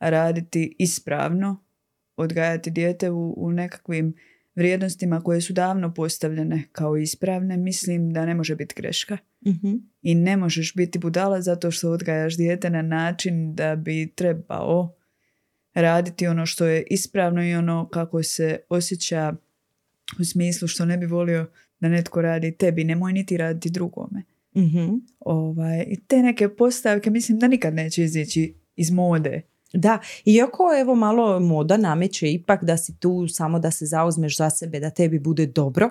raditi 0.00 0.76
ispravno, 0.78 1.64
odgajati 2.16 2.70
dijete 2.70 3.10
u, 3.10 3.34
u 3.36 3.52
nekakvim 3.52 4.14
vrijednostima 4.58 5.20
koje 5.20 5.40
su 5.40 5.52
davno 5.52 5.94
postavljene 5.94 6.62
kao 6.72 6.96
ispravne, 6.96 7.56
mislim 7.56 8.12
da 8.12 8.26
ne 8.26 8.34
može 8.34 8.56
biti 8.56 8.74
greška 8.76 9.18
Mhm. 9.46 9.74
i 10.02 10.14
ne 10.14 10.36
možeš 10.36 10.74
biti 10.74 10.98
budala 10.98 11.40
zato 11.40 11.70
što 11.70 11.90
odgajaš 11.90 12.36
dijete 12.36 12.70
na 12.70 12.82
način 12.82 13.54
da 13.54 13.76
bi 13.76 14.12
trebao 14.14 14.94
raditi 15.74 16.26
ono 16.26 16.46
što 16.46 16.66
je 16.66 16.84
ispravno 16.90 17.44
i 17.44 17.54
ono 17.54 17.88
kako 17.88 18.22
se 18.22 18.58
osjeća 18.68 19.34
u 20.20 20.24
smislu 20.24 20.68
što 20.68 20.84
ne 20.84 20.98
bi 20.98 21.06
volio 21.06 21.46
da 21.80 21.88
netko 21.88 22.22
radi 22.22 22.52
tebi, 22.56 22.84
nemoj 22.84 23.12
niti 23.12 23.36
raditi 23.36 23.70
drugome. 23.70 24.22
Mhm. 24.56 24.94
Ovaj, 25.20 25.84
I 25.88 25.96
te 26.06 26.22
neke 26.22 26.48
postavke 26.48 27.10
mislim 27.10 27.38
da 27.38 27.48
nikad 27.48 27.74
neće 27.74 28.04
izići 28.04 28.54
iz 28.76 28.90
mode. 28.90 29.42
Da, 29.72 29.98
iako 30.24 30.70
evo 30.80 30.94
malo 30.94 31.40
moda 31.40 31.76
nameće 31.76 32.32
ipak 32.32 32.64
da 32.64 32.76
si 32.76 32.98
tu 32.98 33.28
samo 33.28 33.58
da 33.58 33.70
se 33.70 33.86
zauzmeš 33.86 34.36
za 34.36 34.50
sebe, 34.50 34.80
da 34.80 34.90
tebi 34.90 35.18
bude 35.18 35.46
dobro, 35.46 35.90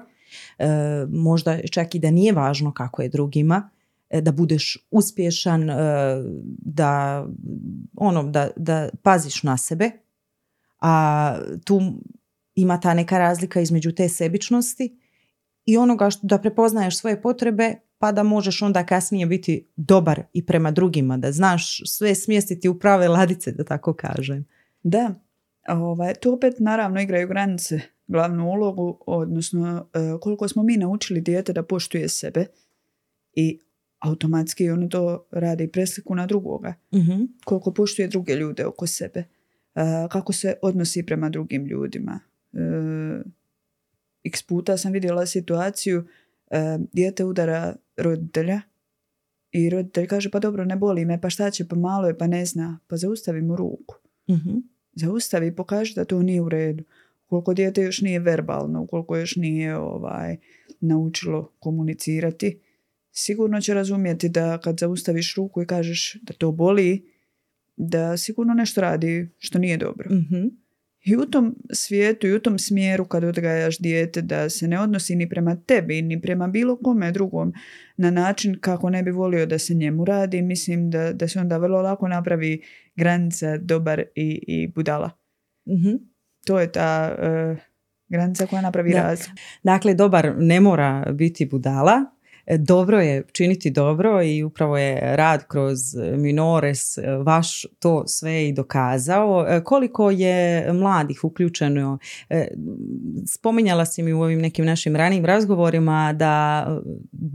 e, 0.58 0.68
možda 1.10 1.60
čak 1.72 1.96
i 1.96 2.00
da 2.00 2.12
nije 2.12 2.34
važno 2.34 2.74
kako 2.74 3.02
je 3.02 3.10
drugima, 3.10 3.70
e, 4.10 4.22
da 4.22 4.32
budeš 4.32 4.88
uspješan, 4.92 5.70
e, 5.70 5.76
da, 6.58 7.26
ono, 7.96 8.24
da, 8.24 8.50
da 8.56 8.90
paziš 9.04 9.44
na 9.44 9.58
sebe, 9.58 9.92
a 10.82 11.36
tu 11.66 11.82
ima 12.56 12.80
ta 12.80 12.94
neka 12.94 13.18
razlika 13.18 13.62
između 13.62 13.92
te 13.92 14.10
sebičnosti 14.10 15.00
i 15.66 15.78
onoga 15.78 16.10
što, 16.10 16.28
da 16.28 16.38
prepoznaješ 16.38 16.98
svoje 16.98 17.22
potrebe 17.22 17.76
pa 18.00 18.12
da 18.12 18.24
možeš 18.24 18.62
onda 18.62 18.86
kasnije 18.86 19.26
biti 19.26 19.68
dobar 19.76 20.22
i 20.34 20.46
prema 20.46 20.72
drugima, 20.72 21.18
da 21.18 21.32
znaš 21.32 21.82
sve 21.86 22.16
smjestiti 22.16 22.70
u 22.70 22.80
prave 22.80 23.08
ladice, 23.08 23.52
da 23.52 23.64
tako 23.64 23.94
kažem. 23.94 24.46
Da, 24.84 25.14
ovaj, 25.68 26.14
tu 26.14 26.34
opet 26.34 26.60
naravno 26.60 27.02
igraju 27.02 27.28
granice 27.28 27.80
glavnu 28.08 28.50
ulogu, 28.50 29.04
odnosno 29.06 29.90
e, 29.94 30.00
koliko 30.22 30.48
smo 30.48 30.64
mi 30.64 30.78
naučili 30.78 31.22
dijete 31.22 31.54
da 31.54 31.64
poštuje 31.64 32.10
sebe 32.10 32.46
i 33.34 33.60
automatski 34.00 34.70
ono 34.70 34.88
to 34.88 35.28
radi 35.32 35.68
presliku 35.68 36.16
na 36.16 36.26
drugoga. 36.26 36.74
Mhm. 36.96 37.24
Koliko 37.46 37.74
poštuje 37.74 38.08
druge 38.08 38.36
ljude 38.36 38.66
oko 38.66 38.88
sebe. 38.88 39.24
e, 39.76 40.08
kako 40.10 40.34
se 40.34 40.54
odnosi 40.62 41.06
prema 41.06 41.30
drugim 41.30 41.66
ljudima. 41.66 42.20
E, 42.54 42.60
x 44.24 44.44
puta 44.44 44.78
sam 44.78 44.92
vidjela 44.92 45.26
situaciju 45.26 46.08
dijete 46.94 47.26
udara 47.26 47.76
roditelja 47.98 48.62
i 49.52 49.70
roditelj 49.70 50.08
kaže 50.08 50.30
pa 50.32 50.40
dobro 50.40 50.66
ne 50.66 50.76
boli 50.76 51.06
me, 51.06 51.22
pa 51.22 51.30
šta 51.30 51.52
će, 51.52 51.68
pa 51.68 51.76
malo 51.76 52.08
je, 52.08 52.18
pa 52.18 52.28
ne 52.28 52.46
zna, 52.46 52.80
pa 52.88 52.98
zaustavi 52.98 53.42
mu 53.42 53.56
ruku 53.56 53.96
Mhm. 54.30 54.58
zaustavi 54.94 55.48
i 55.48 55.56
pokaži 55.56 55.96
da 55.96 56.06
to 56.06 56.22
nije 56.22 56.42
u 56.42 56.50
redu. 56.50 56.84
Ukoliko 57.26 57.54
dijete 57.54 57.82
još 57.82 58.02
nije 58.02 58.20
verbalno, 58.20 58.82
ukoliko 58.82 59.18
još 59.18 59.36
nije 59.36 59.78
ovaj, 59.78 60.38
naučilo 60.80 61.52
komunicirati, 61.60 62.60
sigurno 63.12 63.62
će 63.62 63.74
razumjeti 63.74 64.30
da 64.30 64.58
kad 64.58 64.80
zaustaviš 64.80 65.36
ruku 65.36 65.62
i 65.62 65.66
kažeš 65.66 66.18
da 66.22 66.34
to 66.34 66.52
boli, 66.52 67.12
da 67.78 68.18
sigurno 68.18 68.54
nešto 68.54 68.82
radi 68.82 69.30
što 69.38 69.60
nije 69.60 69.78
dobro. 69.78 70.10
Mhm. 70.16 70.46
I 71.08 71.16
u 71.16 71.26
tom 71.26 71.56
svijetu 71.74 72.28
i 72.28 72.34
u 72.34 72.40
tom 72.40 72.60
smjeru 72.60 73.06
kad 73.06 73.24
odgajaš 73.24 73.78
dijete 73.78 74.22
da 74.22 74.50
se 74.50 74.68
ne 74.68 74.80
odnosi 74.80 75.16
ni 75.16 75.30
prema 75.30 75.56
tebi 75.56 76.02
ni 76.02 76.22
prema 76.22 76.48
bilo 76.48 76.78
kome 76.84 77.12
drugom 77.12 77.54
na 77.98 78.12
način 78.12 78.58
kako 78.62 78.90
ne 78.90 79.04
bi 79.04 79.12
volio 79.12 79.46
da 79.46 79.60
se 79.60 79.74
njemu 79.74 80.06
radi, 80.06 80.42
mislim 80.42 80.90
da, 80.90 81.14
da 81.14 81.28
se 81.28 81.40
onda 81.40 81.58
vrlo 81.58 81.82
lako 81.82 82.08
napravi 82.08 82.62
granica 82.96 83.58
dobar 83.58 84.00
i, 84.16 84.44
i 84.48 84.68
budala. 84.68 85.12
Mhm. 85.68 85.96
To 86.46 86.60
je 86.60 86.72
ta 86.72 87.16
e, 87.22 87.56
granica 88.08 88.46
koja 88.46 88.62
napravi 88.62 88.92
Da. 88.92 89.02
razliku. 89.02 89.32
Dakle, 89.64 89.94
dobar 89.94 90.34
ne 90.38 90.60
mora 90.60 91.12
biti 91.14 91.46
budala, 91.46 92.06
Dobro 92.56 93.00
je 93.00 93.24
činiti 93.32 93.72
dobro 93.72 94.24
i 94.24 94.44
upravo 94.44 94.78
je 94.78 95.16
rad 95.16 95.48
kroz 95.48 95.80
Minores 96.18 96.98
e, 96.98 97.02
vaš 97.26 97.66
to 97.80 98.08
sve 98.08 98.48
i 98.48 98.54
dokazao. 98.54 99.46
E, 99.50 99.64
Koliko 99.64 100.12
je 100.12 100.74
mladih 100.74 101.24
uključeno? 101.24 101.98
E, 102.30 102.48
Spominjala 103.28 103.86
si 103.86 104.04
mi 104.04 104.14
u 104.14 104.22
ovim 104.22 104.42
nekim 104.42 104.66
našim 104.66 104.96
ranijim 104.96 105.26
razgovorima 105.26 106.14
da 106.14 106.66
e, 106.70 106.90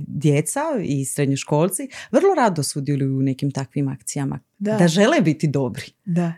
djeca 0.07 0.61
i 0.83 1.05
srednjoškolci 1.05 1.89
vrlo 2.11 2.35
rado 2.35 2.63
sudjeluju 2.63 3.19
u 3.19 3.23
nekim 3.23 3.51
takvim 3.51 3.89
akcijama. 3.89 4.41
Da. 4.59 4.77
Da 4.77 4.89
žele 4.89 5.21
biti 5.21 5.49
dobri. 5.49 5.85
Da, 6.05 6.33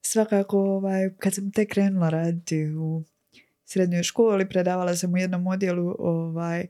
svakako 0.00 0.58
ovaj, 0.58 1.10
kad 1.18 1.34
sam 1.34 1.52
tek 1.52 1.72
krenula 1.72 2.08
raditi 2.08 2.66
u 2.66 3.02
srednjoj 3.64 4.02
školi, 4.02 4.48
predavala 4.48 4.96
sam 4.96 5.14
u 5.14 5.16
jednom 5.16 5.46
odjelu 5.46 5.96
ovaj, 5.98 6.66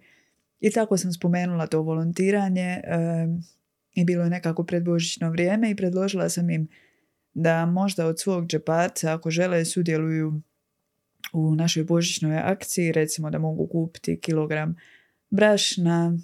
i 0.62 0.70
tako 0.70 0.96
sam 0.96 1.12
spomenula 1.12 1.66
to 1.66 1.82
volontiranje 1.82 2.80
i 3.94 4.04
bilo 4.04 4.24
je 4.24 4.30
nekako 4.30 4.64
predbožićno 4.64 5.30
vrijeme 5.30 5.70
i 5.70 5.76
predložila 5.76 6.28
sam 6.28 6.50
im 6.50 6.68
da 7.34 7.66
možda 7.66 8.06
od 8.06 8.20
svog 8.20 8.46
džeparca 8.46 9.14
ako 9.14 9.30
žele 9.30 9.64
sudjeluju 9.64 10.40
u 11.32 11.54
našoj 11.54 11.84
božićnoj 11.84 12.38
akciji, 12.38 12.92
recimo 12.92 13.30
da 13.30 13.38
mogu 13.38 13.66
kupiti 13.66 14.20
kilogram 14.20 14.76
brašna, 15.30 16.18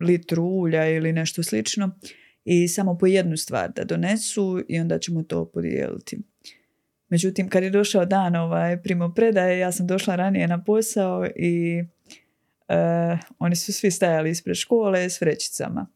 litru 0.00 0.44
ulja 0.44 0.88
ili 0.88 1.12
nešto 1.12 1.42
slično 1.42 1.98
i 2.44 2.68
samo 2.68 2.98
po 2.98 3.06
jednu 3.06 3.36
stvar 3.36 3.72
da 3.72 3.84
donesu 3.84 4.64
i 4.68 4.80
onda 4.80 4.98
ćemo 4.98 5.22
to 5.22 5.44
podijeliti. 5.44 6.18
Međutim, 7.08 7.48
kad 7.48 7.62
je 7.62 7.70
došao 7.70 8.04
dan 8.04 8.36
ovaj, 8.36 8.82
primopredaje, 8.82 9.58
ja 9.58 9.72
sam 9.72 9.86
došla 9.86 10.16
ranije 10.16 10.48
na 10.48 10.64
posao 10.64 11.26
i 11.36 11.84
e, 12.72 13.18
oni 13.38 13.56
su 13.56 13.72
svi 13.72 13.90
stajali 13.90 14.30
ispred 14.30 14.56
škole 14.56 15.10
s 15.10 15.20
vrećicama. 15.20 15.86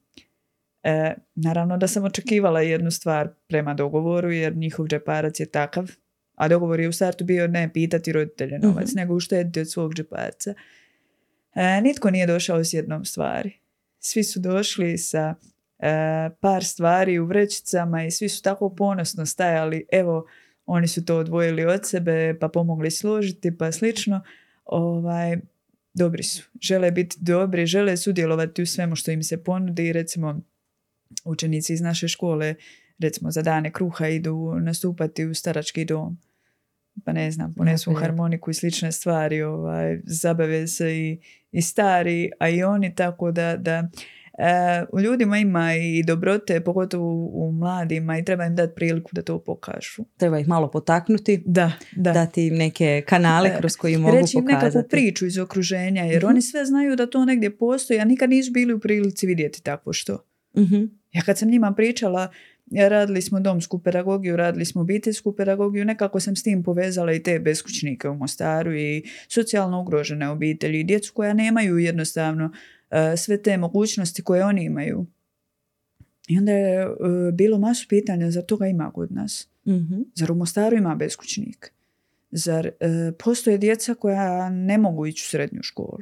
E, 0.82 1.14
naravno 1.34 1.76
da 1.76 1.86
sam 1.86 2.04
očekivala 2.04 2.60
jednu 2.60 2.90
stvar 2.90 3.28
prema 3.46 3.74
dogovoru 3.74 4.32
jer 4.32 4.56
njihov 4.56 4.86
džeparac 4.86 5.40
je 5.40 5.46
takav, 5.46 5.90
a 6.34 6.48
dogovor 6.48 6.80
je 6.80 6.88
u 6.88 6.92
startu 6.92 7.24
bio 7.24 7.46
ne 7.46 7.72
pitati 7.72 8.12
roditelje 8.12 8.58
novac, 8.58 8.92
nego 8.94 9.14
uštediti 9.14 9.60
od 9.60 9.70
svog 9.70 9.94
džeparca. 9.94 10.54
E, 11.54 11.80
nitko 11.80 12.10
nije 12.10 12.26
došao 12.26 12.64
s 12.64 12.72
jednom 12.72 13.04
stvari. 13.04 13.52
Svi 13.98 14.24
su 14.24 14.40
došli 14.40 14.98
sa 14.98 15.34
e, 15.78 16.30
par 16.40 16.64
stvari 16.64 17.18
u 17.18 17.26
vrećicama 17.26 18.04
i 18.04 18.10
svi 18.10 18.28
su 18.28 18.42
tako 18.42 18.74
ponosno 18.74 19.26
stajali, 19.26 19.86
evo, 19.92 20.26
oni 20.66 20.88
su 20.88 21.04
to 21.04 21.16
odvojili 21.16 21.64
od 21.64 21.86
sebe, 21.86 22.38
pa 22.40 22.48
pomogli 22.48 22.90
složiti, 22.90 23.58
pa 23.58 23.72
slično. 23.72 24.20
Ovaj, 24.64 25.36
dobri 25.96 26.22
su. 26.22 26.42
Žele 26.60 26.90
biti 26.90 27.16
dobri, 27.20 27.66
žele 27.66 27.96
sudjelovati 27.96 28.62
u 28.62 28.66
svemu 28.66 28.96
što 28.96 29.10
im 29.10 29.22
se 29.22 29.44
ponudi. 29.44 29.92
Recimo, 29.92 30.40
učenici 31.24 31.72
iz 31.72 31.80
naše 31.80 32.08
škole, 32.08 32.54
recimo 32.98 33.30
za 33.30 33.42
dane 33.42 33.72
kruha 33.72 34.08
idu 34.08 34.54
nastupati 34.60 35.24
u 35.24 35.34
starački 35.34 35.84
dom. 35.84 36.18
Pa 37.04 37.12
ne 37.12 37.30
znam, 37.30 37.54
ponesu 37.54 37.90
lijepo. 37.90 38.00
harmoniku 38.00 38.50
i 38.50 38.54
slične 38.54 38.92
stvari, 38.92 39.42
ovaj, 39.42 40.00
zabave 40.04 40.66
se 40.66 40.96
i, 40.96 41.18
i 41.52 41.62
stari, 41.62 42.30
a 42.38 42.48
i 42.48 42.62
oni 42.62 42.94
tako 42.94 43.32
da, 43.32 43.56
da 43.56 43.88
u 44.92 45.00
ljudima 45.00 45.38
ima 45.38 45.74
i 45.74 46.02
dobrote, 46.02 46.60
pogotovo 46.60 47.06
u, 47.24 47.52
mladima 47.52 48.18
i 48.18 48.24
treba 48.24 48.44
im 48.44 48.56
dati 48.56 48.74
priliku 48.74 49.10
da 49.12 49.22
to 49.22 49.38
pokažu. 49.38 50.04
Treba 50.16 50.38
ih 50.38 50.48
malo 50.48 50.70
potaknuti, 50.70 51.42
Da, 51.46 51.72
da. 51.92 52.12
dati 52.12 52.46
im 52.46 52.54
neke 52.54 53.02
kanale 53.06 53.48
E, 53.48 53.58
kroz 53.58 53.76
koji 53.76 53.96
mogu 53.96 54.16
Reći 54.16 54.38
im 54.38 54.44
nekakvu 54.44 54.60
pokazati. 54.60 54.88
priču 54.88 55.26
iz 55.26 55.38
okruženja, 55.38 56.04
jer 56.04 56.16
Mhm. 56.18 56.26
oni 56.26 56.42
sve 56.42 56.64
znaju 56.64 56.96
da 56.96 57.06
to 57.06 57.24
negdje 57.24 57.56
postoji, 57.58 58.00
a 58.00 58.04
nikad 58.04 58.30
nisu 58.30 58.52
bili 58.52 58.74
u 58.74 58.80
prilici 58.80 59.26
vidjeti 59.26 59.62
takvo 59.62 59.92
što. 59.92 60.24
Mhm. 60.56 60.84
Ja 61.12 61.22
kad 61.22 61.38
sam 61.38 61.48
njima 61.48 61.72
pričala, 61.72 62.28
ja 62.66 62.88
radili 62.88 63.22
smo 63.22 63.40
domsku 63.40 63.78
pedagogiju, 63.78 64.36
radili 64.36 64.64
smo 64.64 64.80
obiteljsku 64.80 65.32
pedagogiju, 65.32 65.84
nekako 65.84 66.20
sam 66.20 66.36
s 66.36 66.42
tim 66.42 66.62
povezala 66.62 67.12
i 67.12 67.22
te 67.22 67.38
beskućnike 67.38 68.08
u 68.08 68.14
Mostaru 68.14 68.74
i 68.74 69.02
socijalno 69.28 69.80
ugrožene 69.80 70.28
obitelji, 70.28 70.80
i 70.80 70.84
djecu 70.84 71.12
koja 71.14 71.32
nemaju 71.32 71.78
jednostavno 71.78 72.44
e, 72.44 72.48
sve 73.16 73.42
te 73.42 73.56
mogućnosti 73.56 74.22
koje 74.22 74.44
oni 74.44 74.64
imaju. 74.64 75.06
I 76.28 76.38
onda 76.38 76.52
je 76.52 76.82
e, 76.82 76.88
bilo 77.32 77.58
masu 77.58 77.86
pitanja, 77.88 78.30
zar 78.30 78.42
toga 78.42 78.66
ima 78.66 78.90
kod 78.90 79.12
nas? 79.12 79.48
Mhm. 79.66 80.00
Zar 80.14 80.32
u 80.32 80.34
Mostaru 80.34 80.76
ima 80.76 80.94
beskućnik? 80.94 81.72
Zar 82.30 82.66
e, 82.66 82.72
postoje 83.18 83.58
djeca 83.58 83.94
koja 83.94 84.50
ne 84.50 84.78
mogu 84.78 85.06
ići 85.06 85.24
u 85.26 85.30
srednju 85.30 85.62
školu? 85.62 85.98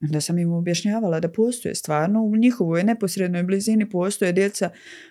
Onda 0.00 0.20
sam 0.20 0.38
im 0.38 0.52
objašnjavala 0.52 1.20
da 1.20 1.32
postoje 1.32 1.74
stvarno 1.74 2.22
u 2.22 2.36
njihovoj 2.36 2.84
neposrednoj 2.84 3.42
blizini 3.42 3.90
postoje 3.90 4.32
djeca 4.32 4.70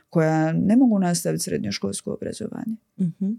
koja 0.10 0.51
ne 0.51 0.78
mogu 0.78 0.99
nastaviti 0.99 1.43
srednjoškolsko 1.43 2.14
obrazovanje. 2.14 2.76
Mhm. 2.99 3.32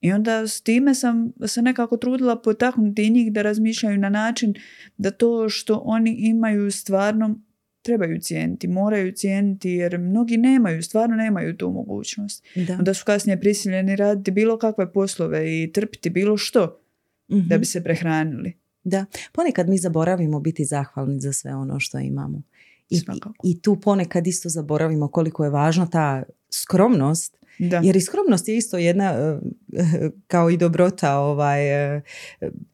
I 0.00 0.12
onda 0.12 0.46
s 0.46 0.60
time 0.60 0.94
sam 0.94 1.32
se 1.46 1.62
nekako 1.62 1.96
trudila 1.96 2.36
potaknuti 2.42 3.06
i 3.06 3.10
njih 3.10 3.32
da 3.32 3.42
razmišljaju 3.42 3.98
na 3.98 4.08
način 4.08 4.54
da 4.98 5.10
to 5.10 5.48
što 5.48 5.82
oni 5.84 6.16
imaju 6.18 6.70
stvarno 6.70 7.38
trebaju 7.82 8.20
cijeniti, 8.20 8.68
moraju 8.68 9.12
cijeniti 9.12 9.70
jer 9.70 9.98
mnogi 9.98 10.36
nemaju, 10.36 10.82
stvarno 10.82 11.16
nemaju 11.16 11.56
tu 11.56 11.70
mogućnost. 11.70 12.44
Da. 12.54 12.74
Onda 12.78 12.94
su 12.94 13.04
kasnije 13.04 13.40
prisiljeni 13.40 13.96
raditi 13.96 14.30
bilo 14.30 14.58
kakve 14.58 14.92
poslove 14.92 15.62
i 15.62 15.72
trpiti 15.72 16.10
bilo 16.10 16.36
što 16.36 16.80
da 17.28 17.36
Mhm. 17.36 17.58
bi 17.58 17.64
se 17.64 17.84
prehranili. 17.84 18.52
Da, 18.84 19.04
ponekad 19.32 19.68
mi 19.68 19.78
zaboravimo 19.78 20.40
biti 20.40 20.64
zahvalni 20.64 21.20
za 21.20 21.32
sve 21.32 21.54
ono 21.54 21.80
što 21.80 21.98
imamo. 21.98 22.42
I. 22.90 23.00
I 23.44 23.60
tu 23.62 23.80
ponekad 23.80 24.26
isto 24.26 24.48
zaboravimo 24.48 25.08
koliko 25.08 25.44
je 25.44 25.50
važna 25.50 25.86
ta 25.86 26.22
skromnost, 26.50 27.36
Da. 27.58 27.80
jer 27.84 27.96
i 27.96 28.00
skromnost 28.00 28.48
je 28.48 28.56
isto 28.56 28.78
jedna, 28.78 29.38
eh, 29.72 30.10
kao 30.26 30.50
i 30.50 30.56
dobrota, 30.56 31.18
ovaj, 31.18 31.94
eh, 31.96 32.02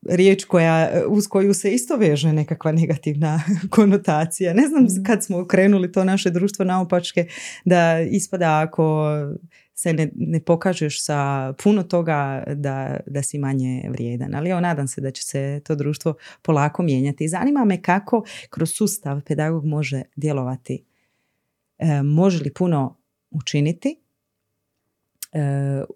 riječ 0.09 0.45
koja, 0.45 1.03
uz 1.09 1.29
koju 1.29 1.55
se 1.55 1.75
isto 1.75 1.97
veže 1.97 2.33
nekakva 2.33 2.73
negativna 2.73 3.41
konotacija. 3.71 4.55
Ne 4.55 4.69
znam 4.69 4.85
Mhm. 4.85 5.03
kad 5.07 5.25
smo 5.25 5.47
krenuli 5.47 5.93
to 5.93 6.05
naše 6.05 6.31
društvo 6.31 6.65
naopačke, 6.65 7.27
da 7.65 8.01
ispada 8.01 8.61
ako 8.69 9.11
se 9.75 9.93
ne, 9.93 10.11
ne 10.15 10.41
pokažeš 10.41 11.05
sa 11.05 11.53
puno 11.63 11.83
toga 11.83 12.45
da, 12.55 12.97
da 13.07 13.23
si 13.23 13.39
manje 13.39 13.85
vrijedan. 13.91 14.35
Ali 14.35 14.51
evo, 14.51 14.61
nadam 14.61 14.89
se 14.89 15.01
da 15.01 15.11
će 15.11 15.23
se 15.23 15.61
to 15.65 15.75
društvo 15.75 16.15
polako 16.43 16.83
mijenjati. 16.83 17.29
Zanima 17.29 17.65
me 17.65 17.83
kako 17.83 18.25
kroz 18.51 18.73
sustav 18.73 19.21
pedagog 19.21 19.65
može 19.65 20.03
djelovati. 20.17 20.85
E, 21.79 22.03
može 22.03 22.45
li 22.45 22.53
puno 22.53 22.97
učiniti 23.31 23.89
e, 23.89 24.04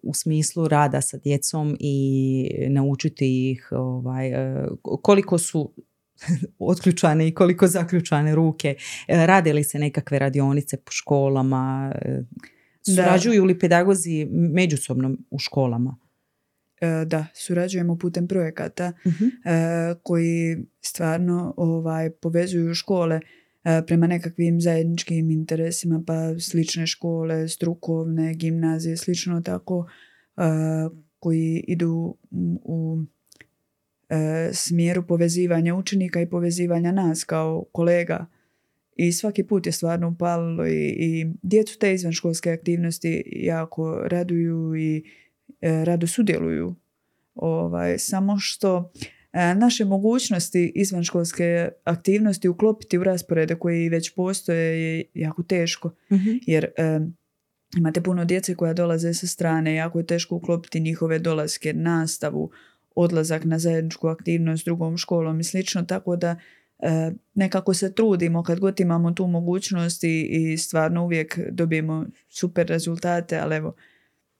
u 0.02 0.14
smislu 0.14 0.68
rada 0.68 1.00
sa 1.00 1.18
djecom 1.18 1.76
i 1.80 2.66
naučiti 2.68 3.50
ih 3.50 3.68
ovaj, 3.70 4.28
e, 4.28 4.66
koliko 4.82 5.38
su 5.38 5.74
otključane 6.58 7.28
i 7.28 7.34
koliko 7.34 7.66
zaključane 7.66 8.34
ruke. 8.34 8.74
E, 9.08 9.26
Rade 9.26 9.52
li 9.52 9.64
se 9.64 9.78
nekakve 9.78 10.18
radionice 10.18 10.76
po 10.76 10.92
školama? 10.92 11.92
E. 12.02 12.22
Surađuju 12.94 13.44
li 13.44 13.58
pedagozi 13.58 14.26
međusobno 14.30 15.16
u 15.30 15.38
školama? 15.38 15.96
Da, 17.06 17.26
surađujemo 17.34 17.98
putem 17.98 18.28
projekata 18.28 18.84
e, 18.84 18.92
koji 20.02 20.56
stvarno 20.80 21.54
ovaj, 21.56 22.10
povezuju 22.10 22.74
škole 22.74 23.20
prema 23.86 24.06
nekakvim 24.06 24.60
zajedničkim 24.60 25.30
interesima, 25.30 26.02
pa 26.06 26.38
slične 26.40 26.86
škole, 26.86 27.48
strukovne, 27.48 28.34
gimnazije, 28.34 28.96
slično 28.96 29.40
tako, 29.40 29.86
e, 30.36 30.42
koji 31.18 31.64
idu 31.68 32.16
u- 32.64 33.02
e, 34.08 34.50
smjeru 34.52 35.06
povezivanja 35.06 35.74
učenika 35.74 36.20
i 36.20 36.30
povezivanja 36.30 36.92
nas 36.92 37.24
kao 37.24 37.64
kolega. 37.72 38.26
I 38.96 39.12
svaki 39.12 39.44
put 39.44 39.66
je 39.66 39.72
stvarno 39.72 40.08
upalilo 40.08 40.66
i, 40.66 40.94
i 40.98 41.26
djecu 41.42 41.78
te 41.78 41.94
izvanškolske 41.94 42.50
aktivnosti 42.50 43.22
jako 43.26 44.02
raduju 44.04 44.76
i 44.76 45.04
e, 45.60 45.84
rado 45.84 46.06
sudjeluju. 46.06 46.74
Ovaj, 47.34 47.98
samo 47.98 48.38
što 48.38 48.92
e, 48.94 49.17
naše 49.32 49.84
mogućnosti 49.84 50.72
izvanškolske 50.74 51.68
aktivnosti 51.84 52.48
uklopiti 52.48 52.98
u 52.98 53.04
rasporede 53.04 53.54
koji 53.54 53.88
već 53.88 54.14
postoje 54.14 54.82
je 54.82 55.04
jako 55.14 55.42
teško. 55.42 55.90
Mhm. 56.12 56.30
Jer 56.46 56.64
e, 56.64 57.00
imate 57.76 58.00
puno 58.02 58.24
djece 58.24 58.54
koja 58.54 58.72
dolaze 58.72 59.14
sa 59.14 59.26
strane, 59.26 59.74
jako 59.74 59.98
je 59.98 60.06
teško 60.06 60.34
uklopiti 60.34 60.80
njihove 60.80 61.18
dolaske, 61.18 61.72
nastavu, 61.72 62.50
odlazak 62.94 63.44
na 63.44 63.58
zajedničku 63.58 64.08
aktivnost 64.08 64.62
s 64.62 64.64
drugom 64.64 64.96
školom 64.96 65.40
i 65.40 65.44
slično, 65.44 65.82
tako 65.82 66.16
da 66.16 66.36
e, 66.78 67.12
nekako 67.34 67.74
se 67.74 67.94
trudimo 67.94 68.42
kad 68.42 68.60
god 68.60 68.80
imamo 68.80 69.12
tu 69.12 69.26
mogućnost 69.26 70.04
i, 70.04 70.28
i 70.30 70.58
stvarno 70.58 71.04
uvijek 71.04 71.38
dobijemo 71.50 72.06
super 72.28 72.66
rezultate, 72.66 73.38
ali 73.38 73.56
evo, 73.56 73.74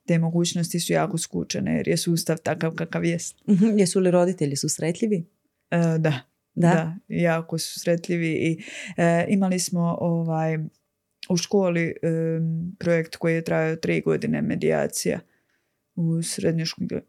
te 0.09 0.19
mogućnosti 0.19 0.81
su 0.81 0.93
jako 0.93 1.19
skučene 1.19 1.77
jer 1.77 1.89
je 1.89 1.97
sustav 1.97 2.39
takav 2.39 2.75
kakav 2.75 3.05
jest. 3.05 3.49
Mhm. 3.49 3.79
Jesu 3.79 4.01
li 4.01 4.11
roditelji 4.11 4.57
susretljivi? 4.57 5.25
E, 5.71 5.99
da, 5.99 6.21
Da. 6.55 6.97
jako 7.09 7.59
su 7.59 7.81
sretljivi 7.81 8.29
i 8.29 8.63
e, 8.97 9.27
imali 9.29 9.59
smo 9.59 9.97
ovaj 10.01 10.59
u 11.29 11.37
školi 11.37 11.83
e, 11.83 11.95
projekt 12.79 13.17
koji 13.17 13.35
je 13.35 13.45
trajao 13.45 13.77
tri 13.77 14.01
godine 14.01 14.43
medijacija 14.43 15.21
u 15.95 16.03
srednjoško- 16.03 17.01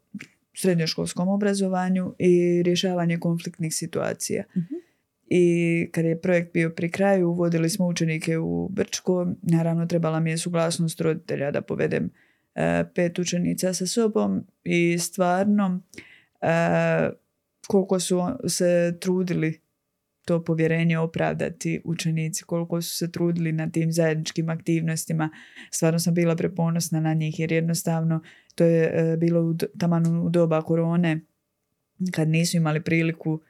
srednjoškolskom 0.54 1.28
obrazovanju 1.28 2.14
i 2.18 2.62
rješavanje 2.62 3.18
konfliktnih 3.18 3.74
situacija. 3.74 4.44
Mhm. 4.56 4.74
I 5.26 5.88
kad 5.92 6.04
je 6.04 6.20
projekt 6.20 6.52
bio 6.52 6.70
pri 6.70 6.90
kraju, 6.90 7.30
uvodili 7.30 7.70
smo 7.70 7.86
učenike 7.86 8.38
u 8.38 8.68
Brčko. 8.68 9.26
Naravno, 9.42 9.86
trebala 9.86 10.20
mi 10.20 10.30
je 10.30 10.38
suglasnost 10.38 11.00
roditelja 11.00 11.50
da 11.50 11.60
povedem 11.60 12.10
pet 12.94 13.18
učenica 13.18 13.74
sa 13.74 13.86
sobom 13.86 14.46
i 14.64 14.98
stvarno 14.98 15.80
e, 16.40 17.10
koliko 17.66 18.00
su 18.00 18.20
se 18.48 18.98
trudili 19.00 19.60
to 20.24 20.44
povjerenje 20.44 20.98
opravdati 20.98 21.80
učenici, 21.84 22.44
koliko 22.44 22.82
su 22.82 22.96
se 22.96 23.12
trudili 23.12 23.52
na 23.52 23.70
tim 23.70 23.92
zajedničkim 23.92 24.48
aktivnostima. 24.48 25.30
Stvarno 25.70 25.98
sam 25.98 26.14
bila 26.14 26.36
preponosna 26.36 27.00
na 27.00 27.14
njih 27.14 27.40
jer 27.40 27.52
jednostavno 27.52 28.20
to 28.54 28.64
je 28.64 28.92
e, 28.94 29.16
bilo 29.16 29.40
u, 29.40 29.54
taman 29.78 30.06
u 30.06 30.28
doba 30.28 30.62
korone 30.62 31.20
kad 32.12 32.28
nisu 32.28 32.56
imali 32.56 32.82
priliku 32.82 33.40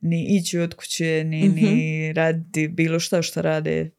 ni 0.00 0.26
ići 0.36 0.58
od 0.58 0.74
kuće, 0.74 1.24
ni, 1.24 1.48
ni 1.48 2.12
raditi 2.12 2.68
bilo 2.68 3.00
što 3.00 3.22
što 3.22 3.42
rade 3.42 3.90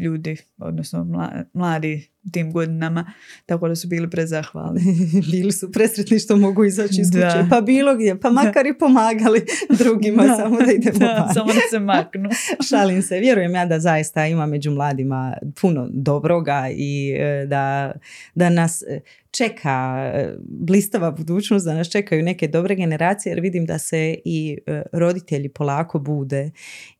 ljudi, 0.00 0.36
odnosno 0.58 1.04
mla- 1.04 1.44
mladi 1.52 2.10
tim 2.32 2.52
godinama, 2.52 3.12
tako 3.46 3.68
da 3.68 3.76
su 3.76 3.88
bili 3.88 4.10
prezahvalni. 4.10 4.80
Bili 5.32 5.52
su 5.52 5.72
presretni 5.72 6.18
što 6.18 6.36
mogu 6.36 6.64
izaći 6.64 7.00
iz 7.00 7.10
Da. 7.10 7.30
kuće. 7.30 7.46
Pa 7.50 7.60
bilo 7.60 7.94
gdje, 7.94 8.20
pa 8.20 8.30
makar 8.30 8.66
i 8.66 8.78
pomagali 8.78 9.44
drugima, 9.84 10.22
samo 10.36 10.62
da 10.62 10.72
idemo 10.72 10.98
da, 10.98 11.30
samo 11.34 11.52
da 11.52 11.60
se 11.70 11.78
maknu. 11.78 12.30
Šalim 12.68 13.02
se, 13.02 13.18
vjerujem 13.18 13.54
ja 13.54 13.66
da 13.66 13.80
zaista 13.80 14.26
ima 14.26 14.46
među 14.46 14.70
mladima 14.70 15.36
puno 15.60 15.88
dobroga 15.92 16.68
i 16.72 17.16
e, 17.18 17.46
da, 17.46 17.92
da 18.34 18.50
nas 18.50 18.82
čeka 19.30 20.10
e, 20.14 20.34
blistava 20.42 21.10
budućnost, 21.10 21.64
da 21.64 21.74
nas 21.74 21.90
čekaju 21.90 22.22
neke 22.22 22.48
dobre 22.48 22.74
generacije 22.74 23.30
jer 23.30 23.40
vidim 23.40 23.66
da 23.66 23.78
se 23.78 24.16
i 24.24 24.58
e, 24.66 24.82
roditelji 24.92 25.48
polako 25.48 25.98
bude 25.98 26.50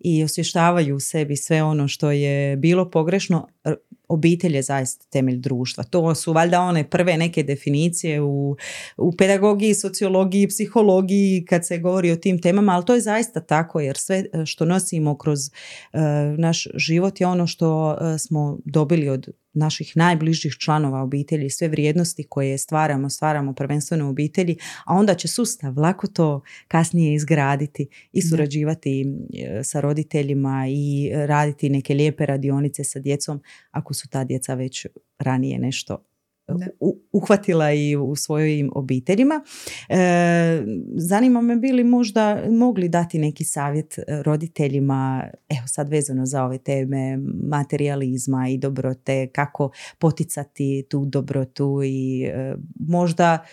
i 0.00 0.24
osvještavaju 0.24 0.96
u 0.96 1.00
sebi 1.00 1.36
sve 1.36 1.62
ono 1.62 1.88
što 1.88 2.10
je 2.10 2.56
bilo 2.56 2.90
pogrešno. 2.90 3.48
Obitelj 4.08 4.56
je 4.56 4.62
zaista 4.62 5.06
temelj 5.10 5.36
društva. 5.36 5.84
To 5.84 6.14
su 6.14 6.32
valjda 6.32 6.60
one 6.60 6.90
prve 6.90 7.16
neke 7.16 7.42
definicije 7.42 8.20
u, 8.20 8.56
u 8.96 9.16
pedagogiji, 9.16 9.74
sociologiji, 9.74 10.48
psihologiji 10.48 11.44
kad 11.48 11.66
se 11.66 11.78
govori 11.78 12.10
o 12.10 12.16
tim 12.16 12.40
temama, 12.40 12.72
ali 12.72 12.84
to 12.84 12.94
je 12.94 13.00
zaista 13.00 13.40
tako 13.40 13.80
jer 13.80 13.96
sve 13.96 14.24
e, 14.32 14.46
što 14.46 14.64
nosimo 14.64 15.18
kroz 15.18 15.38
e, 15.46 15.50
naš 16.38 16.68
život 16.74 17.20
je 17.20 17.26
ono 17.26 17.46
što 17.46 17.98
e, 18.00 18.18
smo 18.18 18.58
dobili 18.64 19.08
od 19.08 19.28
naših 19.52 19.92
najbližih 19.96 20.52
članova 20.52 21.02
obitelji, 21.02 21.50
sve 21.50 21.68
vrijednosti 21.68 22.26
koje 22.28 22.58
stvaramo, 22.58 23.10
stvaramo 23.10 23.52
prvenstveno 23.54 24.06
u 24.06 24.10
obitelji, 24.10 24.56
a 24.84 24.94
onda 24.94 25.14
će 25.14 25.28
sustav 25.28 25.78
lako 25.78 26.06
to 26.06 26.42
kasnije 26.68 27.14
izgraditi 27.14 27.88
i 28.12 28.22
surađivati 28.22 29.00
e, 29.00 29.64
sa 29.64 29.80
roditeljima 29.80 30.64
i 30.68 31.10
raditi 31.14 31.68
neke 31.68 31.94
lijepe 31.94 32.26
radionice 32.26 32.84
sa 32.84 32.98
djecom 32.98 33.42
ako 33.70 33.94
su 33.94 34.08
ta 34.08 34.24
djeca 34.24 34.54
već 34.54 34.86
ranije 35.18 35.58
nešto 35.58 36.09
uhvatila 37.12 37.72
i 37.72 37.96
u 37.96 38.16
svojim 38.16 38.70
obiteljima. 38.74 39.44
E, 39.88 39.96
zanima 40.94 41.40
me 41.40 41.56
bi 41.56 41.72
li 41.72 41.84
možda 41.84 42.42
mogli 42.50 42.88
dati 42.88 43.18
neki 43.18 43.44
savjet 43.44 43.98
e, 43.98 44.02
roditeljima, 44.22 45.24
evo 45.48 45.66
sad 45.66 45.88
vezano 45.88 46.26
za 46.26 46.44
ove 46.44 46.58
teme 46.58 47.18
materializma 47.42 48.48
i 48.48 48.58
dobrote, 48.58 49.26
kako 49.26 49.70
poticati 49.98 50.84
tu 50.88 51.04
dobrotu 51.04 51.80
i 51.84 52.22
e, 52.24 52.54
možda 52.74 53.44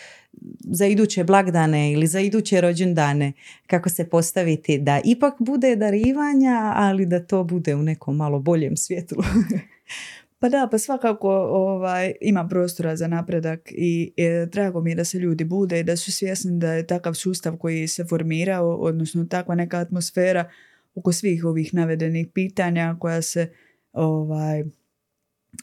za 0.59 0.85
iduće 0.85 1.23
blagdane 1.23 1.91
ili 1.91 2.07
za 2.07 2.19
iduće 2.19 2.61
rođendane 2.61 3.33
kako 3.67 3.89
se 3.89 4.09
postaviti 4.09 4.77
da 4.77 5.01
ipak 5.05 5.33
bude 5.39 5.75
darivanja, 5.75 6.73
ali 6.75 7.05
da 7.05 7.25
to 7.25 7.43
bude 7.43 7.75
u 7.75 7.83
nekom 7.83 8.15
malo 8.15 8.39
boljem 8.39 8.77
svjetlu. 8.77 9.23
Pa 10.39 10.49
da, 10.49 10.67
pa 10.71 10.77
svakako 10.77 11.29
ovaj, 11.51 12.13
ima 12.21 12.47
prostora 12.47 12.95
za 12.95 13.07
napredak 13.07 13.71
i 13.71 14.13
e, 14.17 14.45
drago 14.51 14.81
mi 14.81 14.91
je 14.91 14.95
da 14.95 15.05
se 15.05 15.19
ljudi 15.19 15.43
bude 15.43 15.79
i 15.79 15.83
da 15.83 15.97
su 15.97 16.11
svjesni 16.11 16.59
da 16.59 16.73
je 16.73 16.87
takav 16.87 17.13
sustav 17.13 17.57
koji 17.57 17.87
se 17.87 18.05
formirao, 18.05 18.75
odnosno 18.75 19.25
takva 19.25 19.55
neka 19.55 19.77
atmosfera 19.77 20.49
oko 20.95 21.11
svih 21.11 21.45
ovih 21.45 21.73
navedenih 21.73 22.27
pitanja 22.33 22.95
koja 22.99 23.21
se 23.21 23.51
ovaj, 23.93 24.63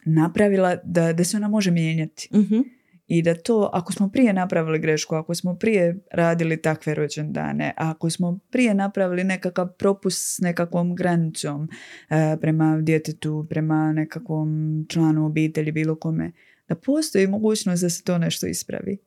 napravila, 0.05 0.77
da, 0.85 1.13
da 1.13 1.25
se 1.25 1.37
ona 1.37 1.49
može 1.49 1.71
mijenjati. 1.71 2.29
Mhm. 2.35 2.61
I 3.07 3.23
da 3.23 3.35
to, 3.35 3.71
ako 3.73 3.93
smo 3.93 4.09
prije 4.09 4.33
napravili 4.33 4.79
grešku, 4.79 5.15
ako 5.15 5.35
smo 5.35 5.55
prije 5.55 5.99
radili 6.13 6.63
takve 6.63 6.95
rođendane, 6.95 7.75
ako 7.77 8.11
smo 8.11 8.39
prije 8.51 8.75
napravili 8.75 9.25
nekakav 9.25 9.69
propust 9.79 10.37
s 10.37 10.39
nekakvom 10.39 10.95
granicom 10.95 11.69
e, 12.11 12.37
prema 12.41 12.79
djetetu, 12.83 13.47
prema 13.51 13.93
nekakvom 13.93 14.87
članu 14.89 15.27
obitelji, 15.27 15.73
bilo 15.73 15.97
kome, 15.97 16.33
da 16.69 16.75
postoji 16.75 17.27
mogućnost 17.27 17.83
da 17.83 17.91
se 17.91 18.05
to 18.05 18.19
nešto 18.19 18.47
ispravi. 18.47 18.99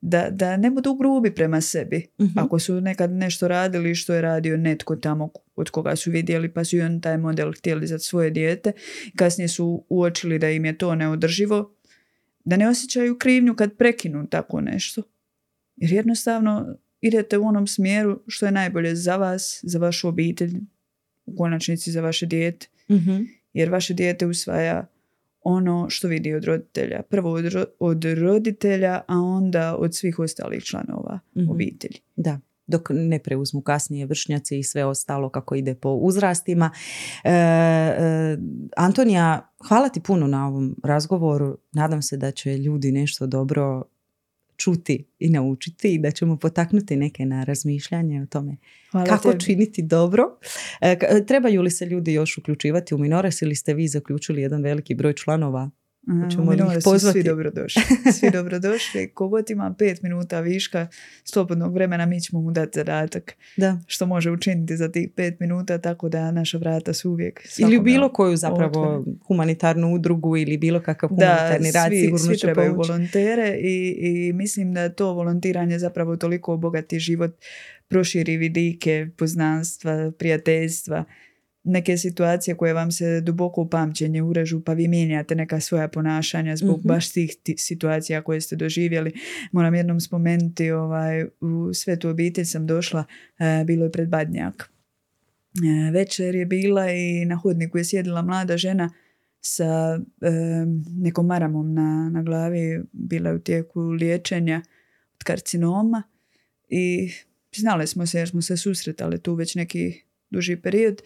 Da, 0.00 0.28
da 0.30 0.56
ne 0.56 0.70
budu 0.70 0.94
grubi 0.94 1.34
prema 1.34 1.60
sebi. 1.60 2.06
Mhm. 2.20 2.38
Ako 2.38 2.58
su 2.58 2.80
nekad 2.80 3.10
nešto 3.10 3.48
radili 3.48 3.94
što 3.94 4.14
je 4.14 4.20
radio 4.20 4.56
netko 4.56 4.96
tamo 4.96 5.30
od 5.56 5.70
koga 5.70 5.96
su 5.96 6.10
vidjeli 6.10 6.52
pa 6.52 6.64
su 6.64 6.76
i 6.76 6.80
on 6.80 7.00
taj 7.00 7.18
model 7.18 7.52
htjeli 7.52 7.86
za 7.86 7.98
svoje 7.98 8.30
dijete, 8.30 8.72
kasnije 9.16 9.48
su 9.48 9.84
uočili 9.88 10.38
da 10.38 10.50
im 10.50 10.64
je 10.64 10.78
to 10.78 10.94
neodrživo, 10.94 11.75
da 12.46 12.56
ne 12.56 12.68
osjećaju 12.68 13.18
krivnju 13.18 13.54
kad 13.56 13.76
prekinu 13.76 14.26
tako 14.26 14.60
nešto. 14.60 15.02
Jer 15.76 15.92
jednostavno 15.92 16.76
idete 17.00 17.38
u 17.38 17.44
onom 17.46 17.66
smjeru 17.66 18.20
što 18.26 18.46
je 18.46 18.52
najbolje 18.52 18.94
za 18.94 19.16
vas, 19.16 19.60
za 19.62 19.78
vašu 19.78 20.08
obitelj, 20.08 20.54
u 21.26 21.36
konačnici 21.36 21.90
za 21.92 22.00
vaše 22.00 22.26
dijete. 22.26 22.66
Mhm. 22.90 23.22
Jer 23.52 23.70
vaše 23.70 23.94
dijete 23.94 24.26
usvaja 24.26 24.86
ono 25.42 25.90
što 25.90 26.08
vidi 26.08 26.34
od 26.34 26.44
roditelja. 26.44 27.02
Prvo 27.02 27.32
od, 27.32 27.44
ro- 27.44 27.64
od 27.78 28.04
roditelja, 28.04 29.00
a 29.08 29.18
onda 29.18 29.76
od 29.76 29.94
svih 29.94 30.18
ostalih 30.18 30.64
članova 30.64 31.18
Mhm. 31.36 31.50
obitelji. 31.50 31.98
Da, 32.16 32.40
dok 32.66 32.88
ne 32.90 33.18
preuzmu 33.18 33.60
kasnije 33.60 34.06
vršnjaci 34.06 34.58
i 34.58 34.62
sve 34.62 34.84
ostalo 34.84 35.28
kako 35.28 35.54
ide 35.54 35.74
po 35.74 35.90
uzrastima. 35.90 36.70
E, 37.24 37.30
e, 37.30 38.38
Antonija, 38.76 39.52
hvala 39.68 39.88
ti 39.88 40.00
puno 40.00 40.26
na 40.26 40.48
ovom 40.48 40.76
razgovoru. 40.84 41.58
Nadam 41.72 42.02
se 42.02 42.16
da 42.16 42.30
će 42.30 42.58
ljudi 42.58 42.92
nešto 42.92 43.26
dobro 43.26 43.82
čuti 44.56 45.04
i 45.18 45.30
naučiti 45.30 45.94
i 45.94 45.98
da 45.98 46.10
ćemo 46.10 46.36
potaknuti 46.36 46.96
neke 46.96 47.26
na 47.26 47.44
razmišljanje 47.44 48.22
o 48.22 48.26
tome 48.26 48.56
Hvala 48.90 49.06
kako 49.06 49.30
tebi. 49.30 49.44
činiti 49.44 49.82
dobro. 49.82 50.22
E, 50.80 51.24
trebaju 51.26 51.62
li 51.62 51.70
se 51.70 51.86
ljudi 51.86 52.12
još 52.12 52.38
uključivati 52.38 52.94
u 52.94 52.98
Minores 52.98 53.42
ili 53.42 53.54
ste 53.54 53.74
vi 53.74 53.88
zaključili 53.88 54.42
jedan 54.42 54.62
veliki 54.62 54.94
broj 54.94 55.12
članova? 55.12 55.70
Hoćemo 56.22 56.50
li 56.50 56.56
ih 56.56 56.74
su 56.74 56.80
pozvati? 56.84 57.12
Svi 57.12 57.22
dobrodošli. 57.24 57.82
Svi 58.12 58.30
dobrodošli. 58.30 59.08
Kogod 59.08 59.50
ima 59.50 59.74
pet 59.78 60.02
minuta 60.02 60.40
viška 60.40 60.86
slobodnog 61.24 61.74
vremena, 61.74 62.06
mi 62.06 62.20
ćemo 62.20 62.40
mu 62.40 62.50
dati 62.50 62.70
zadatak 62.74 63.36
Da. 63.56 63.78
što 63.86 64.06
može 64.06 64.30
učiniti 64.30 64.76
za 64.76 64.88
tih 64.88 65.08
pet 65.16 65.40
minuta, 65.40 65.78
tako 65.78 66.08
da 66.08 66.30
naša 66.30 66.58
vrata 66.58 66.92
su 66.92 67.10
uvijek 67.10 67.40
Ili 67.58 67.80
bilo 67.80 68.08
koju 68.08 68.36
zapravo 68.36 68.80
otvorena. 68.82 69.16
humanitarnu 69.26 69.94
udrugu 69.94 70.36
ili 70.36 70.56
bilo 70.58 70.80
kakav 70.80 71.10
Da, 71.10 71.14
humanitarni 71.16 71.70
rad 71.72 71.88
svi, 71.88 71.96
sigurno 71.96 72.18
svi 72.20 72.36
će 72.36 72.40
trebaju 72.42 72.70
pomoći. 72.70 72.88
volontere 72.88 73.56
i, 73.56 73.96
i 73.98 74.32
mislim 74.32 74.74
da 74.74 74.88
to 74.88 75.12
volontiranje 75.12 75.78
zapravo 75.78 76.16
toliko 76.16 76.52
obogati 76.52 76.98
život, 76.98 77.30
proširi 77.88 78.36
vidike, 78.36 79.08
poznanstva, 79.16 80.12
prijateljstva, 80.18 81.04
neke 81.66 81.96
situacije 81.96 82.56
koje 82.56 82.72
vam 82.72 82.92
se 82.92 83.20
duboko 83.20 83.60
u 83.60 83.68
pamćenje 83.68 84.22
urežu 84.22 84.60
pa 84.60 84.72
vi 84.72 84.88
mijenjate 84.88 85.34
neka 85.34 85.60
svoja 85.60 85.88
ponašanja 85.88 86.56
zbog 86.56 86.78
Mhm. 86.78 86.88
baš 86.88 87.12
tih 87.12 87.36
ti- 87.42 87.54
situacija 87.58 88.22
koje 88.22 88.40
ste 88.40 88.56
doživjeli. 88.56 89.12
Moram 89.52 89.74
jednom 89.74 90.00
spomenuti, 90.00 90.70
ovaj, 90.70 91.24
u 91.40 91.74
svetu 91.74 92.08
obitelj 92.08 92.44
sam 92.44 92.66
došla, 92.66 93.04
e, 93.38 93.64
bilo 93.64 93.84
je 93.84 93.92
pred 93.92 94.08
Badnjak. 94.08 94.70
E, 95.56 95.90
večer 95.90 96.34
je 96.34 96.46
bila 96.46 96.90
i 96.90 97.24
na 97.24 97.36
hodniku 97.36 97.78
je 97.78 97.84
sjedila 97.84 98.22
mlada 98.22 98.56
žena 98.56 98.90
sa 99.40 100.00
e, 100.20 100.30
nekom 100.92 101.26
maramom 101.26 101.74
na, 101.74 102.10
na 102.10 102.22
glavi, 102.22 102.82
bila 102.92 103.28
je 103.30 103.36
u 103.36 103.40
tijeku 103.40 103.80
liječenja 103.80 104.62
od 105.14 105.24
karcinoma 105.24 106.02
i 106.68 107.10
znali 107.52 107.86
smo 107.86 108.06
se 108.06 108.18
jer 108.18 108.28
smo 108.28 108.42
se 108.42 108.56
susretali 108.56 109.18
tu 109.18 109.34
već 109.34 109.54
neki 109.54 109.94
duži 110.30 110.56
period. 110.56 111.02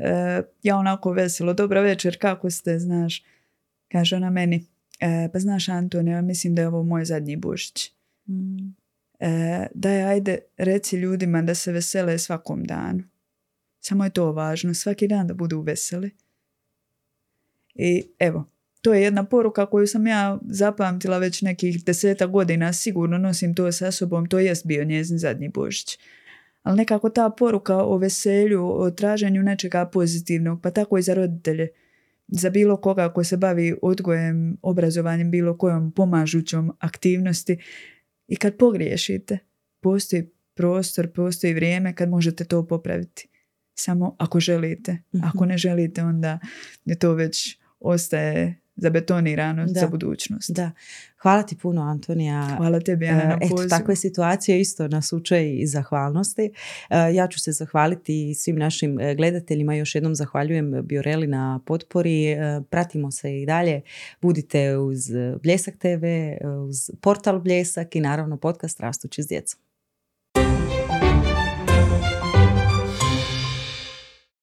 E, 0.00 0.42
ja 0.62 0.76
onako 0.76 1.12
veselo, 1.12 1.52
dobra 1.52 1.80
večer, 1.80 2.18
kako 2.20 2.50
ste, 2.50 2.78
znaš? 2.78 3.24
Kaže 3.92 4.16
ona 4.16 4.30
meni, 4.30 4.66
e, 5.00 5.28
pa 5.32 5.38
znaš 5.38 5.68
Antonija, 5.68 6.22
mislim 6.22 6.54
da 6.54 6.62
je 6.62 6.68
ovo 6.68 6.82
moj 6.82 7.04
zadnji 7.04 7.36
Božić. 7.36 7.92
Mm. 8.28 8.74
E, 9.20 9.66
daj, 9.74 10.02
ajde, 10.02 10.38
reci 10.56 10.96
ljudima 10.96 11.42
da 11.42 11.54
se 11.54 11.72
vesele 11.72 12.18
svakom 12.18 12.64
danu. 12.64 13.02
Samo 13.80 14.04
je 14.04 14.10
to 14.10 14.32
važno, 14.32 14.74
svaki 14.74 15.08
dan 15.08 15.26
da 15.26 15.34
budu 15.34 15.60
veseli. 15.60 16.10
I 17.74 18.08
evo, 18.18 18.44
to 18.82 18.94
je 18.94 19.02
jedna 19.02 19.24
poruka 19.24 19.66
koju 19.66 19.86
sam 19.86 20.06
ja 20.06 20.38
zapamtila 20.48 21.18
već 21.18 21.42
nekih 21.42 21.84
deseta 21.84 22.26
godina, 22.26 22.72
sigurno 22.72 23.18
nosim 23.18 23.54
to 23.54 23.72
sa 23.72 23.92
sobom, 23.92 24.28
to 24.28 24.38
jest 24.38 24.66
bio 24.66 24.84
njezin 24.84 25.18
zadnji 25.18 25.48
Božić. 25.48 25.98
Ali 26.62 26.76
nekako 26.76 27.10
ta 27.10 27.30
poruka 27.30 27.76
o 27.76 27.98
veselju, 27.98 28.66
o 28.66 28.90
traženju 28.90 29.42
nečega 29.42 29.86
pozitivnog, 29.86 30.62
pa 30.62 30.70
tako 30.70 30.98
i 30.98 31.02
za 31.02 31.14
roditelje, 31.14 31.68
za 32.28 32.50
bilo 32.50 32.76
koga 32.76 33.12
ko 33.12 33.24
se 33.24 33.36
bavi 33.36 33.74
odgojem, 33.82 34.56
obrazovanjem, 34.62 35.30
bilo 35.30 35.58
kojom 35.58 35.92
pomažućom 35.92 36.72
aktivnosti. 36.78 37.58
I 38.28 38.36
kad 38.36 38.56
pogriješite, 38.56 39.38
postoji 39.80 40.30
prostor, 40.54 41.12
postoji 41.12 41.54
vrijeme 41.54 41.94
kad 41.94 42.08
možete 42.08 42.44
to 42.44 42.66
popraviti. 42.66 43.28
Samo 43.74 44.16
ako 44.18 44.40
želite. 44.40 44.92
Mhm. 44.92 45.24
Ako 45.24 45.46
ne 45.46 45.58
želite, 45.58 46.02
onda 46.02 46.38
je 46.84 46.98
to 46.98 47.14
već 47.14 47.58
ostaje 47.80 48.60
zabetonirano 48.76 49.66
Da. 49.66 49.80
za 49.80 49.88
budućnost. 49.88 50.50
Da. 50.50 50.70
Hvala 51.22 51.42
ti 51.42 51.56
puno, 51.56 51.82
Antonija. 51.82 52.54
Hvala 52.56 52.80
tebi, 52.80 53.08
Ana, 53.08 53.24
na 53.24 53.38
E, 53.40 53.46
Eto, 53.46 53.68
takve 53.68 53.96
situacije 53.96 54.60
isto 54.60 54.88
nas 54.88 55.12
uče 55.12 55.50
i 55.52 55.66
zahvalnosti. 55.66 56.52
E, 56.90 57.14
Ja 57.14 57.28
ću 57.28 57.40
se 57.40 57.52
zahvaliti 57.52 58.34
svim 58.34 58.56
našim 58.56 59.00
e, 59.00 59.14
gledateljima. 59.14 59.74
Još 59.74 59.94
jednom 59.94 60.14
zahvaljujem 60.14 60.82
Bioreli 60.82 61.26
na 61.26 61.60
potpori. 61.66 62.36
Pratimo 62.70 63.10
se 63.10 63.40
i 63.40 63.46
dalje. 63.46 63.80
Budite 64.20 64.76
uz 64.76 64.98
Bljesak 65.42 65.74
TV, 65.78 66.04
uz 66.68 66.90
portal 67.00 67.40
Bljesak 67.40 67.96
i 67.96 68.00
naravno 68.00 68.36
podcast 68.36 68.80
Rastući 68.80 69.22
s 69.22 69.28
djecom. 69.28 69.69